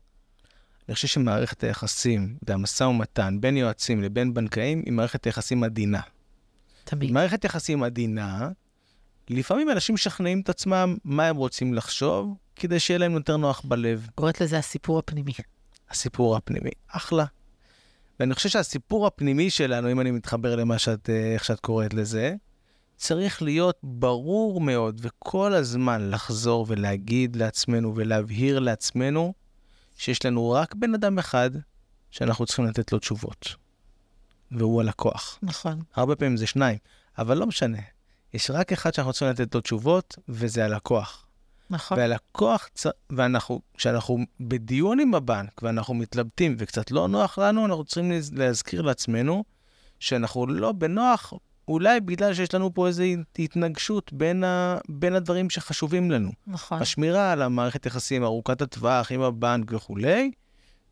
אני 0.88 0.94
חושב 0.94 1.08
שמערכת 1.08 1.64
היחסים 1.64 2.36
והמשא 2.42 2.84
ומתן 2.84 3.36
בין 3.40 3.56
יועצים 3.56 4.02
לבין 4.02 4.34
בנקאים 4.34 4.82
היא 4.86 4.92
מערכת 4.92 5.26
יחסים 5.26 5.64
עדינה. 5.64 6.00
תמיד. 6.84 7.10
מערכת 7.12 7.44
יחסים 7.44 7.82
עדינה, 7.82 8.48
לפעמים 9.30 9.70
אנשים 9.70 9.94
משכנעים 9.94 10.40
את 10.40 10.48
עצמם 10.48 10.96
מה 11.04 11.26
הם 11.26 11.36
רוצים 11.36 11.74
לחשוב, 11.74 12.34
כדי 12.56 12.80
שיהיה 12.80 12.98
להם 12.98 13.12
יותר 13.12 13.36
נוח 13.36 13.62
בלב. 13.64 14.08
קוראת 14.14 14.40
לזה 14.40 14.58
הסיפור 14.58 14.98
הפנימי. 14.98 15.32
הסיפור 15.90 16.36
הפנימי, 16.36 16.70
אחלה. 16.88 17.24
ואני 18.20 18.34
חושב 18.34 18.48
שהסיפור 18.48 19.06
הפנימי 19.06 19.50
שלנו, 19.50 19.92
אם 19.92 20.00
אני 20.00 20.10
מתחבר 20.10 20.56
למה 20.56 20.78
שאת, 20.78 21.10
אה, 21.10 21.34
איך 21.34 21.44
שאת 21.44 21.60
קוראת 21.60 21.94
לזה, 21.94 22.34
צריך 22.96 23.42
להיות 23.42 23.78
ברור 23.82 24.60
מאוד, 24.60 25.00
וכל 25.02 25.54
הזמן 25.54 26.10
לחזור 26.10 26.66
ולהגיד 26.68 27.36
לעצמנו 27.36 27.96
ולהבהיר 27.96 28.58
לעצמנו 28.58 29.34
שיש 29.96 30.26
לנו 30.26 30.50
רק 30.50 30.74
בן 30.74 30.94
אדם 30.94 31.18
אחד 31.18 31.50
שאנחנו 32.10 32.46
צריכים 32.46 32.64
לתת 32.66 32.92
לו 32.92 32.98
תשובות, 32.98 33.54
והוא 34.50 34.80
הלקוח. 34.80 35.38
נכון. 35.42 35.82
הרבה 35.94 36.16
פעמים 36.16 36.36
זה 36.36 36.46
שניים, 36.46 36.78
אבל 37.18 37.38
לא 37.38 37.46
משנה. 37.46 37.78
יש 38.34 38.50
רק 38.50 38.72
אחד 38.72 38.94
שאנחנו 38.94 39.12
צריכים 39.12 39.28
לתת 39.28 39.54
לו 39.54 39.60
תשובות, 39.60 40.18
וזה 40.28 40.64
הלקוח. 40.64 41.27
נכון. 41.70 41.98
והלקוח, 41.98 42.68
ואנחנו, 43.10 43.60
כשאנחנו 43.76 44.18
בדיון 44.40 45.00
עם 45.00 45.14
הבנק 45.14 45.62
ואנחנו 45.62 45.94
מתלבטים 45.94 46.56
וקצת 46.58 46.90
לא 46.90 47.08
נוח 47.08 47.38
לנו, 47.38 47.66
אנחנו 47.66 47.84
צריכים 47.84 48.12
להזכיר 48.32 48.82
לעצמנו 48.82 49.44
שאנחנו 50.00 50.46
לא 50.46 50.72
בנוח, 50.72 51.32
אולי 51.68 52.00
בגלל 52.00 52.34
שיש 52.34 52.54
לנו 52.54 52.74
פה 52.74 52.86
איזו 52.86 53.02
התנגשות 53.38 54.12
בין, 54.12 54.44
ה, 54.44 54.78
בין 54.88 55.14
הדברים 55.14 55.50
שחשובים 55.50 56.10
לנו. 56.10 56.30
נכון. 56.46 56.82
השמירה 56.82 57.32
על 57.32 57.42
המערכת 57.42 57.86
יחסים 57.86 58.24
ארוכת 58.24 58.62
הטווח 58.62 59.12
עם 59.12 59.20
הבנק 59.20 59.72
וכולי, 59.72 60.30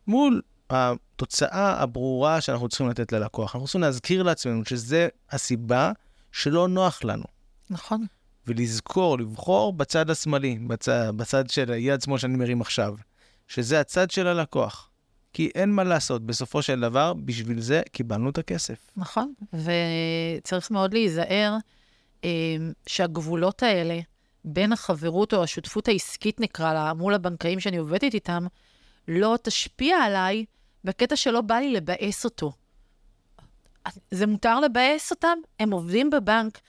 מול 0.07 0.43
התוצאה 0.71 1.83
הברורה 1.83 2.41
שאנחנו 2.41 2.69
צריכים 2.69 2.89
לתת 2.89 3.13
ללקוח. 3.13 3.55
אנחנו 3.55 3.67
צריכים 3.67 3.81
להזכיר 3.81 4.23
לעצמנו 4.23 4.65
שזה 4.65 5.09
הסיבה 5.31 5.93
שלא 6.33 6.69
נוח 6.69 7.05
לנו. 7.05 7.25
נכון. 7.71 8.07
ולזכור, 8.47 9.19
לבחור 9.19 9.73
בצד 9.73 10.11
השמאלי, 10.11 10.59
בצד, 10.59 11.13
בצד 11.17 11.51
של 11.51 11.71
יד 11.71 12.03
שמאל 12.03 12.19
שאני 12.19 12.37
מרים 12.37 12.61
עכשיו, 12.61 12.95
שזה 13.49 13.81
הצד 13.81 14.11
של 14.11 14.27
הלקוח. 14.27 14.91
כי 15.33 15.51
אין 15.55 15.73
מה 15.73 15.85
לעשות, 15.85 16.27
בסופו 16.27 16.63
של 16.63 16.81
דבר, 16.81 17.15
בשביל 17.15 17.61
זה 17.61 17.83
קיבלנו 17.93 18.31
את 18.31 18.39
הכסף. 18.39 18.91
נכון, 18.97 19.33
וצריך 19.53 20.71
מאוד 20.71 20.93
להיזהר 20.93 21.57
אה, 22.25 22.29
שהגבולות 22.87 23.63
האלה, 23.63 24.01
בין 24.45 24.73
החברות 24.73 25.35
או 25.35 25.43
השותפות 25.43 25.89
העסקית, 25.89 26.41
נקרא 26.41 26.75
לה, 26.75 26.95
מול 26.95 27.15
הבנקאים 27.15 27.61
שאני 27.61 27.77
עובדת 27.77 28.15
איתם, 28.15 28.47
לא 29.09 29.39
תשפיע 29.43 29.97
עליי 29.97 30.45
בקטע 30.85 31.17
שלא 31.17 31.41
בא 31.41 31.55
לי 31.55 31.73
לבאס 31.73 32.25
אותו. 32.25 32.53
זה 34.11 34.27
מותר 34.27 34.61
לבאס 34.61 35.11
אותם? 35.11 35.39
הם 35.61 35.71
עובדים 35.71 36.11
בבנק. 36.11 36.61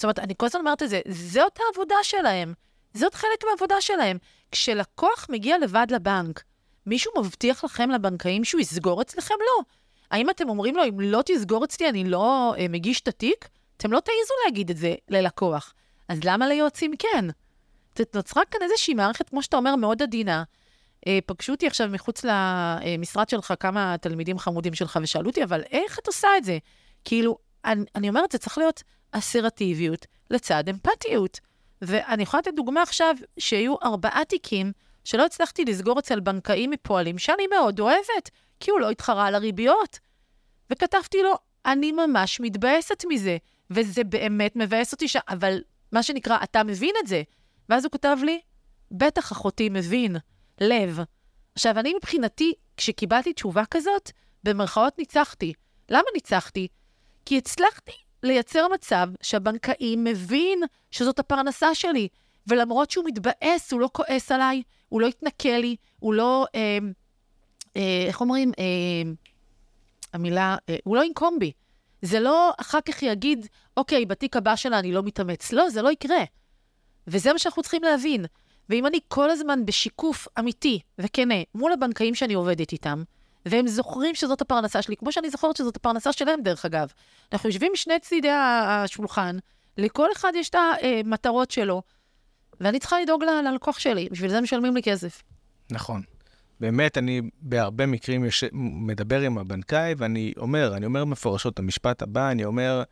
זאת 0.00 0.04
אומרת, 0.04 0.18
אני 0.18 0.34
כל 0.36 0.46
הזמן 0.46 0.60
אומרת 0.60 0.82
את 0.82 0.88
זה, 0.88 1.00
זאת 1.08 1.58
העבודה 1.66 1.94
שלהם. 2.02 2.54
זאת 2.94 3.14
חלק 3.14 3.44
מהעבודה 3.46 3.80
שלהם. 3.80 4.18
כשלקוח 4.52 5.26
מגיע 5.30 5.58
לבד 5.58 5.86
לבנק, 5.90 6.42
מישהו 6.86 7.12
מבטיח 7.18 7.64
לכם, 7.64 7.90
לבנקאים, 7.90 8.44
שהוא 8.44 8.60
יסגור 8.60 9.02
אצלכם? 9.02 9.34
לא. 9.40 9.64
האם 10.10 10.30
אתם 10.30 10.48
אומרים 10.48 10.76
לו, 10.76 10.84
אם 10.84 11.00
לא 11.00 11.22
תסגור 11.26 11.64
אצלי, 11.64 11.88
אני 11.88 12.04
לא 12.04 12.54
אה, 12.58 12.66
מגיש 12.68 13.00
את 13.00 13.08
התיק? 13.08 13.48
אתם 13.76 13.92
לא 13.92 14.00
תעיזו 14.00 14.34
להגיד 14.44 14.70
את 14.70 14.76
זה 14.76 14.94
ללקוח. 15.08 15.74
אז 16.08 16.18
למה 16.24 16.48
ליועצים 16.48 16.92
כן? 16.98 17.24
נוצרה 18.14 18.42
כאן 18.50 18.60
איזושהי 18.62 18.94
מערכת, 18.94 19.28
כמו 19.28 19.42
שאתה 19.42 19.56
אומר, 19.56 19.76
מאוד 19.76 20.02
עדינה. 20.02 20.42
אה, 21.06 21.18
פגשו 21.26 21.52
אותי 21.52 21.66
עכשיו 21.66 21.88
מחוץ 21.88 22.24
למשרד 22.24 23.28
שלך 23.28 23.54
כמה 23.60 23.96
תלמידים 24.00 24.38
חמודים 24.38 24.74
שלך 24.74 24.98
ושאלו 25.02 25.28
אותי, 25.28 25.44
אבל 25.44 25.62
איך 25.70 25.98
את 25.98 26.06
עושה 26.06 26.28
את 26.36 26.44
זה? 26.44 26.58
כאילו, 27.04 27.38
אני, 27.64 27.84
אני 27.94 28.08
אומרת, 28.08 28.32
זה 28.32 28.38
צריך 28.38 28.58
להיות 28.58 28.82
אסרטיביות 29.12 30.06
לצד 30.30 30.68
אמפתיות. 30.68 31.40
ואני 31.82 32.22
יכולה 32.22 32.40
לתת 32.40 32.54
דוגמה 32.54 32.82
עכשיו, 32.82 33.14
שיהיו 33.38 33.74
ארבעה 33.82 34.24
תיקים 34.24 34.72
שלא 35.04 35.26
הצלחתי 35.26 35.64
לסגור 35.64 35.98
אצל 35.98 36.20
בנקאים 36.20 36.70
מפועלים, 36.70 37.18
שאני 37.18 37.46
מאוד 37.46 37.80
אוהבת, 37.80 38.30
כי 38.60 38.70
הוא 38.70 38.80
לא 38.80 38.90
התחרה 38.90 39.26
על 39.26 39.34
הריביות. 39.34 39.98
וכתבתי 40.70 41.22
לו, 41.22 41.34
אני 41.66 41.92
ממש 41.92 42.40
מתבאסת 42.40 43.04
מזה, 43.08 43.36
וזה 43.70 44.04
באמת 44.04 44.56
מבאס 44.56 44.92
אותי, 44.92 45.08
ש... 45.08 45.16
אבל 45.28 45.62
מה 45.92 46.02
שנקרא, 46.02 46.38
אתה 46.42 46.62
מבין 46.62 46.94
את 47.02 47.06
זה. 47.06 47.22
ואז 47.68 47.84
הוא 47.84 47.92
כותב 47.92 48.16
לי, 48.22 48.40
בטח 48.90 49.32
אחותי 49.32 49.68
מבין, 49.68 50.16
לב. 50.60 50.98
עכשיו, 51.54 51.78
אני 51.78 51.94
מבחינתי, 51.94 52.52
כשקיבלתי 52.76 53.32
תשובה 53.32 53.62
כזאת, 53.70 54.10
במרכאות 54.44 54.98
ניצחתי. 54.98 55.52
למה 55.88 56.04
ניצחתי? 56.14 56.68
כי 57.24 57.38
הצלחתי 57.38 57.92
לייצר 58.22 58.68
מצב 58.74 59.08
שהבנקאי 59.22 59.96
מבין 59.98 60.62
שזאת 60.90 61.18
הפרנסה 61.18 61.74
שלי, 61.74 62.08
ולמרות 62.46 62.90
שהוא 62.90 63.04
מתבאס, 63.04 63.72
הוא 63.72 63.80
לא 63.80 63.88
כועס 63.92 64.32
עליי, 64.32 64.62
הוא 64.88 65.00
לא 65.00 65.06
יתנכל 65.06 65.48
לי, 65.48 65.76
הוא 65.98 66.14
לא, 66.14 66.46
אה, 66.54 66.78
אה, 67.76 68.04
איך 68.06 68.20
אומרים, 68.20 68.52
אה, 68.58 69.12
המילה, 70.12 70.56
אה, 70.68 70.76
הוא 70.84 70.96
לא 70.96 71.04
ינקום 71.04 71.38
בי. 71.38 71.52
זה 72.02 72.20
לא 72.20 72.52
אחר 72.60 72.80
כך 72.80 73.02
יגיד, 73.02 73.46
אוקיי, 73.76 74.06
בתיק 74.06 74.36
הבא 74.36 74.56
שלה 74.56 74.78
אני 74.78 74.92
לא 74.92 75.02
מתאמץ. 75.02 75.52
לא, 75.52 75.70
זה 75.70 75.82
לא 75.82 75.92
יקרה. 75.92 76.24
וזה 77.06 77.32
מה 77.32 77.38
שאנחנו 77.38 77.62
צריכים 77.62 77.82
להבין. 77.82 78.24
ואם 78.68 78.86
אני 78.86 78.98
כל 79.08 79.30
הזמן 79.30 79.66
בשיקוף 79.66 80.28
אמיתי 80.38 80.80
וכנה 80.98 81.34
מול 81.54 81.72
הבנקאים 81.72 82.14
שאני 82.14 82.34
עובדת 82.34 82.72
איתם, 82.72 83.02
והם 83.46 83.66
זוכרים 83.66 84.14
שזאת 84.14 84.40
הפרנסה 84.40 84.82
שלי, 84.82 84.96
כמו 84.96 85.12
שאני 85.12 85.30
זוכרת 85.30 85.56
שזאת 85.56 85.76
הפרנסה 85.76 86.12
שלהם, 86.12 86.42
דרך 86.42 86.64
אגב. 86.64 86.92
אנחנו 87.32 87.48
יושבים 87.48 87.72
משני 87.72 88.00
צידי 88.00 88.30
השולחן, 88.30 89.36
לכל 89.78 90.08
אחד 90.12 90.32
יש 90.36 90.48
את 90.48 90.54
המטרות 90.54 91.50
שלו, 91.50 91.82
ואני 92.60 92.78
צריכה 92.78 93.00
לדאוג 93.00 93.24
ללקוח 93.24 93.78
שלי, 93.78 94.08
בשביל 94.10 94.30
זה 94.30 94.40
משלמים 94.40 94.74
לי 94.74 94.82
כסף. 94.82 95.22
נכון. 95.70 96.02
באמת, 96.60 96.98
אני 96.98 97.20
בהרבה 97.40 97.86
מקרים 97.86 98.24
יש... 98.24 98.44
מדבר 98.52 99.20
עם 99.20 99.38
הבנקאי, 99.38 99.94
ואני 99.98 100.32
אומר, 100.36 100.76
אני 100.76 100.86
אומר 100.86 101.04
מפורשות 101.04 101.54
את 101.54 101.58
המשפט 101.58 102.02
הבא, 102.02 102.30
אני 102.30 102.44
אומר, 102.44 102.82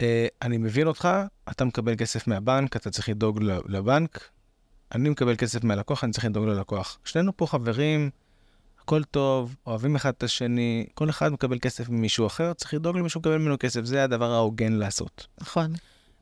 אה, 0.00 0.26
אני 0.42 0.58
מבין 0.58 0.86
אותך, 0.86 1.08
אתה 1.50 1.64
מקבל 1.64 1.96
כסף 1.96 2.26
מהבנק, 2.26 2.76
אתה 2.76 2.90
צריך 2.90 3.08
לדאוג 3.08 3.42
לבנק, 3.68 4.28
אני 4.94 5.08
מקבל 5.08 5.36
כסף 5.36 5.64
מהלקוח, 5.64 6.04
אני 6.04 6.12
צריך 6.12 6.24
לדאוג 6.24 6.46
ללקוח. 6.46 6.98
שנינו 7.04 7.36
פה 7.36 7.46
חברים, 7.46 8.10
הכל 8.86 9.04
טוב, 9.04 9.56
אוהבים 9.66 9.96
אחד 9.96 10.10
את 10.10 10.22
השני, 10.22 10.86
כל 10.94 11.10
אחד 11.10 11.32
מקבל 11.32 11.58
כסף 11.58 11.88
ממישהו 11.88 12.26
אחר, 12.26 12.52
צריך 12.52 12.74
לדאוג 12.74 12.96
למישהו 12.96 13.20
מקבל 13.20 13.38
ממנו 13.38 13.56
כסף, 13.60 13.84
זה 13.84 14.04
הדבר 14.04 14.32
ההוגן 14.32 14.72
לעשות. 14.72 15.26
נכון. 15.40 15.72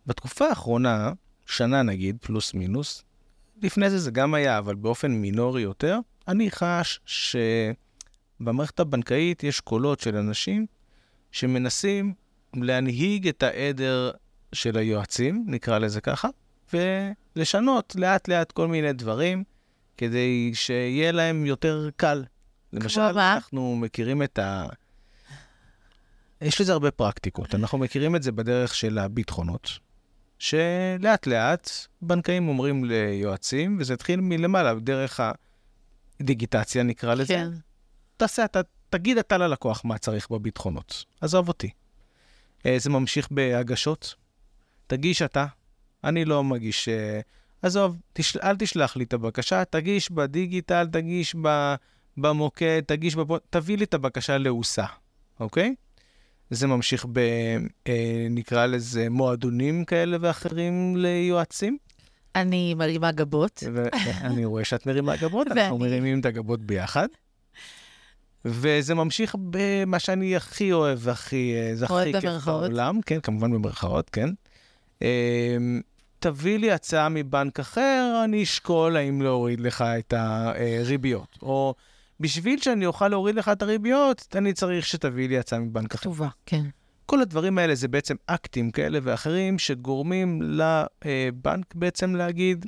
בתקופה 0.06 0.48
האחרונה, 0.48 1.12
שנה 1.46 1.82
נגיד, 1.82 2.16
פלוס 2.20 2.54
מינוס, 2.54 3.02
לפני 3.62 3.90
זה 3.90 3.98
זה 3.98 4.10
גם 4.10 4.34
היה, 4.34 4.58
אבל 4.58 4.74
באופן 4.74 5.12
מינורי 5.12 5.62
יותר, 5.62 5.98
אני 6.28 6.50
חש 6.50 7.00
שבמערכת 8.40 8.80
הבנקאית 8.80 9.44
יש 9.44 9.60
קולות 9.60 10.00
של 10.00 10.16
אנשים 10.16 10.66
שמנסים 11.32 12.14
להנהיג 12.54 13.28
את 13.28 13.42
העדר 13.42 14.10
של 14.52 14.78
היועצים, 14.78 15.44
נקרא 15.46 15.78
לזה 15.78 16.00
ככה, 16.00 16.28
ולשנות 16.72 17.96
לאט-לאט 17.98 18.52
כל 18.52 18.68
מיני 18.68 18.92
דברים, 18.92 19.44
כדי 19.96 20.50
שיהיה 20.54 21.12
להם 21.12 21.46
יותר 21.46 21.88
קל. 21.96 22.24
למשל, 22.74 23.00
אנחנו 23.00 23.76
מכירים 23.76 24.22
את 24.22 24.38
ה... 24.38 24.66
יש 26.40 26.60
לזה 26.60 26.72
הרבה 26.72 26.90
פרקטיקות. 26.90 27.54
אנחנו 27.54 27.78
מכירים 27.78 28.16
את 28.16 28.22
זה 28.22 28.32
בדרך 28.32 28.74
של 28.74 28.98
הביטחונות, 28.98 29.70
שלאט 30.38 31.26
לאט 31.26 31.70
בנקאים 32.02 32.48
אומרים 32.48 32.84
ליועצים, 32.84 33.76
וזה 33.80 33.94
התחיל 33.94 34.20
מלמעלה, 34.20 34.74
דרך 34.74 35.20
הדיגיטציה 36.20 36.82
נקרא 36.82 37.14
לזה. 37.14 37.34
כן. 37.34 37.48
תעשה, 38.16 38.44
אתה, 38.44 38.60
תגיד 38.90 39.18
אתה 39.18 39.38
ללקוח 39.38 39.84
מה 39.84 39.98
צריך 39.98 40.30
בביטחונות. 40.30 41.04
עזוב 41.20 41.48
אותי. 41.48 41.70
אה, 42.66 42.76
זה 42.78 42.90
ממשיך 42.90 43.28
בהגשות. 43.30 44.14
תגיש 44.86 45.22
אתה, 45.22 45.46
אני 46.04 46.24
לא 46.24 46.44
מגיש... 46.44 46.88
אה, 46.88 47.20
עזוב, 47.62 47.96
תשל... 48.12 48.38
אל 48.42 48.56
תשלח 48.56 48.96
לי 48.96 49.04
את 49.04 49.12
הבקשה, 49.12 49.64
תגיש 49.64 50.10
בדיגיטל, 50.10 50.86
תגיש 50.92 51.36
ב... 51.42 51.74
במוקד, 52.16 52.82
תגיש 52.86 53.16
בפ... 53.16 53.28
תביא 53.50 53.76
לי 53.76 53.84
את 53.84 53.94
הבקשה 53.94 54.38
לעוסה, 54.38 54.84
אוקיי? 55.40 55.74
זה 56.50 56.66
ממשיך 56.66 57.06
ב... 57.12 57.18
אה, 57.86 58.26
נקרא 58.30 58.66
לזה 58.66 59.10
מועדונים 59.10 59.84
כאלה 59.84 60.16
ואחרים 60.20 60.96
ליועצים. 60.96 61.78
אני 62.36 62.74
מרימה 62.74 63.12
גבות. 63.12 63.62
ואני 63.72 64.44
רואה 64.44 64.64
שאת 64.64 64.86
מרימה 64.86 65.16
גבות, 65.16 65.46
אנחנו 65.52 65.78
מרימים 65.78 66.20
את 66.20 66.26
הגבות 66.26 66.60
ביחד. 66.60 67.08
וזה 68.44 68.94
ממשיך 68.94 69.36
במה 69.50 69.98
שאני 69.98 70.36
הכי 70.36 70.72
אוהב 70.72 70.98
והכי, 71.02 71.54
אה, 71.56 71.74
זה 71.74 71.84
הכי 71.84 72.12
כיף 72.20 72.44
בעולם, 72.44 73.00
כן, 73.06 73.20
כמובן 73.20 73.52
במרכאות, 73.52 74.10
כן. 74.10 74.28
אמ, 75.02 75.80
תביא 76.18 76.58
לי 76.58 76.72
הצעה 76.72 77.08
מבנק 77.08 77.60
אחר, 77.60 78.22
אני 78.24 78.42
אשקול 78.42 78.96
האם 78.96 79.22
להוריד 79.22 79.60
לך 79.60 79.84
את 79.98 80.14
הריביות. 80.16 81.38
או 81.42 81.74
בשביל 82.20 82.60
שאני 82.60 82.86
אוכל 82.86 83.08
להוריד 83.08 83.34
לך 83.34 83.48
את 83.48 83.62
הריביות, 83.62 84.26
אני 84.34 84.52
צריך 84.52 84.86
שתביא 84.86 85.28
לי 85.28 85.38
הצעה 85.38 85.58
מבנק 85.58 85.94
אחר. 85.94 86.02
טובה, 86.04 86.28
כן. 86.46 86.64
כל 87.06 87.20
הדברים 87.20 87.58
האלה 87.58 87.74
זה 87.74 87.88
בעצם 87.88 88.14
אקטים 88.26 88.70
כאלה 88.70 88.98
ואחרים 89.02 89.58
שגורמים 89.58 90.42
לבנק 90.42 91.74
בעצם 91.74 92.14
להגיד, 92.14 92.66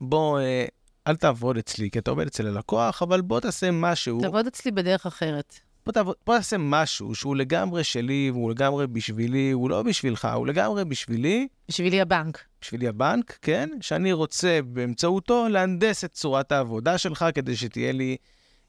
בוא, 0.00 0.40
אה, 0.40 0.64
אל 1.06 1.16
תעבוד 1.16 1.56
אצלי, 1.56 1.90
כי 1.90 1.98
אתה 1.98 2.10
עובד 2.10 2.26
אצל 2.26 2.46
הלקוח, 2.46 3.02
אבל 3.02 3.20
בוא 3.20 3.40
תעשה 3.40 3.70
משהו. 3.70 4.20
תעבוד 4.20 4.46
אצלי 4.46 4.70
בדרך 4.70 5.06
אחרת. 5.06 5.54
בוא, 5.86 5.92
תעבוד, 5.92 6.14
בוא 6.26 6.36
תעשה 6.36 6.56
משהו 6.58 7.14
שהוא 7.14 7.36
לגמרי 7.36 7.84
שלי, 7.84 8.30
והוא 8.32 8.50
לגמרי 8.50 8.86
בשבילי, 8.86 9.50
הוא 9.50 9.70
לא 9.70 9.82
בשבילך, 9.82 10.28
הוא 10.34 10.46
לגמרי 10.46 10.84
בשבילי. 10.84 11.48
בשבילי 11.68 12.00
הבנק. 12.00 12.44
בשבילי 12.60 12.88
הבנק, 12.88 13.38
כן, 13.42 13.68
שאני 13.80 14.12
רוצה 14.12 14.60
באמצעותו 14.66 15.48
להנדס 15.48 16.04
את 16.04 16.12
צורת 16.12 16.52
העבודה 16.52 16.98
שלך 16.98 17.24
כדי 17.34 17.56
שתהיה 17.56 17.92
לי 17.92 18.16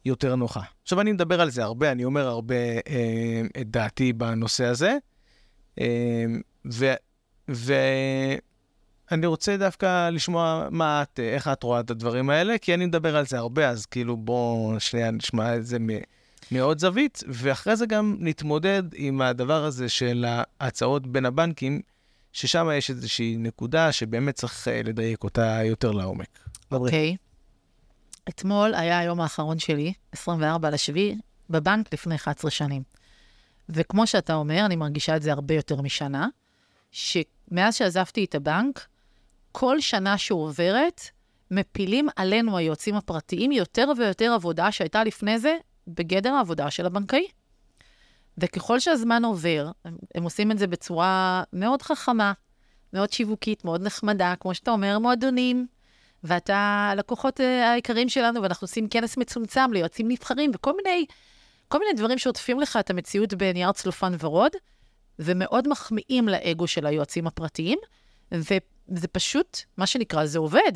יותר 0.06 0.36
נוחה. 0.36 0.62
עכשיו, 0.84 1.02
אני 1.02 1.12
מדבר 1.12 1.42
על 1.42 1.50
זה 1.50 1.64
הרבה, 1.64 1.92
אני 1.92 2.06
אומר 2.06 2.28
הרבה 2.28 2.56
אה, 2.56 3.42
את 3.62 3.72
דעתי 3.72 4.14
בנושא 4.14 4.66
הזה, 4.66 4.98
אה, 5.80 6.26
ו... 6.72 6.94
ו... 7.50 7.74
אני 9.12 9.26
רוצה 9.26 9.58
דווקא 9.58 10.10
לשמוע 10.10 10.68
מה 10.72 11.02
את, 11.02 11.20
איך 11.20 11.48
את 11.48 11.64
רואה 11.64 11.80
את 11.80 11.90
הדברים 11.90 12.30
האלה, 12.30 12.58
כי 12.58 12.74
אני 12.74 12.86
מדבר 12.86 13.16
על 13.18 13.26
זה 13.26 13.38
הרבה, 13.38 13.70
אז 13.70 13.86
כאילו 13.86 14.18
בואו 14.18 14.76
שנייה 14.80 15.12
נשמע 15.12 15.56
את 15.56 15.66
זה 15.66 15.78
מעוד 16.52 16.80
זווית, 16.80 17.24
ואחרי 17.28 17.76
זה 17.76 17.86
גם 17.86 18.16
נתמודד 18.20 18.84
עם 18.96 19.22
הדבר 19.22 19.64
הזה 19.64 19.90
של 19.90 20.26
ההצעות 20.60 21.08
בין 21.08 21.26
הבנקים, 21.26 21.82
ששם 22.34 22.70
יש 22.78 22.90
איזושהי 22.90 23.36
נקודה 23.40 23.92
שבאמת 23.92 24.36
צריך 24.36 24.68
אה, 24.68 24.82
לדייק 24.84 25.24
אותה 25.24 25.60
יותר 25.64 25.92
לעומק. 25.92 26.40
אוקיי. 26.72 27.16
Okay. 27.16 27.31
אתמול 28.30 28.74
היה 28.76 29.00
היום 29.00 29.22
האחרון 29.22 29.60
שלי, 29.60 29.94
24 30.12 30.70
לשביעי, 30.70 31.18
בבנק 31.50 31.94
לפני 31.94 32.16
11 32.16 32.52
שנים. 32.52 32.84
וכמו 33.70 34.08
שאתה 34.08 34.34
אומר, 34.34 34.66
אני 34.66 34.76
מרגישה 34.76 35.16
את 35.16 35.22
זה 35.22 35.32
הרבה 35.32 35.56
יותר 35.56 35.82
משנה, 35.82 36.28
שמאז 36.92 37.76
שעזבתי 37.76 38.24
את 38.24 38.36
הבנק, 38.36 38.88
כל 39.52 39.80
שנה 39.82 40.18
שעוברת, 40.18 41.02
מפילים 41.52 42.08
עלינו, 42.16 42.58
היועצים 42.58 42.96
הפרטיים, 42.96 43.52
יותר 43.52 43.92
ויותר 43.98 44.34
עבודה 44.34 44.72
שהייתה 44.72 45.04
לפני 45.04 45.40
זה 45.40 45.58
בגדר 45.88 46.34
העבודה 46.34 46.72
של 46.72 46.86
הבנקאי. 46.86 47.28
וככל 48.38 48.80
שהזמן 48.80 49.26
עובר, 49.26 49.72
הם, 50.16 50.24
עושים 50.24 50.52
את 50.52 50.60
זה 50.60 50.68
בצורה 50.68 51.44
מאוד 51.54 51.82
חכמה, 51.82 52.34
מאוד 52.94 53.12
שיווקית, 53.12 53.66
מאוד 53.66 53.82
נחמדה, 53.82 54.34
כמו 54.40 54.54
שאתה 54.54 54.72
אומר, 54.72 55.00
מועדונים, 55.00 55.68
ואתה 56.24 56.90
הלקוחות 56.92 57.42
אה, 57.42 57.72
העיקריים 57.72 58.10
שלנו, 58.10 58.42
ואנחנו 58.42 58.66
עושים 58.66 58.88
כנס 58.88 59.18
מצומצם 59.18 59.74
ליועצים 59.74 60.08
נבחרים, 60.08 60.52
וכל 60.54 60.74
מיני, 60.76 61.06
כל 61.68 61.80
מיני 61.80 61.94
דברים 61.94 62.18
שעוטפים 62.18 62.60
לך 62.60 62.78
את 62.80 62.90
המציאות 62.90 63.34
בנייר 63.34 63.72
צלופן 63.72 64.14
ורוד, 64.20 64.52
ומאוד 65.20 65.68
מחמיאים 65.68 66.30
לאגו 66.30 66.68
של 66.68 66.86
היועצים 66.86 67.28
הפרטיים, 67.28 67.80
וזה 68.32 69.08
פשוט, 69.12 69.60
מה 69.78 69.86
שנקרא, 69.88 70.26
זה 70.26 70.40
עובד. 70.40 70.72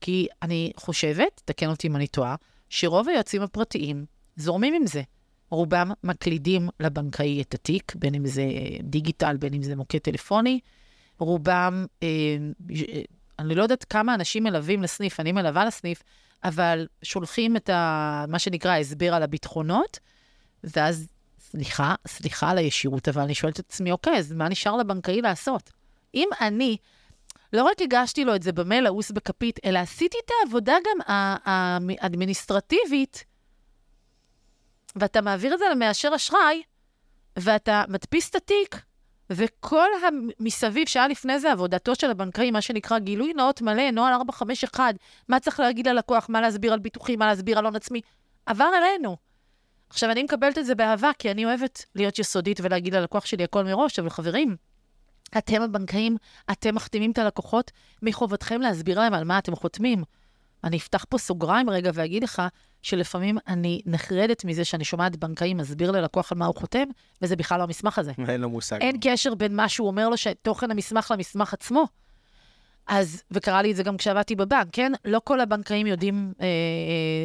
כי 0.00 0.26
אני 0.42 0.72
חושבת, 0.76 1.42
תקן 1.44 1.68
אותי 1.68 1.86
אם 1.86 1.96
אני 1.96 2.06
טועה, 2.06 2.34
שרוב 2.68 3.08
היועצים 3.08 3.42
הפרטיים 3.42 4.04
זורמים 4.36 4.74
עם 4.74 4.86
זה. 4.86 5.02
רובם 5.50 5.90
מקלידים 6.04 6.68
לבנקאי 6.80 7.42
את 7.42 7.54
התיק, 7.54 7.92
בין 7.94 8.14
אם 8.14 8.26
זה 8.26 8.42
דיגיטל, 8.82 9.36
בין 9.36 9.54
אם 9.54 9.62
זה 9.62 9.76
מוקד 9.76 9.98
טלפוני. 9.98 10.60
רובם, 11.18 11.86
אה, 12.02 12.08
אה, 12.70 13.02
אני 13.42 13.54
לא 13.54 13.62
יודעת 13.62 13.84
כמה 13.84 14.14
אנשים 14.14 14.44
מלווים 14.44 14.82
לסניף, 14.82 15.20
אני 15.20 15.32
מלווה 15.32 15.64
לסניף, 15.64 16.02
אבל 16.44 16.86
שולחים 17.02 17.56
את 17.56 17.70
ה, 17.70 18.24
מה 18.28 18.38
שנקרא 18.38 18.78
הסבר 18.78 19.14
על 19.14 19.22
הביטחונות, 19.22 19.98
ואז, 20.64 21.08
סליחה, 21.40 21.94
סליחה 22.06 22.50
על 22.50 22.58
הישירות, 22.58 23.08
אבל 23.08 23.22
אני 23.22 23.34
שואלת 23.34 23.60
את 23.60 23.64
עצמי, 23.68 23.92
אוקיי, 23.92 24.18
אז 24.18 24.32
מה 24.32 24.48
נשאר 24.48 24.76
לבנקאי 24.76 25.22
לעשות? 25.22 25.70
אם 26.14 26.28
אני 26.40 26.76
לא 27.52 27.62
רק 27.62 27.82
הגשתי 27.82 28.24
לו 28.24 28.34
את 28.34 28.42
זה 28.42 28.52
במייל 28.52 28.84
לעוס 28.84 29.10
בכפית, 29.10 29.60
אלא 29.64 29.78
עשיתי 29.78 30.16
את 30.24 30.30
העבודה 30.40 30.74
גם 30.84 30.98
האדמיניסטרטיבית, 31.44 33.24
ואתה 34.96 35.20
מעביר 35.20 35.54
את 35.54 35.58
זה 35.58 35.64
למאשר 35.72 36.12
אשראי, 36.16 36.62
ואתה 37.36 37.84
מדפיס 37.88 38.30
את 38.30 38.34
התיק, 38.34 38.82
וכל 39.36 39.88
המסביב 40.40 40.88
שהיה 40.88 41.08
לפני 41.08 41.38
זה 41.38 41.52
עבודתו 41.52 41.94
של 41.94 42.10
הבנקאי, 42.10 42.50
מה 42.50 42.60
שנקרא 42.60 42.98
גילוי 42.98 43.32
נאות 43.32 43.62
מלא, 43.62 43.90
נוהל 43.90 44.12
451, 44.12 44.94
מה 45.28 45.40
צריך 45.40 45.60
להגיד 45.60 45.86
ללקוח, 45.86 46.26
מה 46.28 46.40
להסביר 46.40 46.72
על 46.72 46.78
ביטוחים, 46.78 47.18
מה 47.18 47.26
להסביר 47.26 47.58
על 47.58 47.64
הון 47.64 47.76
עצמי, 47.76 48.00
עבר 48.46 48.70
אלינו. 48.78 49.16
עכשיו, 49.88 50.10
אני 50.10 50.22
מקבלת 50.22 50.58
את 50.58 50.66
זה 50.66 50.74
באהבה, 50.74 51.10
כי 51.18 51.30
אני 51.30 51.44
אוהבת 51.44 51.84
להיות 51.94 52.18
יסודית 52.18 52.60
ולהגיד 52.62 52.94
ללקוח 52.94 53.26
שלי 53.26 53.44
הכל 53.44 53.64
מראש, 53.64 53.98
אבל 53.98 54.10
חברים, 54.10 54.56
אתם 55.38 55.62
הבנקאים, 55.62 56.16
אתם 56.50 56.74
מחתימים 56.74 57.10
את 57.10 57.18
הלקוחות, 57.18 57.70
מחובתכם 58.02 58.60
להסביר 58.60 59.00
להם 59.00 59.14
על 59.14 59.24
מה 59.24 59.38
אתם 59.38 59.56
חותמים. 59.56 60.04
אני 60.64 60.76
אפתח 60.76 61.04
פה 61.08 61.18
סוגריים 61.18 61.70
רגע 61.70 61.90
ואגיד 61.94 62.24
לך 62.24 62.42
שלפעמים 62.82 63.38
אני 63.48 63.80
נחרדת 63.86 64.44
מזה 64.44 64.64
שאני 64.64 64.84
שומעת 64.84 65.16
בנקאי 65.16 65.54
מסביר 65.54 65.90
ללקוח 65.90 66.32
על 66.32 66.38
מה 66.38 66.46
הוא 66.46 66.54
חותם, 66.54 66.84
וזה 67.22 67.36
בכלל 67.36 67.58
לא 67.58 67.64
המסמך 67.64 67.98
הזה. 67.98 68.12
אין 68.28 68.40
לו 68.40 68.50
מושג. 68.50 68.78
אין 68.80 68.96
קשר 69.00 69.34
בין 69.34 69.56
מה 69.56 69.68
שהוא 69.68 69.88
אומר 69.88 70.08
לו, 70.08 70.16
תוכן 70.42 70.70
המסמך 70.70 71.10
למסמך 71.10 71.54
עצמו. 71.54 71.86
אז, 72.86 73.22
וקרה 73.30 73.62
לי 73.62 73.70
את 73.70 73.76
זה 73.76 73.82
גם 73.82 73.96
כשעבדתי 73.96 74.34
בבנק, 74.34 74.66
כן? 74.72 74.92
לא 75.04 75.20
כל 75.24 75.40
הבנקאים 75.40 75.86
יודעים, 75.86 76.32
אה, 76.40 76.46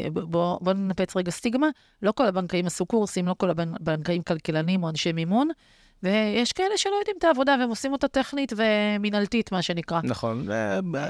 אה 0.06 0.10
בואו 0.10 0.60
בוא 0.62 0.74
ננפץ 0.74 1.16
רגע 1.16 1.32
סטיגמה, 1.32 1.68
לא 2.02 2.12
כל 2.12 2.26
הבנקאים 2.26 2.66
עשו 2.66 2.86
קורסים, 2.86 3.28
לא 3.28 3.36
כל 3.38 3.50
הבנקאים 3.50 4.22
כלכלנים 4.24 4.84
או 4.84 4.90
אנשי 4.90 5.12
מימון, 5.12 5.50
ויש 6.04 6.54
כאלה 6.54 6.78
שלא 6.78 6.96
יודעים 7.00 7.16
את 7.20 7.24
העבודה 7.24 7.56
והם 7.60 7.70
עושים 7.70 7.92
אותה 7.92 8.08
טכנית 8.08 8.54
ומינהלתית, 8.58 9.52
מה 9.52 9.62
שנקרא. 9.62 10.00
נכון, 10.04 10.48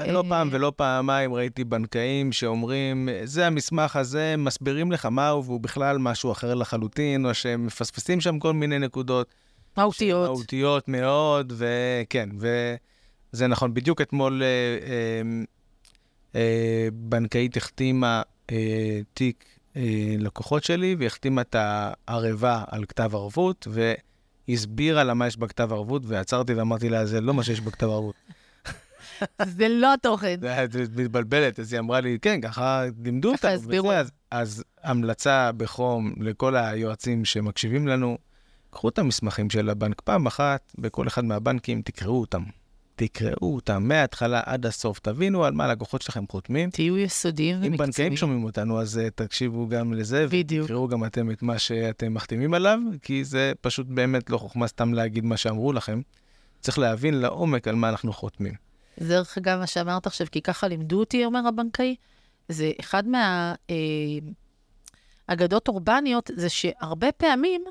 לא 0.08 0.24
פעם 0.28 0.48
ולא 0.52 0.72
פעמיים 0.76 1.34
ראיתי 1.34 1.64
בנקאים 1.64 2.32
שאומרים, 2.32 3.08
זה 3.24 3.46
המסמך 3.46 3.96
הזה, 3.96 4.34
מסבירים 4.38 4.92
לך 4.92 5.06
מהו, 5.06 5.44
והוא 5.44 5.60
בכלל 5.60 5.98
משהו 5.98 6.32
אחר 6.32 6.54
לחלוטין, 6.54 7.26
או 7.26 7.34
שהם 7.34 7.66
מפספסים 7.66 8.20
שם 8.20 8.38
כל 8.38 8.52
מיני 8.52 8.78
נקודות. 8.78 9.34
מהותיות. 9.76 10.28
מהותיות 10.28 10.88
מאוד, 10.88 11.52
וכן, 11.56 12.28
וזה 12.38 13.46
נכון. 13.46 13.74
בדיוק 13.74 14.00
אתמול 14.00 14.42
אה, 14.42 14.48
אה, 14.48 15.22
אה, 16.34 16.88
בנקאית 16.92 17.56
החתימה 17.56 18.22
אה, 18.50 19.00
תיק 19.14 19.44
אה, 19.76 19.82
לקוחות 20.18 20.64
שלי, 20.64 20.96
והחתימה 20.98 21.40
את 21.40 21.56
הערבה 21.58 22.64
על 22.68 22.84
כתב 22.84 23.10
ערבות, 23.14 23.66
ו... 23.70 23.92
הסבירה 24.48 25.04
לה 25.04 25.14
מה 25.14 25.26
יש 25.26 25.36
בכתב 25.36 25.72
ערבות, 25.72 26.02
ועצרתי 26.06 26.54
ואמרתי 26.54 26.88
לה, 26.88 27.06
זה 27.06 27.20
לא 27.20 27.34
מה 27.34 27.42
שיש 27.42 27.60
בכתב 27.60 27.86
ערבות. 27.86 28.14
זה 29.56 29.68
לא 29.68 29.94
התוכן. 29.94 30.40
את 30.64 30.74
מתבלבלת, 30.96 31.60
אז 31.60 31.72
היא 31.72 31.80
אמרה 31.80 32.00
לי, 32.00 32.18
כן, 32.22 32.40
ככה 32.40 32.84
לימדו 33.04 33.28
אותנו. 33.28 33.38
ככה 33.38 33.52
הסבירו. 33.52 33.92
אז, 33.92 34.10
אז 34.30 34.64
המלצה 34.82 35.52
בחום 35.52 36.14
לכל 36.20 36.56
היועצים 36.56 37.24
שמקשיבים 37.24 37.88
לנו, 37.88 38.18
קחו 38.70 38.88
את 38.88 38.98
המסמכים 38.98 39.50
של 39.50 39.70
הבנק 39.70 40.00
פעם 40.00 40.26
אחת, 40.26 40.72
בכל 40.78 41.08
אחד 41.08 41.24
מהבנקים, 41.24 41.82
תקראו 41.82 42.20
אותם. 42.20 42.42
תקראו 42.98 43.54
אותם 43.54 43.88
מההתחלה 43.88 44.40
עד 44.44 44.66
הסוף, 44.66 44.98
תבינו 44.98 45.44
על 45.44 45.52
מה 45.52 45.64
הלקוחות 45.64 46.02
שלכם 46.02 46.24
חותמים. 46.30 46.70
תהיו 46.70 46.98
יסודיים 46.98 47.56
ומקצועיים. 47.56 47.72
אם 47.72 47.78
בנקאים 47.78 48.16
שומעים 48.16 48.44
אותנו, 48.44 48.80
אז 48.80 49.00
uh, 49.06 49.10
תקשיבו 49.14 49.68
גם 49.68 49.92
לזה, 49.92 50.26
בדיוק. 50.30 50.64
ותקראו 50.64 50.88
גם 50.88 51.04
אתם 51.04 51.30
את 51.30 51.42
מה 51.42 51.58
שאתם 51.58 52.14
מחתימים 52.14 52.54
עליו, 52.54 52.78
כי 53.02 53.24
זה 53.24 53.52
פשוט 53.60 53.86
באמת 53.86 54.30
לא 54.30 54.38
חוכמה 54.38 54.66
סתם 54.66 54.94
להגיד 54.94 55.24
מה 55.24 55.36
שאמרו 55.36 55.72
לכם. 55.72 56.00
צריך 56.60 56.78
להבין 56.78 57.14
לעומק 57.14 57.68
על 57.68 57.74
מה 57.74 57.88
אנחנו 57.88 58.12
חותמים. 58.12 58.54
זה 58.96 59.08
דרך 59.08 59.38
אגב 59.38 59.58
מה 59.58 59.66
שאמרת 59.66 60.06
עכשיו, 60.06 60.26
כי 60.32 60.42
ככה 60.42 60.68
לימדו 60.68 61.00
אותי, 61.00 61.24
אומר 61.24 61.46
הבנקאי, 61.48 61.96
זה 62.48 62.72
אחד 62.80 63.02
מהאגדות 65.28 65.68
אה, 65.68 65.72
אורבניות, 65.72 66.30
זה 66.34 66.48
שהרבה 66.48 67.12
פעמים 67.12 67.64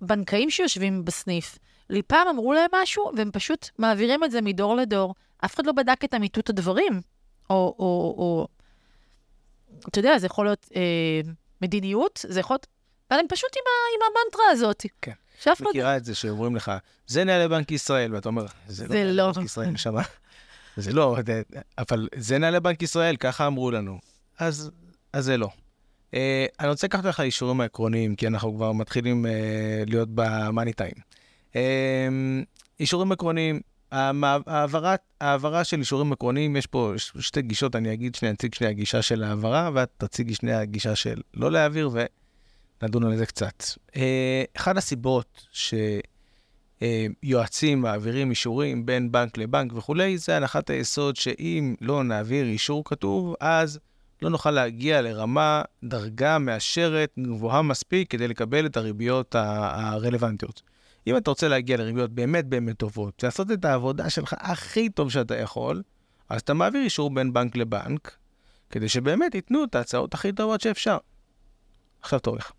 בנקאים 0.00 0.50
שיושבים 0.50 1.04
בסניף, 1.04 1.58
לי 1.90 2.02
פעם 2.02 2.28
אמרו 2.28 2.52
להם 2.52 2.70
משהו, 2.82 3.10
והם 3.16 3.30
פשוט 3.32 3.68
מעבירים 3.78 4.24
את 4.24 4.30
זה 4.30 4.40
מדור 4.40 4.76
לדור. 4.76 5.14
אף 5.44 5.54
אחד 5.54 5.66
לא 5.66 5.72
בדק 5.72 6.04
את 6.04 6.14
אמיתות 6.14 6.48
הדברים. 6.48 7.00
או, 7.50 7.74
או, 7.78 8.14
או, 8.18 8.48
אתה 9.88 9.98
יודע, 9.98 10.18
זה 10.18 10.26
יכול 10.26 10.46
להיות 10.46 10.68
אה, 10.76 11.30
מדיניות, 11.62 12.24
זה 12.28 12.40
יכול 12.40 12.54
להיות... 12.54 12.66
אבל 13.10 13.18
הם 13.18 13.26
פשוט 13.28 13.50
עם, 13.56 13.62
ה, 13.66 13.74
עם 13.94 14.16
המנטרה 14.16 14.44
הזאת. 14.52 14.86
כן. 15.02 15.12
שאף 15.40 15.60
מכירה 15.60 15.96
את 15.96 16.04
זה 16.04 16.14
שאומרים 16.14 16.56
לך, 16.56 16.72
זה 17.06 17.24
נהלי 17.24 17.48
בנק 17.48 17.72
ישראל, 17.72 18.14
ואתה 18.14 18.28
אומר, 18.28 18.46
זה, 18.66 18.88
זה 18.88 19.04
לא, 19.04 19.26
לא 19.26 19.32
בנק 19.32 19.44
ישראל, 19.44 19.70
נשמה. 19.70 20.02
זה 20.76 20.92
לא, 20.92 21.16
אבל 21.78 22.08
זה 22.16 22.38
נהלי 22.38 22.60
בנק 22.60 22.82
ישראל, 22.82 23.16
ככה 23.16 23.46
אמרו 23.46 23.70
לנו. 23.70 23.98
אז, 24.38 24.70
אז 25.12 25.24
זה 25.24 25.36
לא. 25.36 25.48
Uh, 26.10 26.14
אני 26.60 26.68
רוצה 26.68 26.86
לקחת 26.86 27.04
לך 27.04 27.20
אישורים 27.20 27.60
העקרוניים, 27.60 28.16
כי 28.16 28.26
אנחנו 28.26 28.54
כבר 28.54 28.72
מתחילים 28.72 29.26
uh, 29.26 29.28
להיות 29.90 30.08
במאני 30.14 30.72
טיים. 30.72 30.94
אמ, 31.54 32.42
אישורים 32.80 33.12
עקרוניים, 33.12 33.60
העברת, 33.92 35.00
העברה 35.20 35.64
של 35.64 35.78
אישורים 35.80 36.12
עקרוניים, 36.12 36.56
יש 36.56 36.66
פה 36.66 36.92
שתי 36.96 37.42
גישות, 37.42 37.76
אני 37.76 37.92
אגיד 37.92 38.14
שנייה, 38.14 38.34
אציג 38.34 38.54
שנייה 38.54 38.72
גישה 38.72 39.02
של 39.02 39.22
העברה, 39.22 39.70
ואת 39.74 39.88
תציגי 39.98 40.34
שנייה 40.34 40.64
גישה 40.64 40.94
של 40.94 41.20
לא 41.34 41.52
להעביר, 41.52 41.90
ונדון 42.82 43.04
על 43.04 43.16
זה 43.16 43.26
קצת. 43.26 43.64
אה, 43.96 44.44
אחת 44.56 44.76
הסיבות 44.76 45.46
שיועצים 46.82 47.80
מעבירים 47.80 48.30
אישורים 48.30 48.86
בין 48.86 49.12
בנק 49.12 49.38
לבנק 49.38 49.72
וכולי, 49.74 50.18
זה 50.18 50.36
הנחת 50.36 50.70
היסוד 50.70 51.16
שאם 51.16 51.74
לא 51.80 52.04
נעביר 52.04 52.46
אישור 52.46 52.84
כתוב, 52.84 53.34
אז 53.40 53.78
לא 54.22 54.30
נוכל 54.30 54.50
להגיע 54.50 55.02
לרמה, 55.02 55.62
דרגה 55.84 56.38
מאשרת 56.38 57.14
גבוהה 57.18 57.62
מספיק 57.62 58.10
כדי 58.10 58.28
לקבל 58.28 58.66
את 58.66 58.76
הריביות 58.76 59.34
הרלוונטיות. 59.34 60.62
אם 61.06 61.16
אתה 61.16 61.30
רוצה 61.30 61.48
להגיע 61.48 61.76
לריביות 61.76 62.10
באמת 62.10 62.46
באמת 62.46 62.76
טובות, 62.76 63.22
לעשות 63.22 63.50
את 63.50 63.64
העבודה 63.64 64.10
שלך 64.10 64.34
הכי 64.38 64.88
טוב 64.88 65.10
שאתה 65.10 65.36
יכול, 65.36 65.82
אז 66.28 66.40
אתה 66.40 66.54
מעביר 66.54 66.82
אישור 66.82 67.14
בין 67.14 67.32
בנק 67.32 67.56
לבנק, 67.56 68.16
כדי 68.70 68.88
שבאמת 68.88 69.34
ייתנו 69.34 69.64
את 69.64 69.74
ההצעות 69.74 70.14
הכי 70.14 70.32
טובות 70.32 70.60
שאפשר. 70.60 70.98
עכשיו 72.02 72.18
תורך. 72.18 72.52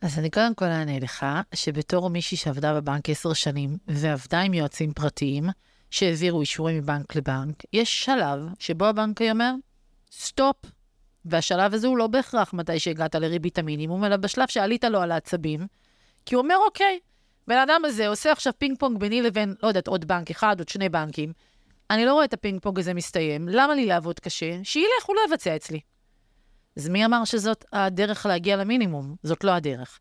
אז 0.00 0.18
אני 0.18 0.30
קודם 0.30 0.54
כל 0.54 0.64
אענה 0.64 0.98
לך, 0.98 1.26
שבתור 1.54 2.10
מישהי 2.10 2.36
שעבדה 2.36 2.80
בבנק 2.80 3.10
עשר 3.10 3.32
שנים, 3.32 3.76
ועבדה 3.88 4.40
עם 4.40 4.54
יועצים 4.54 4.92
פרטיים, 4.92 5.44
שהעבירו 5.90 6.40
אישורים 6.40 6.78
מבנק 6.78 7.16
לבנק, 7.16 7.62
יש 7.72 8.04
שלב 8.04 8.40
שבו 8.58 8.84
הבנק 8.84 9.22
אומר, 9.22 9.52
stop. 10.12 10.56
והשלב 11.24 11.74
הזה 11.74 11.86
הוא 11.86 11.98
לא 11.98 12.06
בהכרח 12.06 12.54
מתי 12.54 12.78
שהגעת 12.78 13.14
לריבית 13.14 13.58
המינימום, 13.58 14.04
אלא 14.04 14.16
בשלב 14.16 14.48
שעלית 14.48 14.84
לו 14.84 15.00
על 15.00 15.12
העצבים, 15.12 15.66
כי 16.26 16.34
הוא 16.34 16.42
אומר, 16.42 16.56
אוקיי, 16.66 16.98
בן 17.48 17.58
אדם 17.58 17.82
הזה 17.84 18.08
עושה 18.08 18.32
עכשיו 18.32 18.52
פינג 18.58 18.78
פונג 18.78 18.98
ביני 19.00 19.22
לבין, 19.22 19.54
לא 19.62 19.68
יודעת, 19.68 19.88
עוד 19.88 20.04
בנק 20.04 20.30
אחד, 20.30 20.58
עוד 20.58 20.68
שני 20.68 20.88
בנקים. 20.88 21.32
אני 21.90 22.04
לא 22.04 22.12
רואה 22.12 22.24
את 22.24 22.32
הפינג 22.32 22.60
פונג 22.60 22.78
הזה 22.78 22.94
מסתיים, 22.94 23.48
למה 23.48 23.74
לי 23.74 23.86
לעבוד 23.86 24.20
קשה? 24.20 24.58
שילך, 24.62 25.04
הוא 25.06 25.16
לא 25.16 25.20
יבצע 25.28 25.56
אצלי. 25.56 25.80
אז 26.76 26.88
מי 26.88 27.04
אמר 27.04 27.24
שזאת 27.24 27.64
הדרך 27.72 28.26
להגיע 28.26 28.56
למינימום? 28.56 29.14
זאת 29.22 29.44
לא 29.44 29.50
הדרך. 29.50 29.98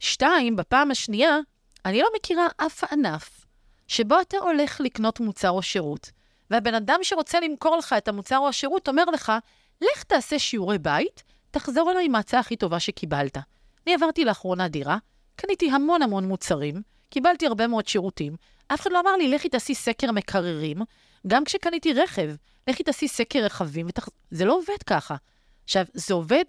שתיים, 0.00 0.56
בפעם 0.56 0.90
השנייה, 0.90 1.38
אני 1.84 2.00
לא 2.00 2.08
מכירה 2.16 2.46
אף 2.56 2.84
ענף 2.92 3.46
שבו 3.88 4.20
אתה 4.20 4.36
הולך 4.36 4.80
לקנות 4.80 5.20
מוצר 5.20 5.50
או 5.50 5.62
שירות, 5.62 6.10
והבן 6.50 6.74
אדם 6.74 6.98
שרוצה 7.02 7.40
למכור 7.40 7.76
לך 7.76 7.94
את 7.98 8.08
המוצר 8.08 8.38
או 8.38 8.48
השירות 8.48 8.88
אומר 8.88 9.04
לך, 9.04 9.32
לך 9.80 10.02
תעשה 10.02 10.38
שיעורי 10.38 10.78
בית, 10.78 11.22
תחזור 11.50 11.90
אליי 11.90 12.04
עם 12.04 12.14
ההצעה 12.14 12.40
הכי 12.40 12.56
טובה 12.56 12.80
שקיבלת. 12.80 13.38
אני 13.86 13.94
עברתי 13.94 14.24
לאחרונה 14.24 14.68
דירה, 14.68 14.98
קניתי 15.36 15.70
המון 15.70 16.02
המון 16.02 16.24
מוצרים, 16.24 16.82
קיבלתי 17.10 17.46
הרבה 17.46 17.66
מאוד 17.66 17.88
שירותים. 17.88 18.36
אף 18.68 18.80
אחד 18.80 18.92
לא 18.92 19.00
אמר 19.00 19.16
לי, 19.16 19.28
לכי 19.28 19.48
תעשי 19.48 19.74
סקר 19.74 20.12
מקררים. 20.12 20.78
גם 21.26 21.44
כשקניתי 21.44 21.92
רכב, 21.92 22.30
לכי 22.68 22.82
תעשי 22.82 23.08
סקר 23.08 23.44
רכבים. 23.44 23.86
ותח... 23.88 24.08
זה 24.30 24.44
לא 24.44 24.56
עובד 24.56 24.82
ככה. 24.86 25.16
עכשיו, 25.64 25.84
זה 25.94 26.14
עובד, 26.14 26.44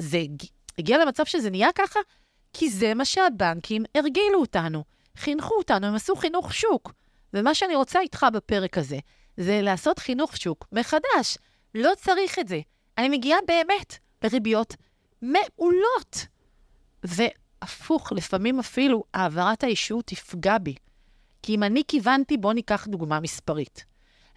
זה 0.00 0.18
הגיע 0.78 1.04
למצב 1.04 1.24
שזה 1.24 1.50
נהיה 1.50 1.68
ככה, 1.74 2.00
כי 2.52 2.70
זה 2.70 2.94
מה 2.94 3.04
שהבנקים 3.04 3.84
הרגילו 3.94 4.40
אותנו. 4.40 4.84
חינכו 5.16 5.54
אותנו, 5.54 5.86
הם 5.86 5.94
עשו 5.94 6.16
חינוך 6.16 6.54
שוק. 6.54 6.92
ומה 7.34 7.54
שאני 7.54 7.76
רוצה 7.76 8.00
איתך 8.00 8.26
בפרק 8.32 8.78
הזה, 8.78 8.98
זה 9.36 9.60
לעשות 9.62 9.98
חינוך 9.98 10.36
שוק 10.36 10.66
מחדש. 10.72 11.38
לא 11.74 11.92
צריך 11.96 12.38
את 12.38 12.48
זה. 12.48 12.60
אני 12.98 13.08
מגיעה 13.08 13.38
באמת 13.48 13.98
לריביות 14.24 14.76
מעולות. 15.22 16.26
ו... 17.06 17.22
הפוך, 17.62 18.12
לפעמים 18.12 18.58
אפילו 18.58 19.04
העברת 19.14 19.64
האישור 19.64 20.02
תפגע 20.02 20.58
בי. 20.58 20.74
כי 21.42 21.54
אם 21.54 21.62
אני 21.62 21.82
כיוונתי, 21.88 22.36
בואו 22.36 22.52
ניקח 22.52 22.86
דוגמה 22.86 23.20
מספרית. 23.20 23.84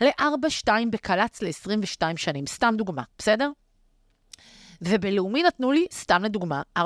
ל-4-2 0.01 0.67
בקל"צ 0.91 1.41
ל-22 1.41 2.17
שנים, 2.17 2.47
סתם 2.47 2.73
דוגמה, 2.77 3.03
בסדר? 3.17 3.51
ובלאומי 4.81 5.43
נתנו 5.43 5.71
לי, 5.71 5.85
סתם 5.91 6.23
לדוגמה, 6.23 6.61
4.5. 6.79 6.81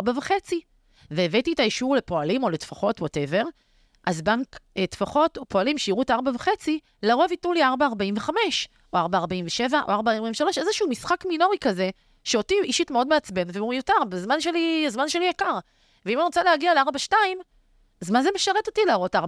והבאתי 1.11 1.53
את 1.53 1.59
האישור 1.59 1.95
לפועלים 1.95 2.43
או 2.43 2.49
לטפחות, 2.49 3.01
ווטאבר, 3.01 3.43
אז 4.05 4.21
בנק 4.21 4.59
אה, 4.77 4.87
טפחות 4.87 5.37
או 5.37 5.45
פועלים 5.45 5.77
שיראו 5.77 6.01
את 6.01 6.11
4.5, 6.11 6.47
לרוב 7.03 7.31
ייתנו 7.31 7.53
לי 7.53 7.63
4.45, 7.63 8.29
או 8.93 8.97
4.47, 8.97 9.73
או 9.87 9.93
4.43, 9.93 10.57
איזשהו 10.57 10.89
משחק 10.89 11.25
מינורי 11.25 11.57
כזה, 11.61 11.89
שאותי 12.23 12.55
אישית 12.63 12.91
מאוד 12.91 13.07
מעצבן, 13.07 13.47
והוא 13.53 13.69
מיותר, 13.69 13.93
בזמן 14.09 14.41
שלי, 14.41 14.83
הזמן 14.87 15.09
שלי 15.09 15.25
יקר. 15.25 15.59
ואם 16.06 16.18
אני 16.18 16.24
רוצה 16.26 16.43
להגיע 16.43 16.74
ל-4-2, 16.74 17.14
אז 18.02 18.12
מה 18.12 18.24
זה 18.24 18.30
משרת 18.36 18.68
אותי 18.68 18.82
להראות 18.88 19.16
4-5? 19.16 19.20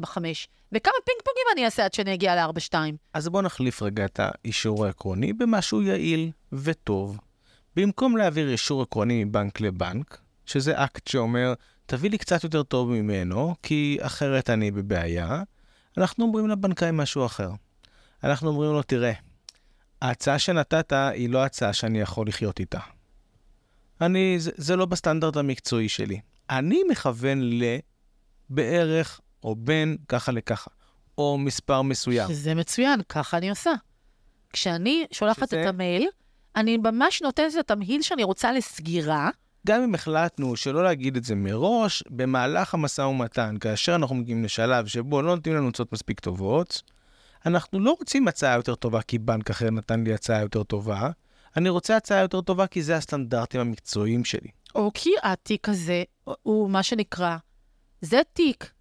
וכמה 0.72 0.94
פינג 1.06 1.22
פונגים 1.24 1.46
אני 1.54 1.66
אעשה 1.66 1.86
עד 1.86 1.94
שאני 1.94 2.14
אגיע 2.14 2.36
ל-4-2? 2.36 2.74
אז 3.14 3.28
בואו 3.28 3.42
נחליף 3.42 3.82
רגע 3.82 4.06
את 4.06 4.20
האישור 4.24 4.86
העקרוני 4.86 5.34
במשהו 5.34 5.82
יעיל 5.82 6.32
וטוב. 6.54 7.20
במקום 7.76 8.18
להעביר 8.18 8.50
אישור 8.50 8.82
עקרוני 8.82 9.24
מבנק 9.24 9.62
לבנק, 9.62 10.18
שזה 10.46 10.84
אקט 10.84 11.08
שאומר, 11.08 11.54
תביא 11.86 12.10
לי 12.10 12.18
קצת 12.18 12.44
יותר 12.44 12.64
טוב 12.64 12.90
ממנו, 12.90 13.56
כי 13.64 13.98
אחרת 14.02 14.50
אני 14.50 14.72
בבעיה, 14.72 15.44
אנחנו 15.98 16.26
אומרים 16.26 16.48
לבנקאי 16.48 16.90
משהו 16.94 17.26
אחר. 17.26 17.50
אנחנו 18.24 18.50
אומרים 18.50 18.72
לו, 18.72 18.84
תראה, 18.84 19.14
ההצעה 20.02 20.40
שנתת 20.40 20.94
היא 20.94 21.30
לא 21.30 21.44
הצעה 21.44 21.74
שאני 21.74 22.02
יכול 22.02 22.28
לחיות 22.28 22.60
איתה. 22.60 22.80
אני, 24.02 24.40
זה, 24.40 24.52
זה 24.56 24.76
לא 24.76 24.86
בסטנדרט 24.86 25.36
המקצועי 25.36 25.90
שלי. 25.90 26.20
אני 26.50 26.82
מכוון 26.92 27.42
לבערך 28.50 29.20
או 29.44 29.56
בין 29.56 29.98
ככה 30.08 30.32
לככה, 30.32 30.72
או 31.18 31.38
מספר 31.38 31.82
מסוים. 31.82 32.30
שזה 32.30 32.56
מצוין, 32.56 33.02
ככה 33.10 33.38
אני 33.38 33.50
עושה. 33.50 33.72
כשאני 34.54 35.06
שולחת 35.12 35.48
שזה- 35.48 35.62
את 35.64 35.68
המייל, 35.68 36.08
אני 36.56 36.78
ממש 36.78 37.22
נותנת 37.22 37.54
את 37.54 37.72
התמהיל 37.72 38.02
שאני 38.02 38.24
רוצה 38.24 38.52
לסגירה, 38.52 39.30
גם 39.68 39.82
אם 39.84 39.96
החלטנו 39.96 40.56
שלא 40.56 40.84
להגיד 40.84 41.18
את 41.18 41.24
זה 41.24 41.36
מראש, 41.36 42.04
במהלך 42.10 42.74
המשא 42.74 43.02
ומתן, 43.02 43.56
כאשר 43.60 43.96
אנחנו 43.96 44.16
מגיעים 44.16 44.44
לשלב 44.44 44.88
שבו 44.88 45.22
לא 45.22 45.36
נותנים 45.36 45.56
לנו 45.56 45.70
הצעות 45.70 45.94
מספיק 45.94 46.20
טובות, 46.20 46.82
אנחנו 47.46 47.80
לא 47.80 47.96
רוצים 48.00 48.28
הצעה 48.28 48.56
יותר 48.56 48.76
טובה 48.76 49.02
כי 49.02 49.18
בנק 49.20 49.50
אחר 49.50 49.70
נתן 49.70 50.04
לי 50.04 50.14
הצעה 50.14 50.42
יותר 50.42 50.64
טובה, 50.64 51.10
אני 51.58 51.70
רוצה 51.70 51.98
הצעה 51.98 52.20
יותר 52.22 52.42
טובה 52.42 52.68
כי 52.68 52.84
זה 52.84 52.96
הסטנדרטים 52.96 53.62
המקצועיים 53.62 54.26
שלי. 54.26 54.50
או 54.76 54.92
כי 54.94 55.14
התיק 55.24 55.70
הזה 55.70 56.04
הוא 56.44 56.70
מה 56.70 56.84
שנקרא, 56.84 57.38
זה 58.02 58.22
תיק 58.34 58.72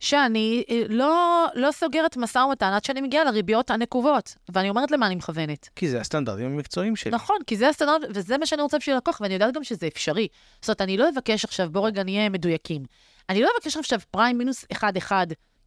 שאני 0.00 0.64
אה, 0.70 0.82
לא, 0.88 1.46
לא 1.54 1.72
סוגרת 1.72 2.16
משא 2.16 2.38
ומתן 2.38 2.66
עד 2.72 2.84
שאני 2.84 3.00
מגיעה 3.00 3.24
לריביות 3.24 3.70
הנקובות. 3.70 4.34
ואני 4.48 4.70
אומרת 4.70 4.90
למה 4.90 5.06
אני 5.06 5.14
מכוונת. 5.14 5.68
כי 5.76 5.88
זה 5.88 6.00
הסטנדרטים 6.00 6.46
המקצועיים 6.46 6.96
שלי. 6.96 7.10
נכון, 7.10 7.36
כי 7.46 7.56
זה 7.56 7.68
הסטנדרט, 7.68 8.00
וזה 8.14 8.38
מה 8.38 8.46
שאני 8.46 8.62
רוצה 8.62 8.78
בשביל 8.78 8.96
לקוח, 8.96 9.20
ואני 9.20 9.34
יודעת 9.34 9.54
גם 9.54 9.64
שזה 9.64 9.86
אפשרי. 9.86 10.28
זאת 10.60 10.68
אומרת, 10.68 10.80
אני 10.80 10.96
לא 10.96 11.08
אבקש 11.08 11.44
עכשיו, 11.44 11.70
בוא 11.70 11.86
רגע 11.86 12.02
נהיה 12.02 12.28
מדויקים. 12.28 12.84
אני 13.28 13.42
לא 13.42 13.48
אבקש 13.56 13.76
עכשיו 13.76 14.00
פריים 14.10 14.38
מינוס 14.38 14.64
1-1, 14.74 15.12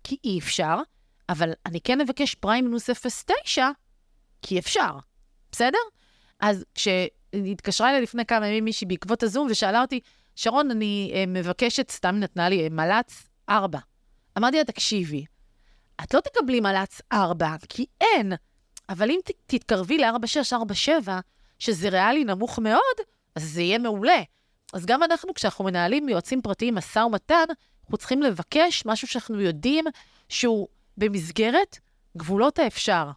כי 0.04 0.18
אי 0.24 0.40
אפשר, 0.40 0.78
אבל 1.30 1.52
אני 1.66 1.82
כן 1.82 2.02
אבקש 2.02 2.36
פריים 2.36 2.66
מינוס 2.66 2.90
0.9, 2.90 3.62
כי 4.42 4.60
אפשר, 4.60 4.92
בסדר? 5.52 5.78
אז 6.40 6.66
כשהתקשרה 7.32 7.90
אליי 7.90 8.02
לפני 8.02 8.26
כמה 8.26 8.48
ימים 8.48 8.66
מישהי 8.66 8.88
בעקבות 8.88 9.24
הזום 9.24 9.48
ושאלה 9.50 9.82
אותי, 9.82 10.00
שרון, 10.36 10.72
אני 10.72 11.12
אה, 11.16 11.24
מבקשת, 11.28 11.92
סתם 11.92 12.16
נתנה 12.20 12.50
לי, 12.50 12.64
אה, 12.64 12.70
מל"צ 12.70 13.30
4. 13.50 13.80
אמרתי 14.38 14.58
לה, 14.58 14.64
תקשיבי, 14.64 15.26
את 16.04 16.14
לא 16.14 16.20
תקבלי 16.20 16.60
מל"צ 16.60 17.02
4, 17.14 17.56
כי 17.70 17.86
אין. 18.02 18.34
אבל 18.90 19.10
אם 19.10 19.20
תתקרבי 19.46 19.98
ל-4.6, 19.98 20.58
4.7, 21.08 21.10
שזה 21.60 21.90
ריאלי 21.90 22.24
נמוך 22.24 22.60
מאוד, 22.60 22.98
אז 23.36 23.44
זה 23.44 23.62
יהיה 23.62 23.78
מעולה. 23.78 24.22
אז 24.74 24.86
גם 24.86 25.04
אנחנו, 25.04 25.34
כשאנחנו 25.34 25.66
מנהלים 25.66 26.10
יועצים 26.10 26.42
פרטיים 26.42 26.76
משא 26.76 27.00
ומתן, 27.00 27.46
אנחנו 27.82 27.98
צריכים 27.98 28.22
לבקש 28.22 28.84
משהו 28.86 29.08
שאנחנו 29.08 29.42
יודעים 29.42 29.86
שהוא 30.30 30.68
במסגרת 30.98 31.80
גבולות 32.18 32.60
האפשר. 32.60 33.12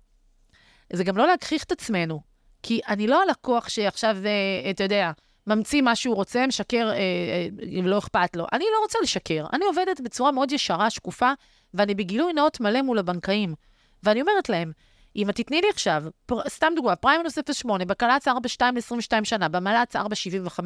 זה 0.93 1.05
גם 1.05 1.17
לא 1.17 1.27
להגחיך 1.27 1.65
את 1.65 1.73
עצמנו, 1.73 2.21
כי 2.63 2.81
אני 2.89 3.07
לא 3.07 3.23
הלקוח 3.23 3.69
שעכשיו, 3.69 4.17
אה, 4.27 4.71
אתה 4.71 4.85
יודע, 4.85 5.11
ממציא 5.47 5.83
מה 5.83 5.97
שהוא 5.97 6.15
רוצה, 6.15 6.47
משקר, 6.47 6.91
אה, 6.91 6.97
אה, 6.97 7.83
לא 7.83 7.99
אכפת 7.99 8.37
לו. 8.37 8.47
אני 8.53 8.65
לא 8.73 8.83
רוצה 8.83 8.99
לשקר. 9.03 9.47
אני 9.53 9.65
עובדת 9.65 10.01
בצורה 10.01 10.33
מאוד 10.33 10.53
ישרה, 10.53 10.91
שקופה, 10.91 11.33
ואני 11.75 11.95
בגילוי 11.95 12.33
נאות 12.33 12.61
מלא 12.61 12.83
מול 12.83 12.99
הבנקאים. 12.99 13.55
ואני 14.03 14.21
אומרת 14.21 14.49
להם, 14.49 14.73
אם 15.17 15.31
את 15.31 15.37
תתני 15.37 15.61
לי 15.61 15.69
עכשיו, 15.69 16.05
פר, 16.27 16.49
סתם 16.49 16.73
דוגמה, 16.77 16.97
פריים 16.97 17.21
מינוס 17.21 17.39
0.8, 17.39 17.85
בקל"צ 17.85 18.29
4.2 18.29 18.33
ל-22 18.75 19.25
שנה, 19.25 19.49
במל"צ 19.49 19.97
4.75, 19.97 20.61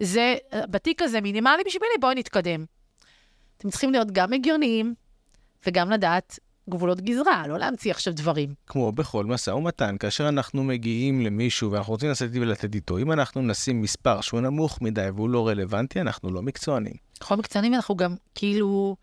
זה, 0.00 0.34
בתיק 0.54 1.02
הזה 1.02 1.20
מינימלי 1.20 1.62
בשבילי, 1.66 1.94
בואי 2.00 2.14
נתקדם. 2.14 2.64
אתם 3.58 3.70
צריכים 3.70 3.92
להיות 3.92 4.10
גם 4.10 4.32
הגיוניים, 4.32 4.94
וגם 5.66 5.90
לדעת 5.90 6.38
גבולות 6.70 7.00
גזרה, 7.00 7.46
לא 7.46 7.58
להמציא 7.58 7.90
עכשיו 7.90 8.14
דברים. 8.14 8.54
כמו 8.66 8.92
בכל 8.92 9.24
משא 9.24 9.50
ומתן, 9.50 9.96
כאשר 9.98 10.28
אנחנו 10.28 10.64
מגיעים 10.64 11.20
למישהו 11.20 11.72
ואנחנו 11.72 11.92
רוצים 11.92 12.10
לשאת 12.10 12.30
ולתת 12.32 12.74
איתו, 12.74 12.98
אם 12.98 13.12
אנחנו 13.12 13.42
נשים 13.42 13.82
מספר 13.82 14.20
שהוא 14.20 14.40
נמוך 14.40 14.82
מדי 14.82 15.08
והוא 15.14 15.30
לא 15.30 15.48
רלוונטי, 15.48 16.00
אנחנו 16.00 16.30
לא 16.30 16.42
מקצוענים. 16.42 16.94
בכל 17.20 17.36
מקצוענים 17.36 17.74
אנחנו 17.74 17.96
גם 17.96 18.14
כאילו 18.34 18.96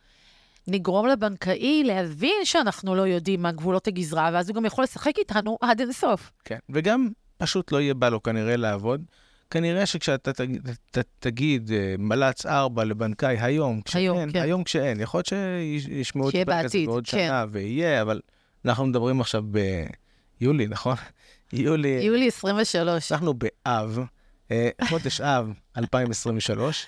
נגרום 0.68 1.08
לבנקאי 1.08 1.84
להבין 1.84 2.36
שאנחנו 2.44 2.96
לא 2.96 3.02
יודעים 3.02 3.42
מה 3.42 3.52
גבולות 3.52 3.88
הגזרה, 3.88 4.30
ואז 4.34 4.50
הוא 4.50 4.56
גם 4.56 4.66
יכול 4.66 4.84
לשחק 4.84 5.14
איתנו 5.18 5.58
עד 5.62 5.82
אינסוף. 5.82 6.32
כן. 6.46 6.58
וגם 6.70 7.10
פשוט 7.38 7.72
לא 7.72 7.82
יהיה 7.82 7.94
בא 7.94 8.10
לו 8.10 8.24
כנראה 8.24 8.56
לעבוד. 8.56 9.04
כנראה 9.52 9.86
שכשאתה 9.86 10.34
תגיד, 10.34 10.70
ת, 10.92 10.98
תגיד 11.20 11.72
אה, 11.72 11.96
מל"צ 12.00 12.46
4 12.46 12.84
לבנקאי 12.84 13.38
היום, 13.40 13.82
כשאין, 13.82 14.04
היום, 14.04 14.32
כן. 14.32 14.42
היום 14.42 14.64
כשאין, 14.64 15.00
יכול 15.00 15.18
להיות 15.18 15.26
שישמעו 15.26 16.28
את 16.28 16.32
שיהיה 16.32 16.44
הפרק 16.44 16.56
הזה 16.58 16.64
בעתיד, 16.64 16.86
בעוד 16.90 17.08
כן. 17.08 17.18
שנה 17.28 17.46
ויהיה, 17.52 18.02
אבל 18.02 18.22
אנחנו 18.66 18.86
מדברים 18.86 19.22
עכשיו 19.22 19.44
ביולי, 20.40 20.68
נכון? 20.68 20.96
יולי, 21.54 21.88
יולי 21.88 22.28
23. 22.28 23.12
אנחנו 23.12 23.34
באב, 23.34 24.00
אה, 24.52 24.70
חודש 24.90 25.22
אב 25.22 25.54
2023. 25.78 26.86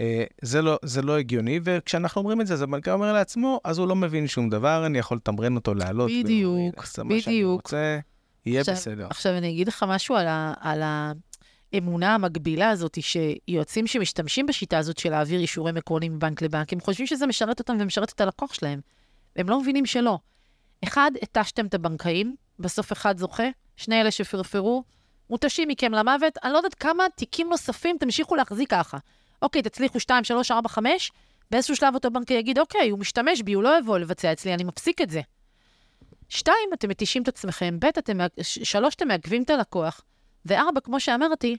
אה, 0.00 0.24
זה 0.42 0.62
לא, 0.62 0.78
זה 0.84 1.02
לא 1.02 1.18
הגיוני, 1.18 1.60
וכשאנחנו 1.64 2.20
אומרים 2.20 2.40
את 2.40 2.46
זה, 2.46 2.54
אז 2.54 2.62
הבנקאי 2.62 2.92
אומר 2.92 3.12
לעצמו, 3.12 3.60
אז 3.64 3.78
הוא 3.78 3.88
לא 3.88 3.96
מבין 3.96 4.26
שום 4.26 4.50
דבר, 4.50 4.86
אני 4.86 4.98
יכול 4.98 5.16
לתמרן 5.16 5.56
אותו 5.56 5.74
לעלות. 5.74 6.10
בדיוק, 6.24 6.76
יעשה 6.76 7.02
מה 7.02 7.20
שאני 7.20 7.36
בדיוק. 7.36 7.62
רוצה, 7.62 7.98
יהיה 8.46 8.60
עכשיו- 8.60 8.74
בסדר. 8.74 9.06
עכשיו, 9.10 9.32
אני 9.36 9.50
אגיד 9.50 9.68
לך 9.68 9.84
משהו 9.88 10.16
על, 10.16 10.26
ה, 10.28 10.54
על 10.60 10.82
האמונה 11.72 12.14
המקבילה 12.14 12.70
הזאת, 12.70 12.98
שיועצים 13.00 13.86
שמשתמשים 13.86 14.46
בשיטה 14.46 14.78
הזאת 14.78 14.98
של 14.98 15.10
להעביר 15.10 15.40
אישורים 15.40 15.76
עקרוניים 15.76 16.14
מבנק 16.16 16.42
לבנק, 16.42 16.72
הם 16.72 16.80
חושבים 16.80 17.06
שזה 17.06 17.26
משרת 17.26 17.58
אותם 17.58 17.76
ומשרת 17.80 18.12
את 18.12 18.20
הלקוח 18.20 18.54
שלהם. 18.54 18.80
הם 19.36 19.48
לא 19.48 19.60
מבינים 19.60 19.86
שלא. 19.86 20.18
אחד, 20.84 21.10
התשתם 21.22 21.66
את 21.66 21.74
הבנקאים, 21.74 22.36
בסוף 22.58 22.92
אחד 22.92 23.18
זוכה, 23.18 23.48
שני 23.76 24.00
אלה 24.00 24.10
שפרפרו, 24.10 24.84
מותשים 25.30 25.68
מכם 25.68 25.92
למוות, 25.92 26.38
אני 26.44 26.52
לא 26.52 26.56
יודעת 26.56 26.74
כמה 26.74 27.04
תיקים 27.16 27.48
נוספים 27.50 27.96
תמשיכו 28.00 28.36
להחזיק 28.36 28.70
ככה. 28.70 28.98
אוקיי, 29.42 29.62
תצליחו 29.62 30.00
2, 30.00 30.24
3, 30.24 30.50
4, 30.50 30.68
5, 30.68 31.12
באיזשהו 31.50 31.76
שלב 31.76 31.94
אותו 31.94 32.10
בנקאי 32.10 32.36
יגיד, 32.36 32.58
אוקיי, 32.58 32.90
הוא 32.90 32.98
משתמש 32.98 33.42
בי, 33.42 33.52
הוא 33.52 33.62
לא 33.62 33.78
יבוא 33.78 33.98
לבצע 33.98 34.32
אצלי, 34.32 34.54
אני 34.54 34.64
מפסיק 34.64 35.00
את 35.00 35.10
זה. 35.10 35.20
שתיים, 36.28 36.70
אתם 36.74 36.88
מתישים 36.88 37.22
את 37.22 37.28
עצמכם, 37.28 37.80
ב', 37.80 37.84
אתם, 37.84 38.18
שלוש, 38.42 38.94
אתם 38.94 39.08
מעכבים 39.08 39.42
את 39.42 39.50
הלקוח, 39.50 40.00
וארבע, 40.46 40.80
כמו 40.80 41.00
שאמרתי, 41.00 41.56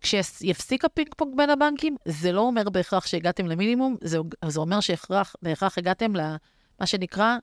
כשיפסיק 0.00 0.84
הפינג 0.84 1.08
פונג 1.16 1.36
בין 1.36 1.50
הבנקים, 1.50 1.96
זה 2.04 2.32
לא 2.32 2.40
אומר 2.40 2.68
בהכרח 2.68 3.06
שהגעתם 3.06 3.46
למינימום, 3.46 3.96
זה, 4.00 4.18
זה 4.48 4.60
אומר 4.60 4.80
שהכרח, 4.80 5.36
בהכרח 5.42 5.78
הגעתם 5.78 6.16
למה 6.16 6.86
שנקרא, 6.86 7.36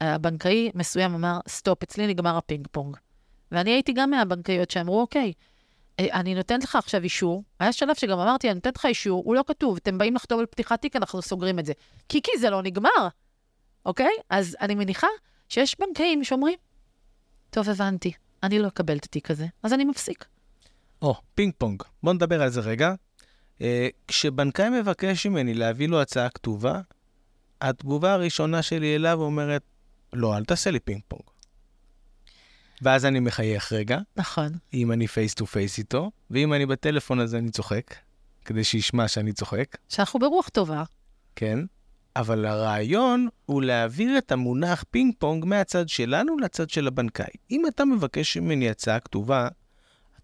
הבנקאי 0.00 0.70
מסוים 0.74 1.14
אמר, 1.14 1.38
stop, 1.48 1.82
אצלי 1.82 2.06
נגמר 2.06 2.36
הפינג 2.36 2.66
פונג. 2.72 2.96
ואני 3.52 3.70
הייתי 3.70 3.92
גם 3.92 4.10
מהבנקאיות 4.10 4.70
שאמרו, 4.70 5.00
אוקיי, 5.00 5.32
אה, 6.00 6.06
אני 6.12 6.34
נותנת 6.34 6.64
לך 6.64 6.76
עכשיו 6.76 7.02
אישור, 7.02 7.44
היה 7.60 7.72
שלב 7.72 7.94
שגם 7.94 8.18
אמרתי, 8.18 8.48
אני 8.48 8.54
נותנת 8.54 8.76
לך 8.76 8.86
אישור, 8.86 9.22
הוא 9.24 9.34
לא 9.34 9.44
כתוב, 9.46 9.76
אתם 9.76 9.98
באים 9.98 10.14
לחתום 10.14 10.40
על 10.40 10.46
פתיחת 10.46 10.80
תיק, 10.80 10.96
אנחנו 10.96 11.22
סוגרים 11.22 11.58
את 11.58 11.66
זה. 11.66 11.72
כי 12.08 12.22
כי 12.22 12.38
זה 12.38 12.50
לא 12.50 12.62
נגמר, 12.62 13.08
אוקיי? 13.86 14.12
אז 14.30 14.56
אני 14.60 14.74
מניחה 14.74 15.06
שיש 15.48 15.76
בנקאים 15.80 16.24
שאומרים, 16.24 16.58
טוב, 17.50 17.68
הבנתי, 17.68 18.12
אני 18.42 18.58
לא 18.58 18.68
אקבל 18.68 18.96
את 18.96 19.04
התיק 19.04 19.30
הזה, 19.30 19.46
אז 19.62 19.72
אני 19.72 19.84
מפסיק. 19.84 20.24
או, 21.02 21.14
פינג 21.34 21.52
פונג. 21.58 21.82
בוא 22.02 22.12
נדבר 22.12 22.42
על 22.42 22.48
זה 22.48 22.60
רגע. 22.60 22.94
אה, 23.60 23.88
כשבנקאי 24.08 24.70
מבקש 24.80 25.26
ממני 25.26 25.54
להביא 25.54 25.88
לו 25.88 26.00
הצעה 26.00 26.28
כתובה, 26.28 26.80
התגובה 27.60 28.12
הראשונה 28.12 28.62
שלי 28.62 28.96
אליו 28.96 29.20
אומרת, 29.20 29.62
לא, 30.12 30.36
אל 30.36 30.44
תעשה 30.44 30.70
לי 30.70 30.80
פינג 30.80 31.00
פונג. 31.08 31.22
ואז 32.82 33.04
אני 33.04 33.20
מחייך 33.20 33.72
רגע, 33.72 33.98
נכון. 34.16 34.52
אם 34.74 34.92
אני 34.92 35.06
face 35.06 35.34
to 35.34 35.46
face 35.46 35.78
איתו, 35.78 36.10
ואם 36.30 36.52
אני 36.52 36.66
בטלפון 36.66 37.20
אז 37.20 37.34
אני 37.34 37.50
צוחק, 37.50 37.94
כדי 38.44 38.64
שישמע 38.64 39.08
שאני 39.08 39.32
צוחק, 39.32 39.76
שאנחנו 39.88 40.20
ברוח 40.20 40.48
טובה. 40.48 40.82
כן? 41.36 41.58
אבל 42.16 42.46
הרעיון 42.46 43.28
הוא 43.46 43.62
להעביר 43.62 44.18
את 44.18 44.32
המונח 44.32 44.84
פינג 44.90 45.14
פונג 45.18 45.44
מהצד 45.44 45.88
שלנו 45.88 46.38
לצד 46.38 46.70
של 46.70 46.86
הבנקאי. 46.86 47.32
אם 47.50 47.66
אתה 47.66 47.84
מבקש 47.84 48.36
ממני 48.36 48.70
הצעה 48.70 49.00
כתובה, 49.00 49.48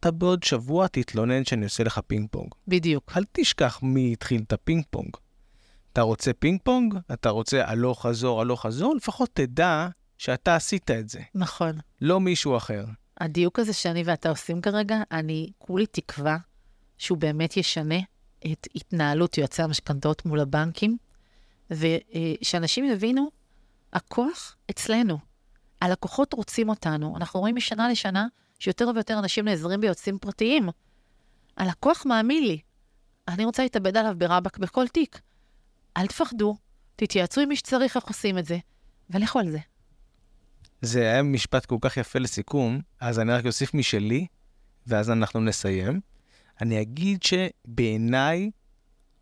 אתה 0.01 0.11
בעוד 0.11 0.43
שבוע 0.43 0.87
תתלונן 0.87 1.45
שאני 1.45 1.65
עושה 1.65 1.85
לך 1.85 2.01
פינג 2.07 2.29
פונג. 2.31 2.49
בדיוק. 2.69 3.13
אל 3.17 3.25
תשכח 3.33 3.81
מי 3.83 4.13
התחיל 4.13 4.43
את 4.47 4.53
הפינג 4.53 4.85
פונג. 4.91 5.11
אתה 5.93 6.03
רוצה 6.03 6.33
פינג 6.33 6.61
פונג? 6.63 6.95
אתה 7.13 7.31
רוצה 7.31 7.69
הלוך 7.69 8.07
חזור, 8.07 8.41
הלוך 8.41 8.63
חזור? 8.63 8.95
לפחות 8.97 9.31
תדע 9.33 9.89
שאתה 10.19 10.57
עשית 10.57 10.91
את 10.91 11.09
זה, 11.09 11.21
נכון. 11.35 11.79
לא 12.01 12.21
מישהו 12.21 12.57
אחר. 12.57 12.85
הדיוק 13.21 13.59
הזה 13.59 13.73
שאני 13.73 14.03
ואתה 14.03 14.29
עושים 14.29 14.61
כרגע, 14.61 15.03
אני 15.13 15.51
כולי 15.59 15.87
תקווה 15.87 16.37
שהוא 16.99 17.19
באמת 17.19 17.57
ישנה 17.57 17.99
את 18.53 18.69
התנהלות 18.75 19.39
יועצי 19.39 19.63
המשכנתאות 19.63 20.27
מול 20.27 20.41
הבנקים, 20.41 20.97
ושאנשים 21.71 22.85
יבינו, 22.85 23.31
הכוח 23.93 24.57
אצלנו. 24.71 25.19
הלקוחות 25.81 26.33
רוצים 26.33 26.69
אותנו. 26.69 27.17
אנחנו 27.17 27.41
רואים 27.41 27.57
משנה 27.57 27.89
לשנה 27.89 28.27
שיותר 28.59 28.91
ויותר 28.95 29.19
אנשים 29.19 29.45
נעזרים 29.45 29.81
ביועצים 29.81 30.19
פרטיים. 30.19 30.69
הלקוח 31.57 32.07
מאמין 32.07 32.45
לי. 32.45 32.59
אני 33.29 33.45
רוצה 33.45 33.63
להתאבד 33.63 33.97
עליו 33.97 34.15
ברבק 34.19 34.59
בכל 34.59 34.89
תיק. 34.89 35.21
אל 35.97 36.07
תפחדו, 36.07 36.57
תתייעצו 36.97 37.41
עם 37.41 37.49
מי 37.49 37.57
שצריך 37.57 37.97
איך 37.97 38.05
עושים 38.05 38.39
את 38.39 38.47
זה, 38.47 38.59
ולכו 39.11 39.39
על 39.39 39.51
זה. 39.51 39.59
זה 40.83 41.01
היה 41.01 41.23
משפט 41.23 41.67
כל 41.67 41.77
כך 41.81 41.97
יפה 41.97 42.19
לסיכום, 42.19 42.81
אז 43.01 43.19
אני 43.19 43.33
רק 43.33 43.47
אוסיף 43.47 43.75
משלי, 43.75 44.27
ואז 44.87 45.11
אנחנו 45.11 45.41
נסיים. 45.41 46.01
אני 46.61 46.83
אגיד 46.83 47.23
שבעיניי 47.23 48.51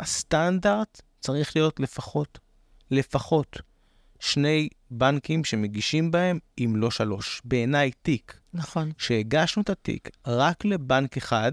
הסטנדרט 0.01 1.03
צריך 1.25 1.57
להיות 1.57 1.81
לפחות, 1.81 2.39
לפחות 2.91 3.59
שני 4.21 4.69
בנקים 4.91 5.45
שמגישים 5.45 6.11
בהם, 6.11 6.39
אם 6.59 6.75
לא 6.77 6.91
שלוש. 6.91 7.43
בעיניי 7.45 7.91
תיק, 8.03 8.41
נכון. 8.55 8.93
שהגשנו 8.99 9.63
את 9.63 9.71
התיק 9.71 10.11
רק 10.27 10.65
לבנק 10.65 11.17
אחד, 11.17 11.53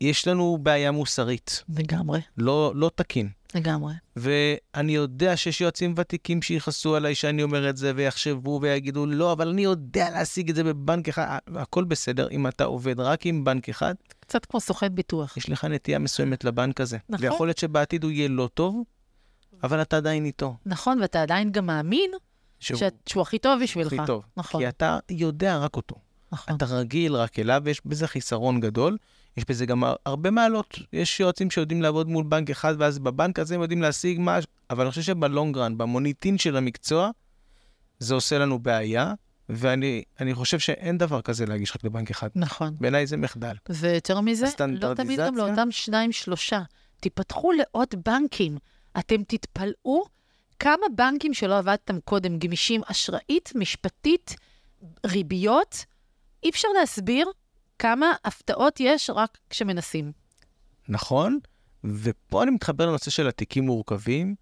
יש 0.00 0.28
לנו 0.28 0.58
בעיה 0.62 0.90
מוסרית, 0.90 1.64
לגמרי, 1.68 2.20
לא, 2.36 2.72
לא 2.74 2.90
תקין. 2.94 3.28
לגמרי. 3.54 3.94
ואני 4.16 4.92
יודע 4.92 5.36
שיש 5.36 5.60
יועצים 5.60 5.94
ותיקים 5.96 6.42
שיכעסו 6.42 6.96
עליי 6.96 7.14
שאני 7.14 7.42
אומר 7.42 7.70
את 7.70 7.76
זה, 7.76 7.92
ויחשבו 7.96 8.58
ויגידו, 8.62 9.06
לא, 9.06 9.32
אבל 9.32 9.48
אני 9.48 9.62
יודע 9.62 10.10
להשיג 10.10 10.50
את 10.50 10.56
זה 10.56 10.64
בבנק 10.64 11.08
אחד. 11.08 11.38
הכל 11.56 11.84
בסדר 11.84 12.28
אם 12.30 12.46
אתה 12.46 12.64
עובד 12.64 13.00
רק 13.00 13.26
עם 13.26 13.44
בנק 13.44 13.68
אחד, 13.68 13.94
קצת 14.20 14.44
כמו 14.44 14.60
סוכן 14.60 14.94
ביטוח. 14.94 15.36
יש 15.36 15.50
לך 15.50 15.64
נטייה 15.64 15.98
מסוימת 15.98 16.44
לבנק 16.44 16.80
הזה. 16.80 16.98
נכון. 17.08 17.26
ויכול 17.26 17.46
להיות 17.48 17.58
שבעתיד 17.58 18.04
הוא 18.04 18.10
יהיה 18.10 18.28
לא 18.28 18.48
טוב, 18.54 18.82
אבל 19.62 19.82
אתה 19.82 19.96
עדיין 19.96 20.24
איתו. 20.24 20.56
נכון, 20.66 21.00
ואתה 21.00 21.22
עדיין 21.22 21.52
גם 21.52 21.66
מאמין 21.66 22.10
שהוא 22.60 22.78
ש... 22.78 22.82
שהוא 23.06 23.22
הכי 23.22 23.38
טוב 23.38 23.62
בשבילך. 23.62 23.92
הכי 23.92 24.06
טוב. 24.06 24.24
נכון, 24.36 24.60
כי 24.60 24.68
אתה 24.68 24.98
יודע 25.10 25.58
רק 25.58 25.76
אותו. 25.76 25.96
נכון. 26.32 26.56
אתה 26.56 26.64
רגיל 26.64 27.14
רק 27.14 27.38
אליו, 27.38 27.62
ויש 27.64 27.80
בזה 27.86 28.08
חיסרון 28.08 28.60
גדול. 28.60 28.96
יש 29.36 29.44
בזה 29.48 29.66
גם 29.66 29.82
הרבה 30.06 30.30
מעלות. 30.30 30.78
יש 30.92 31.20
יועצים 31.20 31.50
שיודעים 31.50 31.82
לעבוד 31.82 32.08
מול 32.08 32.24
בנק 32.24 32.50
אחד, 32.50 32.74
ואז 32.78 32.98
בבנק 32.98 33.38
הזה 33.38 33.54
הם 33.54 33.62
יודעים 33.62 33.82
להשיג 33.82 34.20
מה... 34.20 34.38
אבל 34.70 34.82
אני 34.82 34.90
חושב 34.90 35.02
שבלונגרן, 35.02 35.78
במוניטין 35.78 36.38
של 36.38 36.56
המקצוע, 36.56 37.10
זה 37.98 38.14
עושה 38.14 38.38
לנו 38.38 38.58
בעיה, 38.58 39.14
ואני 39.48 40.02
אני 40.20 40.34
חושב 40.34 40.58
שאין 40.58 40.98
דבר 40.98 41.22
כזה 41.22 41.46
להגיש 41.46 41.76
רק 41.76 41.84
לבנק 41.84 42.10
אחד. 42.10 42.28
נכון. 42.34 42.76
בעיניי 42.80 43.06
זה 43.06 43.16
מחדל. 43.16 43.54
ויותר 43.68 44.20
מזה, 44.20 44.46
לא 44.68 44.94
תמיד 44.94 45.20
גם? 45.20 45.36
לאותם 45.36 45.70
שניים, 45.70 46.12
שלושה. 46.12 46.62
תיפתחו 47.00 47.52
לעוד 47.52 47.88
בנקים. 48.06 48.58
אתם 48.98 49.22
תתפלאו 49.22 50.04
כמה 50.58 50.86
בנקים 50.96 51.34
שלא 51.34 51.58
עבדתם 51.58 52.00
קודם, 52.00 52.38
גמישים 52.38 52.80
אשראית, 52.86 53.52
משפטית, 53.54 54.36
ריביות, 55.06 55.84
אי 56.42 56.50
אפשר 56.50 56.68
להסביר 56.80 57.28
כמה 57.80 58.12
הפתעות 58.24 58.80
יש 58.80 59.10
רק 59.10 59.38
כשמנסים. 59.50 60.12
נכון, 60.88 61.38
ופה 61.84 62.42
אני 62.42 62.50
מתחבר 62.50 62.86
לנושא 62.86 63.10
של 63.10 63.28
התיקים 63.28 63.66
מורכבים, 63.66 64.34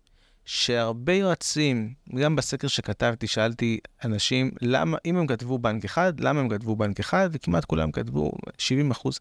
שהרבה 0.44 1.12
יועצים, 1.12 1.94
גם 2.14 2.36
בסקר 2.36 2.68
שכתבתי, 2.68 3.26
שאלתי 3.26 3.78
אנשים, 4.04 4.50
למה, 4.62 4.98
אם 5.04 5.16
הם 5.16 5.26
כתבו 5.26 5.58
בנק 5.58 5.84
אחד, 5.84 6.20
למה 6.20 6.40
הם 6.40 6.48
כתבו 6.48 6.76
בנק 6.76 7.00
אחד, 7.00 7.28
וכמעט 7.32 7.64
כולם 7.64 7.90
כתבו, 7.90 8.32
70 8.58 8.90
אחוז, 8.90 9.20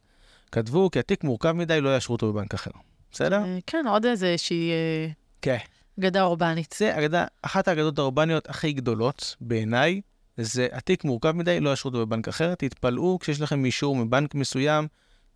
כתבו, 0.51 0.91
כי 0.91 0.99
התיק 0.99 1.23
מורכב 1.23 1.51
מדי, 1.51 1.81
לא 1.81 1.95
יאשרו 1.95 2.15
אותו 2.15 2.33
בבנק 2.33 2.53
אחר. 2.53 2.71
בסדר? 3.11 3.37
אה, 3.37 3.57
כן, 3.67 3.85
עוד 3.87 4.05
איזושהי 4.05 4.71
אה, 4.71 5.07
כן. 5.41 5.57
אגדה 5.99 6.23
אורבנית. 6.23 6.75
זה 6.77 6.97
אגדה, 6.97 7.25
אחת 7.41 7.67
האגדות 7.67 7.99
האורבניות 7.99 8.49
הכי 8.49 8.73
גדולות 8.73 9.35
בעיניי, 9.41 10.01
זה 10.37 10.67
התיק 10.71 11.03
מורכב 11.03 11.31
מדי, 11.31 11.59
לא 11.59 11.69
יאשרו 11.69 11.89
אותו 11.89 12.05
בבנק 12.05 12.27
אחר. 12.27 12.55
תתפלאו 12.55 13.19
כשיש 13.19 13.41
לכם 13.41 13.65
אישור 13.65 13.95
מבנק 13.95 14.35
מסוים, 14.35 14.87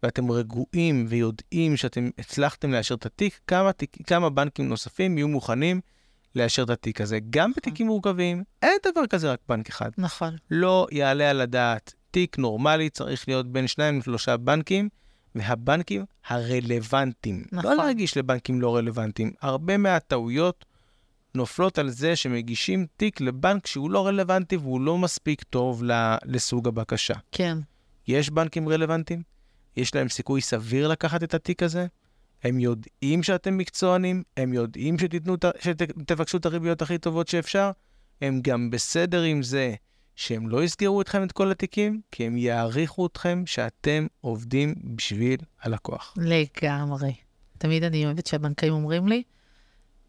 ואתם 0.03 0.31
רגועים 0.31 1.05
ויודעים 1.09 1.77
שאתם 1.77 2.09
הצלחתם 2.17 2.71
לאשר 2.71 2.95
את 2.95 3.05
התיק, 3.05 3.39
כמה, 3.47 3.73
תיק, 3.73 3.97
כמה 4.07 4.29
בנקים 4.29 4.69
נוספים 4.69 5.17
יהיו 5.17 5.27
מוכנים 5.27 5.81
לאשר 6.35 6.63
את 6.63 6.69
התיק 6.69 7.01
הזה. 7.01 7.19
גם 7.29 7.51
בתיקים 7.57 7.87
מורכבים, 7.87 8.43
אין 8.61 8.77
דבר 8.91 9.07
כזה 9.07 9.31
רק 9.31 9.39
בנק 9.49 9.69
אחד. 9.69 9.89
נכון. 9.97 10.35
לא 10.51 10.87
יעלה 10.91 11.29
על 11.29 11.41
הדעת. 11.41 11.93
תיק 12.11 12.37
נורמלי 12.37 12.89
צריך 12.89 13.27
להיות 13.27 13.51
בין 13.51 13.67
שניים 13.67 13.99
לשלושה 13.99 14.37
בנקים, 14.37 14.89
והבנקים 15.35 16.05
הרלוונטיים. 16.27 17.43
נכון. 17.51 17.77
לא 17.77 17.85
להגיש 17.85 18.17
לבנקים 18.17 18.61
לא 18.61 18.75
רלוונטיים. 18.75 19.33
הרבה 19.41 19.77
מהטעויות 19.77 20.65
נופלות 21.35 21.77
על 21.77 21.89
זה 21.89 22.15
שמגישים 22.15 22.85
תיק 22.97 23.21
לבנק 23.21 23.67
שהוא 23.67 23.91
לא 23.91 24.07
רלוונטי 24.07 24.57
והוא 24.57 24.81
לא 24.81 24.97
מספיק 24.97 25.43
טוב 25.43 25.83
לסוג 26.25 26.67
הבקשה. 26.67 27.13
כן. 27.31 27.57
יש 28.07 28.29
בנקים 28.29 28.69
רלוונטיים, 28.69 29.23
יש 29.77 29.95
להם 29.95 30.09
סיכוי 30.09 30.41
סביר 30.41 30.87
לקחת 30.87 31.23
את 31.23 31.33
התיק 31.33 31.63
הזה, 31.63 31.87
הם 32.43 32.59
יודעים 32.59 33.23
שאתם 33.23 33.57
מקצוענים, 33.57 34.23
הם 34.37 34.53
יודעים 34.53 34.95
ה- 35.45 35.49
שתבקשו 35.59 36.37
את 36.37 36.45
הריביות 36.45 36.81
הכי 36.81 36.97
טובות 36.97 37.27
שאפשר, 37.27 37.71
הם 38.21 38.39
גם 38.41 38.69
בסדר 38.69 39.21
עם 39.21 39.43
זה 39.43 39.73
שהם 40.15 40.49
לא 40.49 40.63
יסגרו 40.63 41.01
אתכם 41.01 41.23
את 41.23 41.31
כל 41.31 41.51
התיקים, 41.51 42.01
כי 42.11 42.25
הם 42.25 42.37
יעריכו 42.37 43.05
אתכם 43.07 43.43
שאתם 43.45 44.07
עובדים 44.21 44.75
בשביל 44.95 45.37
הלקוח. 45.61 46.13
לגמרי. 46.17 47.13
תמיד 47.57 47.83
אני 47.83 48.05
אוהבת 48.05 48.27
שהבנקאים 48.27 48.73
אומרים 48.73 49.07
לי, 49.07 49.23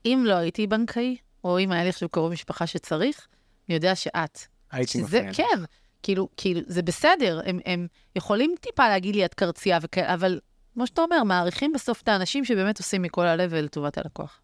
אם 0.07 0.23
לא 0.27 0.35
הייתי 0.35 0.67
בנקאי, 0.67 1.17
או 1.45 1.59
אם 1.59 1.73
היה 1.73 1.83
לי 1.83 1.89
עכשיו 1.89 2.09
קרוב 2.09 2.33
משפחה 2.33 2.67
שצריך, 2.67 3.27
אני 3.69 3.75
יודע 3.75 3.95
שאת. 3.95 4.39
הייתי 4.71 5.03
מפריע. 5.03 5.33
כן, 5.33 5.65
כאילו, 6.03 6.29
כאילו, 6.37 6.61
זה 6.67 6.83
בסדר, 6.83 7.41
הם, 7.45 7.59
הם 7.65 7.87
יכולים 8.17 8.55
טיפה 8.61 8.89
להגיד 8.89 9.15
לי, 9.15 9.25
את 9.25 9.35
קרצייה 9.35 9.79
וכאלה, 9.83 10.15
אבל 10.15 10.41
כמו 10.75 10.87
שאתה 10.87 11.03
אומר, 11.03 11.23
מעריכים 11.25 11.73
בסוף 11.73 12.03
את 12.03 12.09
האנשים 12.09 12.45
שבאמת 12.45 12.79
עושים 12.79 13.03
מכל 13.03 13.27
הלב 13.27 13.51
ולטובת 13.53 13.99
הלקוח. 13.99 14.41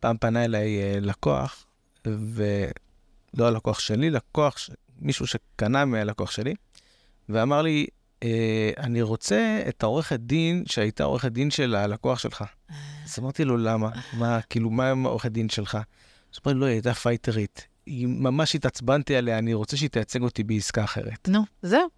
פעם 0.00 0.16
פנה 0.16 0.44
אליי 0.44 0.82
אה, 0.82 1.00
לקוח, 1.00 1.66
ולא 2.06 3.46
הלקוח 3.46 3.78
שלי, 3.78 4.10
לקוח, 4.10 4.58
ש... 4.58 4.70
מישהו 5.00 5.26
שקנה 5.26 5.84
מהלקוח 5.84 6.30
שלי, 6.30 6.54
ואמר 7.28 7.62
לי, 7.62 7.86
אני 8.78 9.02
רוצה 9.02 9.62
את 9.68 9.82
העורכת 9.82 10.20
דין 10.20 10.64
שהייתה 10.66 11.04
עורכת 11.04 11.32
דין 11.32 11.50
של 11.50 11.74
הלקוח 11.74 12.18
שלך. 12.18 12.44
אז 13.04 13.18
אמרתי 13.18 13.44
לו, 13.44 13.56
למה? 13.56 13.90
מה, 14.12 14.40
כאילו, 14.50 14.70
מה 14.70 14.90
עם 14.90 15.06
העורכת 15.06 15.30
דין 15.30 15.48
שלך? 15.48 15.74
אז 15.74 15.80
הוא 16.44 16.52
אמר 16.52 16.52
לי, 16.52 16.60
לא, 16.60 16.66
היא 16.66 16.72
הייתה 16.72 16.94
פייטרית. 16.94 17.66
היא 17.86 18.06
ממש 18.06 18.54
התעצבנתי 18.54 19.16
עליה, 19.16 19.38
אני 19.38 19.54
רוצה 19.54 19.76
שהיא 19.76 19.90
תייצג 19.90 20.22
אותי 20.22 20.44
בעסקה 20.44 20.84
אחרת. 20.84 21.28
נו, 21.28 21.40
זהו, 21.62 21.88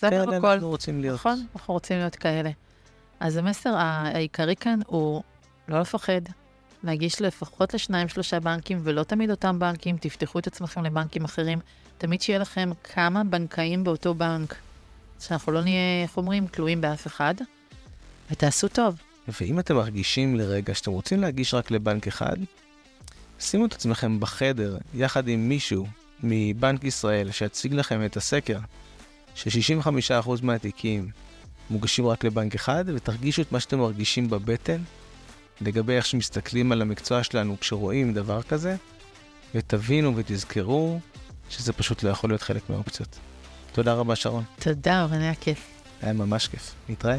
זה 0.00 0.10
כאלה 0.10 0.36
הכל. 0.36 0.46
אנחנו 0.46 0.68
רוצים 0.68 1.00
להיות. 1.00 1.20
נכון, 1.20 1.46
אנחנו 1.54 1.74
רוצים 1.74 1.98
להיות 1.98 2.16
כאלה. 2.16 2.50
אז 3.20 3.36
המסר 3.36 3.74
העיקרי 3.76 4.56
כאן 4.56 4.80
הוא 4.86 5.22
לא 5.68 5.80
לפחד, 5.80 6.20
להגיש 6.84 7.22
לפחות 7.22 7.74
לשניים, 7.74 8.08
שלושה 8.08 8.40
בנקים, 8.40 8.80
ולא 8.82 9.02
תמיד 9.02 9.30
אותם 9.30 9.58
בנקים, 9.58 9.96
תפתחו 9.96 10.38
את 10.38 10.46
עצמכם 10.46 10.84
לבנקים 10.84 11.24
אחרים. 11.24 11.58
תמיד 11.98 12.22
שיהיה 12.22 12.38
לכם 12.38 12.70
כמה 12.84 13.24
בנקאים 13.24 13.84
באותו 13.84 14.14
בנק, 14.14 14.56
שאנחנו 15.20 15.52
לא 15.52 15.62
נהיה, 15.62 16.02
איך 16.02 16.16
אומרים, 16.16 16.46
תלויים 16.46 16.80
באף 16.80 17.06
אחד, 17.06 17.34
ותעשו 18.30 18.68
טוב. 18.68 18.94
ואם 19.40 19.58
אתם 19.58 19.74
מרגישים 19.74 20.36
לרגע 20.36 20.74
שאתם 20.74 20.90
רוצים 20.90 21.20
להגיש 21.20 21.54
רק 21.54 21.70
לבנק 21.70 22.06
אחד, 22.06 22.36
שימו 23.40 23.66
את 23.66 23.72
עצמכם 23.72 24.20
בחדר 24.20 24.78
יחד 24.94 25.28
עם 25.28 25.48
מישהו 25.48 25.86
מבנק 26.22 26.84
ישראל 26.84 27.30
שיציג 27.30 27.74
לכם 27.74 28.04
את 28.04 28.16
הסקר, 28.16 28.58
ש-65% 29.34 30.30
מהתיקים 30.42 31.10
מוגשים 31.70 32.06
רק 32.06 32.24
לבנק 32.24 32.54
אחד, 32.54 32.84
ותרגישו 32.86 33.42
את 33.42 33.52
מה 33.52 33.60
שאתם 33.60 33.78
מרגישים 33.78 34.30
בבטן 34.30 34.82
לגבי 35.60 35.92
איך 35.92 36.06
שמסתכלים 36.06 36.72
על 36.72 36.82
המקצוע 36.82 37.24
שלנו 37.24 37.56
כשרואים 37.60 38.14
דבר 38.14 38.42
כזה, 38.42 38.76
ותבינו 39.54 40.16
ותזכרו 40.16 41.00
שזה 41.50 41.72
פשוט 41.72 42.02
לא 42.02 42.10
יכול 42.10 42.30
להיות 42.30 42.42
חלק 42.42 42.70
מהאופציות. 42.70 43.18
תודה 43.72 43.94
רבה, 43.94 44.16
שרון. 44.16 44.44
תודה, 44.60 45.02
אורן, 45.02 45.20
היה 45.20 45.34
כיף. 45.34 45.66
היה 46.02 46.12
ממש 46.12 46.48
כיף. 46.48 46.74
נתראה. 46.88 47.18